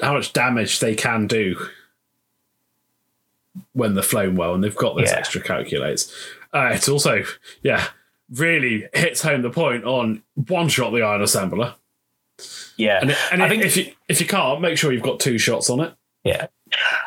how 0.00 0.14
much 0.14 0.32
damage 0.32 0.80
they 0.80 0.94
can 0.94 1.26
do 1.26 1.56
when 3.74 3.94
they're 3.94 4.02
flown 4.02 4.36
well, 4.36 4.54
and 4.54 4.62
they've 4.62 4.76
got 4.76 4.96
this 4.96 5.10
Yeah. 5.10 5.18
extra 5.18 5.40
calculates. 5.40 6.12
Uh, 6.52 6.70
it's 6.72 6.88
also, 6.88 7.22
yeah, 7.62 7.84
really 8.34 8.86
hits 8.94 9.22
home 9.22 9.42
the 9.42 9.50
point 9.50 9.84
on 9.84 10.22
one 10.34 10.68
shot 10.68 10.90
the 10.92 11.02
iron 11.02 11.22
assembler, 11.22 11.74
Yeah, 12.76 13.00
and, 13.00 13.16
and 13.30 13.42
I 13.42 13.48
think 13.48 13.64
if 13.64 13.76
you 13.76 13.92
if 14.08 14.20
you 14.20 14.26
can't, 14.26 14.60
make 14.60 14.76
sure 14.78 14.92
you've 14.92 15.02
got 15.02 15.20
two 15.20 15.38
shots 15.38 15.70
on 15.70 15.80
it. 15.80 15.94
Yeah. 16.24 16.46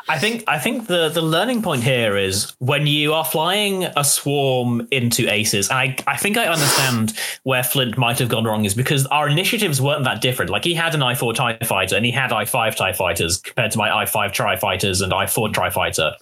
I 0.08 0.18
think 0.18 0.44
I 0.46 0.60
think 0.60 0.86
the 0.86 1.08
the 1.08 1.22
learning 1.22 1.62
point 1.62 1.82
here 1.82 2.16
is 2.16 2.54
when 2.60 2.86
you 2.86 3.12
are 3.14 3.24
flying 3.24 3.84
a 3.96 4.04
swarm 4.04 4.86
into 4.92 5.28
aces. 5.28 5.68
And 5.70 5.78
I 5.78 5.96
I 6.06 6.16
think 6.16 6.36
I 6.36 6.46
understand 6.46 7.14
where 7.42 7.64
Flint 7.64 7.98
might 7.98 8.18
have 8.20 8.28
gone 8.28 8.44
wrong 8.44 8.64
is 8.64 8.74
because 8.74 9.06
our 9.06 9.28
initiatives 9.28 9.80
weren't 9.80 10.04
that 10.04 10.20
different. 10.20 10.52
Like 10.52 10.62
he 10.64 10.74
had 10.74 10.94
an 10.94 11.02
I 11.02 11.16
four 11.16 11.32
Tie 11.32 11.58
fighter 11.64 11.96
and 11.96 12.04
he 12.06 12.12
had 12.12 12.32
I 12.32 12.44
five 12.44 12.76
Tie 12.76 12.92
fighters 12.92 13.38
compared 13.38 13.72
to 13.72 13.78
my 13.78 13.92
I 13.92 14.06
five 14.06 14.32
Tri 14.32 14.56
fighters 14.56 15.00
and 15.00 15.12
I 15.12 15.26
four 15.26 15.48
Tri 15.48 15.70
fighter. 15.70 16.12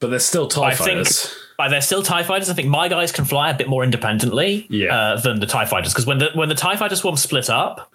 But 0.00 0.08
there's 0.10 0.24
still 0.24 0.48
TIE 0.48 0.62
I 0.68 0.74
think- 0.74 0.88
fighters. 0.88 1.34
But 1.56 1.68
they're 1.68 1.80
still 1.80 2.02
Tie 2.02 2.24
fighters. 2.24 2.50
I 2.50 2.54
think 2.54 2.66
my 2.68 2.88
guys 2.88 3.12
can 3.12 3.24
fly 3.24 3.48
a 3.50 3.54
bit 3.56 3.68
more 3.68 3.84
independently 3.84 4.66
Yeah. 4.68 4.96
uh, 4.96 5.20
than 5.20 5.38
the 5.38 5.46
Tie 5.46 5.66
fighters 5.66 5.92
because 5.92 6.04
when 6.04 6.18
the 6.18 6.30
when 6.34 6.48
the 6.48 6.54
Tie 6.56 6.74
fighter 6.76 6.96
swarm 6.96 7.16
split 7.16 7.48
up. 7.48 7.92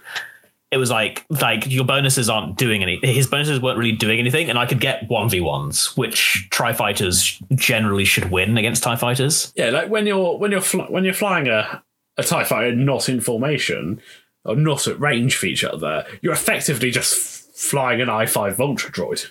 It 0.72 0.78
was 0.78 0.92
like 0.92 1.26
like 1.32 1.66
your 1.66 1.84
bonuses 1.84 2.30
aren't 2.30 2.56
doing 2.56 2.84
any. 2.84 3.00
His 3.02 3.26
bonuses 3.26 3.60
weren't 3.60 3.80
really 3.80 3.92
doing 3.92 4.20
anything, 4.20 4.52
and 4.52 4.60
I 4.60 4.68
could 4.68 4.80
get 4.80 5.10
one 5.10 5.28
v 5.28 5.40
ones, 5.42 5.98
which 5.98 6.48
Tri 6.52 6.74
fighters 6.74 7.42
generally 7.56 8.06
should 8.06 8.30
win 8.30 8.56
against 8.56 8.84
Tie 8.84 8.96
fighters. 8.96 9.52
Yeah, 9.56 9.72
like 9.72 9.90
when 9.90 10.06
you're 10.06 10.38
when 10.38 10.52
you're 10.52 10.62
fly, 10.62 10.86
when 10.88 11.04
you're 11.06 11.16
flying 11.16 11.48
a 11.48 11.82
a 12.18 12.24
Tie 12.24 12.44
fighter 12.44 12.76
not 12.76 13.10
in 13.10 13.20
formation 13.20 14.00
or 14.46 14.56
not 14.56 14.88
at 14.88 15.00
range 15.00 15.36
for 15.38 15.48
each 15.48 15.64
other, 15.64 16.06
you're 16.22 16.34
effectively 16.34 16.92
just 16.92 17.14
f- 17.18 17.56
flying 17.56 18.00
an 18.00 18.08
I 18.10 18.28
five 18.28 18.56
Vulture 18.56 18.90
droid, 18.92 19.26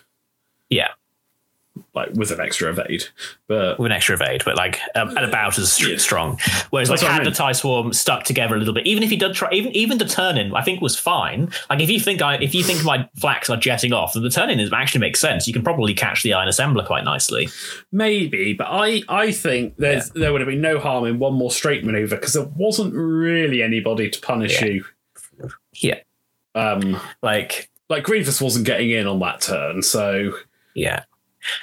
Yeah, 0.71 0.89
like 1.99 2.15
with 2.15 2.31
an 2.31 2.41
extra 2.41 2.71
evade. 2.71 3.05
But 3.47 3.79
with 3.79 3.91
an 3.91 3.97
extra 3.97 4.15
evade, 4.15 4.43
but 4.45 4.57
like 4.57 4.81
um, 4.95 5.09
and 5.17 5.19
about 5.27 5.59
as 5.59 5.73
st- 5.73 6.01
strong. 6.01 6.39
Whereas 6.71 6.89
That's 6.89 7.03
like 7.03 7.09
what 7.09 7.11
I 7.11 7.15
had 7.15 7.23
mean. 7.25 7.33
the 7.33 7.37
tie 7.37 7.53
swarm 7.53 7.93
stuck 7.93 8.25
together 8.25 8.55
a 8.55 8.59
little 8.59 8.75
bit, 8.75 8.87
even 8.87 9.03
if 9.03 9.11
he 9.11 9.17
did 9.17 9.35
try, 9.35 9.49
even 9.53 9.73
even 9.77 9.99
the 9.99 10.05
turn 10.05 10.39
in, 10.39 10.55
I 10.55 10.63
think 10.63 10.81
was 10.81 10.97
fine. 10.99 11.51
Like 11.71 11.81
if 11.81 11.91
you 11.91 12.01
think 12.01 12.23
I 12.23 12.37
if 12.37 12.55
you 12.55 12.63
think 12.63 12.85
my 12.85 13.09
flax 13.21 13.51
are 13.51 13.57
jetting 13.57 13.93
off, 13.93 14.13
then 14.15 14.23
the 14.23 14.31
turn 14.31 14.51
in 14.51 14.61
is 14.61 14.73
actually 14.73 15.01
makes 15.01 15.21
sense. 15.21 15.47
You 15.47 15.53
can 15.53 15.63
probably 15.63 15.95
catch 15.95 16.23
the 16.23 16.33
iron 16.35 16.49
assembler 16.49 16.87
quite 16.87 17.05
nicely. 17.05 17.49
maybe, 17.93 18.53
but 18.55 18.69
I 18.71 19.03
I 19.09 19.33
think 19.33 19.77
there's 19.77 20.11
there 20.11 20.33
would 20.33 20.41
have 20.41 20.49
been 20.49 20.61
no 20.61 20.79
harm 20.79 21.05
in 21.07 21.19
one 21.19 21.35
more 21.35 21.51
straight 21.51 21.85
maneuver 21.85 22.17
because 22.17 22.33
there 22.35 22.49
wasn't 22.57 22.95
really 22.95 23.63
anybody 23.63 24.09
to 24.11 24.21
punish 24.21 24.61
Yeah. 24.63 24.67
you. 24.69 24.85
Yeah, 25.75 26.01
Um, 26.55 27.01
like 27.23 27.71
like 27.89 28.03
Grievous 28.05 28.41
wasn't 28.41 28.67
getting 28.67 28.91
in 28.91 29.07
on 29.07 29.19
that 29.21 29.41
turn, 29.41 29.83
so 29.83 30.33
Yeah. 30.75 31.05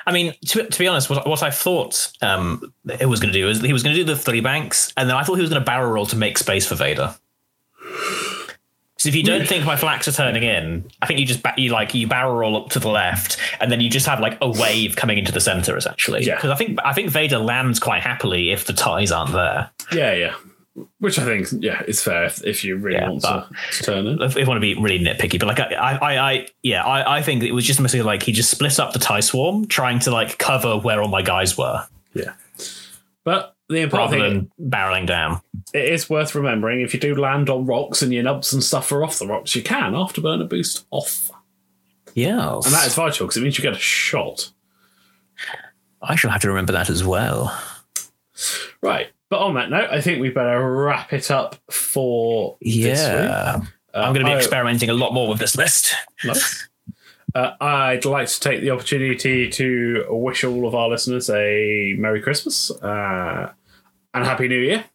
I 0.05 0.11
mean, 0.11 0.33
to, 0.47 0.67
to 0.67 0.79
be 0.79 0.87
honest, 0.87 1.09
what, 1.09 1.27
what 1.27 1.43
I 1.43 1.51
thought 1.51 2.11
um, 2.21 2.73
it 2.99 3.07
was 3.07 3.19
going 3.19 3.33
to 3.33 3.39
do 3.39 3.49
is 3.49 3.61
he 3.61 3.73
was 3.73 3.83
going 3.83 3.95
to 3.95 4.01
do 4.01 4.05
the 4.05 4.17
three 4.17 4.41
banks, 4.41 4.93
and 4.97 5.09
then 5.09 5.15
I 5.15 5.23
thought 5.23 5.35
he 5.35 5.41
was 5.41 5.49
going 5.49 5.61
to 5.61 5.65
barrel 5.65 5.91
roll 5.91 6.05
to 6.07 6.15
make 6.15 6.37
space 6.37 6.67
for 6.67 6.75
Vader. 6.75 7.15
So 8.97 9.09
if 9.09 9.15
you 9.15 9.23
don't 9.23 9.47
think 9.47 9.65
my 9.65 9.75
flax 9.75 10.07
are 10.07 10.11
turning 10.11 10.41
in, 10.41 10.89
I 11.01 11.05
think 11.05 11.19
you 11.19 11.27
just 11.27 11.43
ba- 11.43 11.53
you 11.57 11.71
like 11.71 11.93
you 11.93 12.07
barrel 12.07 12.35
roll 12.35 12.57
up 12.57 12.69
to 12.71 12.79
the 12.79 12.87
left, 12.87 13.37
and 13.59 13.71
then 13.71 13.79
you 13.79 13.89
just 13.89 14.07
have 14.07 14.19
like 14.19 14.37
a 14.41 14.49
wave 14.49 14.95
coming 14.95 15.17
into 15.19 15.31
the 15.31 15.41
center 15.41 15.77
essentially. 15.77 16.25
Yeah. 16.25 16.35
Because 16.35 16.49
I 16.49 16.55
think 16.55 16.79
I 16.83 16.93
think 16.93 17.09
Vader 17.09 17.37
lands 17.37 17.79
quite 17.79 18.01
happily 18.01 18.51
if 18.51 18.65
the 18.65 18.73
ties 18.73 19.11
aren't 19.11 19.33
there. 19.33 19.69
yeah, 19.91 20.13
yeah. 20.13 20.35
Which 20.99 21.17
I 21.19 21.23
think, 21.23 21.47
yeah, 21.63 21.83
it's 21.87 22.03
fair 22.03 22.25
if, 22.25 22.43
if 22.45 22.63
you 22.65 22.75
really 22.75 22.97
Yeah, 22.97 23.09
want 23.09 23.21
to, 23.21 23.47
to 23.77 23.83
turn 23.83 24.07
it. 24.07 24.21
if 24.21 24.35
you 24.35 24.45
want 24.45 24.57
to 24.57 24.61
be 24.61 24.75
really 24.75 24.99
nitpicky, 24.99 25.39
but 25.39 25.47
like 25.47 25.59
I, 25.61 25.73
I, 25.73 26.31
I 26.33 26.47
yeah, 26.63 26.83
I, 26.83 27.17
I 27.17 27.21
think 27.21 27.43
it 27.43 27.53
was 27.53 27.63
just 27.65 27.79
mostly 27.79 28.01
like 28.01 28.23
he 28.23 28.33
just 28.33 28.51
split 28.51 28.77
up 28.79 28.91
the 28.91 28.99
tie 28.99 29.21
swarm, 29.21 29.67
trying 29.67 29.99
to 29.99 30.11
like 30.11 30.37
cover 30.37 30.77
where 30.77 31.01
all 31.01 31.07
my 31.07 31.21
guys 31.21 31.57
were, 31.57 31.85
Yeah. 32.13 32.33
But 33.23 33.55
the 33.69 33.79
important 33.81 34.11
rather 34.21 34.29
thing 34.29 34.51
than 34.59 34.69
barreling 34.69 35.07
down. 35.07 35.41
it 35.73 35.85
is 35.85 36.09
worth 36.09 36.35
remembering 36.35 36.81
if 36.81 36.93
you 36.93 36.99
do 36.99 37.15
land 37.15 37.49
on 37.49 37.65
rocks 37.65 38.01
and 38.01 38.13
your 38.13 38.21
nubs 38.23 38.51
and 38.53 38.63
stuff 38.63 38.91
are 38.91 39.03
off 39.03 39.17
the 39.17 39.25
rocks, 39.27 39.55
you 39.55 39.63
can 39.63 39.93
afterburner 39.93 40.47
boost 40.47 40.85
off. 40.91 41.31
Yeah, 42.13 42.53
And 42.55 42.73
that 42.73 42.85
is 42.85 42.95
vital 42.95 43.25
because 43.27 43.37
it 43.37 43.41
means 43.41 43.57
you 43.57 43.61
get 43.61 43.73
a 43.73 43.79
shot. 43.79 44.51
I 46.01 46.15
shall 46.15 46.31
have 46.31 46.41
to 46.41 46.49
remember 46.49 46.73
that 46.73 46.89
as 46.89 47.03
well. 47.03 47.57
Right. 48.81 49.07
But 49.29 49.39
on 49.39 49.55
that 49.55 49.69
note, 49.71 49.89
I 49.89 50.01
think 50.01 50.21
we 50.21 50.29
better 50.29 50.61
wrap 50.83 51.11
it 51.11 51.31
up 51.31 51.55
for 51.71 52.57
this 52.61 52.75
week. 52.75 52.85
Yeah, 52.85 53.61
I'm 53.93 54.13
going 54.13 54.25
to 54.25 54.29
be 54.31 54.33
I- 54.33 54.37
experimenting 54.37 54.89
a 54.89 54.93
lot 54.93 55.13
more 55.13 55.27
with 55.27 55.39
this 55.39 55.55
list. 55.57 55.93
Uh, 57.33 57.51
I'd 57.59 58.05
like 58.05 58.27
to 58.29 58.39
take 58.39 58.61
the 58.61 58.69
opportunity 58.69 59.49
to 59.49 60.05
wish 60.09 60.43
all 60.45 60.65
of 60.67 60.73
our 60.75 60.87
listeners 60.89 61.29
a 61.29 61.93
Merry 61.97 62.21
Christmas 62.21 62.71
uh, 62.71 63.51
and 64.13 64.25
Happy 64.25 64.47
New 64.47 64.59
Year. 64.59 64.85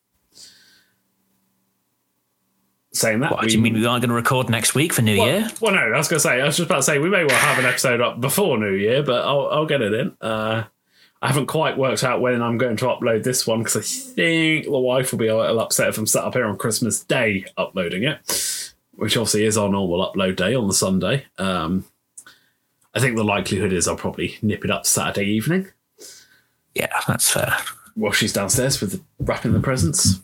Saying 2.92 3.20
that, 3.20 3.30
What 3.30 3.42
we- 3.42 3.48
do 3.48 3.54
you 3.56 3.60
mean 3.62 3.74
we 3.74 3.86
aren't 3.86 4.02
going 4.02 4.08
to 4.08 4.14
record 4.14 4.48
next 4.48 4.74
week 4.74 4.92
for 4.92 5.02
New 5.02 5.16
Well, 5.18 5.26
Year? 5.28 5.48
well, 5.60 5.74
no, 5.74 5.80
I 5.80 5.96
was 5.96 6.08
going 6.08 6.16
to 6.18 6.20
say, 6.20 6.40
I 6.40 6.46
was 6.46 6.56
just 6.56 6.66
about 6.68 6.76
to 6.78 6.82
say, 6.82 6.98
we 6.98 7.08
may 7.08 7.24
well 7.24 7.36
have 7.38 7.58
an 7.58 7.66
episode 7.66 8.00
up 8.00 8.20
before 8.20 8.58
New 8.58 8.72
Year, 8.72 9.02
but 9.02 9.24
I'll, 9.24 9.48
I'll 9.48 9.66
get 9.66 9.80
it 9.80 9.92
in. 9.92 10.16
Uh, 10.20 10.64
I 11.22 11.26
haven't 11.28 11.46
quite 11.46 11.76
worked 11.76 12.02
out 12.02 12.22
when 12.22 12.40
I'm 12.40 12.56
going 12.56 12.76
to 12.78 12.86
upload 12.86 13.24
this 13.24 13.46
one 13.46 13.58
because 13.62 13.76
I 13.76 13.82
think 14.14 14.64
the 14.64 14.78
wife 14.78 15.12
will 15.12 15.18
be 15.18 15.26
a 15.26 15.36
little 15.36 15.60
upset 15.60 15.88
if 15.88 15.98
I'm 15.98 16.06
sat 16.06 16.24
up 16.24 16.32
here 16.34 16.46
on 16.46 16.56
Christmas 16.56 17.04
Day 17.04 17.44
uploading 17.58 18.04
it, 18.04 18.72
which 18.92 19.18
obviously 19.18 19.44
is 19.44 19.58
our 19.58 19.68
normal 19.68 20.10
upload 20.10 20.36
day 20.36 20.54
on 20.54 20.66
the 20.66 20.72
Sunday. 20.72 21.26
Um, 21.36 21.84
I 22.94 23.00
think 23.00 23.16
the 23.16 23.24
likelihood 23.24 23.70
is 23.72 23.86
I'll 23.86 23.96
probably 23.96 24.38
nip 24.40 24.64
it 24.64 24.70
up 24.70 24.86
Saturday 24.86 25.26
evening 25.28 25.68
Yeah, 26.74 26.88
that's 27.06 27.30
fair. 27.30 27.54
while 27.94 28.12
she's 28.12 28.32
downstairs 28.32 28.80
with 28.80 28.92
the, 28.92 29.00
wrapping 29.22 29.52
the 29.52 29.60
presents. 29.60 30.20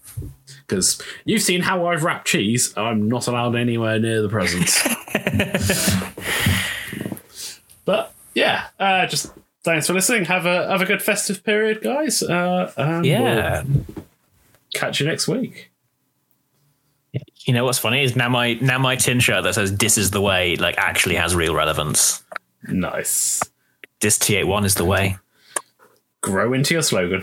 Because 0.66 1.00
you've 1.26 1.42
seen 1.42 1.60
how 1.60 1.86
I've 1.86 2.02
wrapped 2.04 2.26
cheese. 2.26 2.72
I'm 2.76 3.06
not 3.08 3.28
allowed 3.28 3.54
anywhere 3.54 4.00
near 4.00 4.22
the 4.22 4.28
presents. 4.28 4.82
but 7.84 8.12
yeah, 8.34 8.66
uh, 8.80 9.06
just 9.06 9.32
thanks 9.66 9.86
for 9.86 9.92
listening. 9.92 10.24
Have 10.24 10.46
a 10.46 10.68
have 10.68 10.80
a 10.80 10.86
good 10.86 11.02
festive 11.02 11.44
period, 11.44 11.82
guys. 11.82 12.22
Uh, 12.22 12.72
and 12.76 13.04
Yeah, 13.04 13.64
catch 14.74 15.00
you 15.00 15.06
next 15.06 15.28
week. 15.28 15.70
You 17.44 17.52
know 17.52 17.64
what's 17.64 17.78
funny 17.78 18.02
is 18.02 18.16
now 18.16 18.28
my 18.28 18.54
now 18.54 18.78
my 18.78 18.96
tin 18.96 19.20
shirt 19.20 19.44
that 19.44 19.54
says 19.54 19.76
"This 19.76 19.98
is 19.98 20.10
the 20.10 20.20
way" 20.20 20.56
like 20.56 20.78
actually 20.78 21.16
has 21.16 21.34
real 21.34 21.54
relevance. 21.54 22.22
Nice. 22.68 23.42
This 24.00 24.18
T81 24.18 24.64
is 24.64 24.74
the 24.74 24.84
way. 24.84 25.16
Grow 26.22 26.52
into 26.52 26.74
your 26.74 26.82
slogan. 26.82 27.22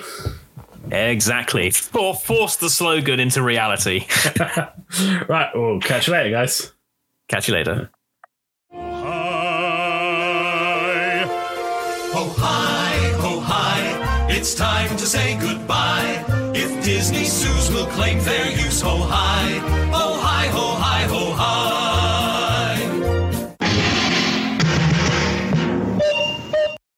Exactly. 0.92 1.72
For 1.72 2.14
force 2.14 2.58
the 2.58 2.70
slogan 2.70 3.20
into 3.20 3.42
reality. 3.42 4.06
Right, 5.28 5.50
we'll 5.56 5.80
catch 5.80 6.06
you 6.06 6.14
later, 6.14 6.30
guys. 6.30 6.72
Catch 7.28 7.48
you 7.48 7.56
later. 7.56 7.90
Oh 12.16 12.32
hi, 12.38 13.12
oh 13.24 13.40
hi, 13.40 14.28
it's 14.30 14.54
time 14.54 14.96
to 14.98 15.06
say 15.06 15.36
goodbye. 15.40 16.24
If 16.54 16.84
Disney 16.86 17.26
zoos 17.26 17.72
will 17.72 17.88
claim 17.88 18.20
fair 18.20 18.52
use, 18.52 18.84
oh 18.86 19.02
hi, 19.02 19.83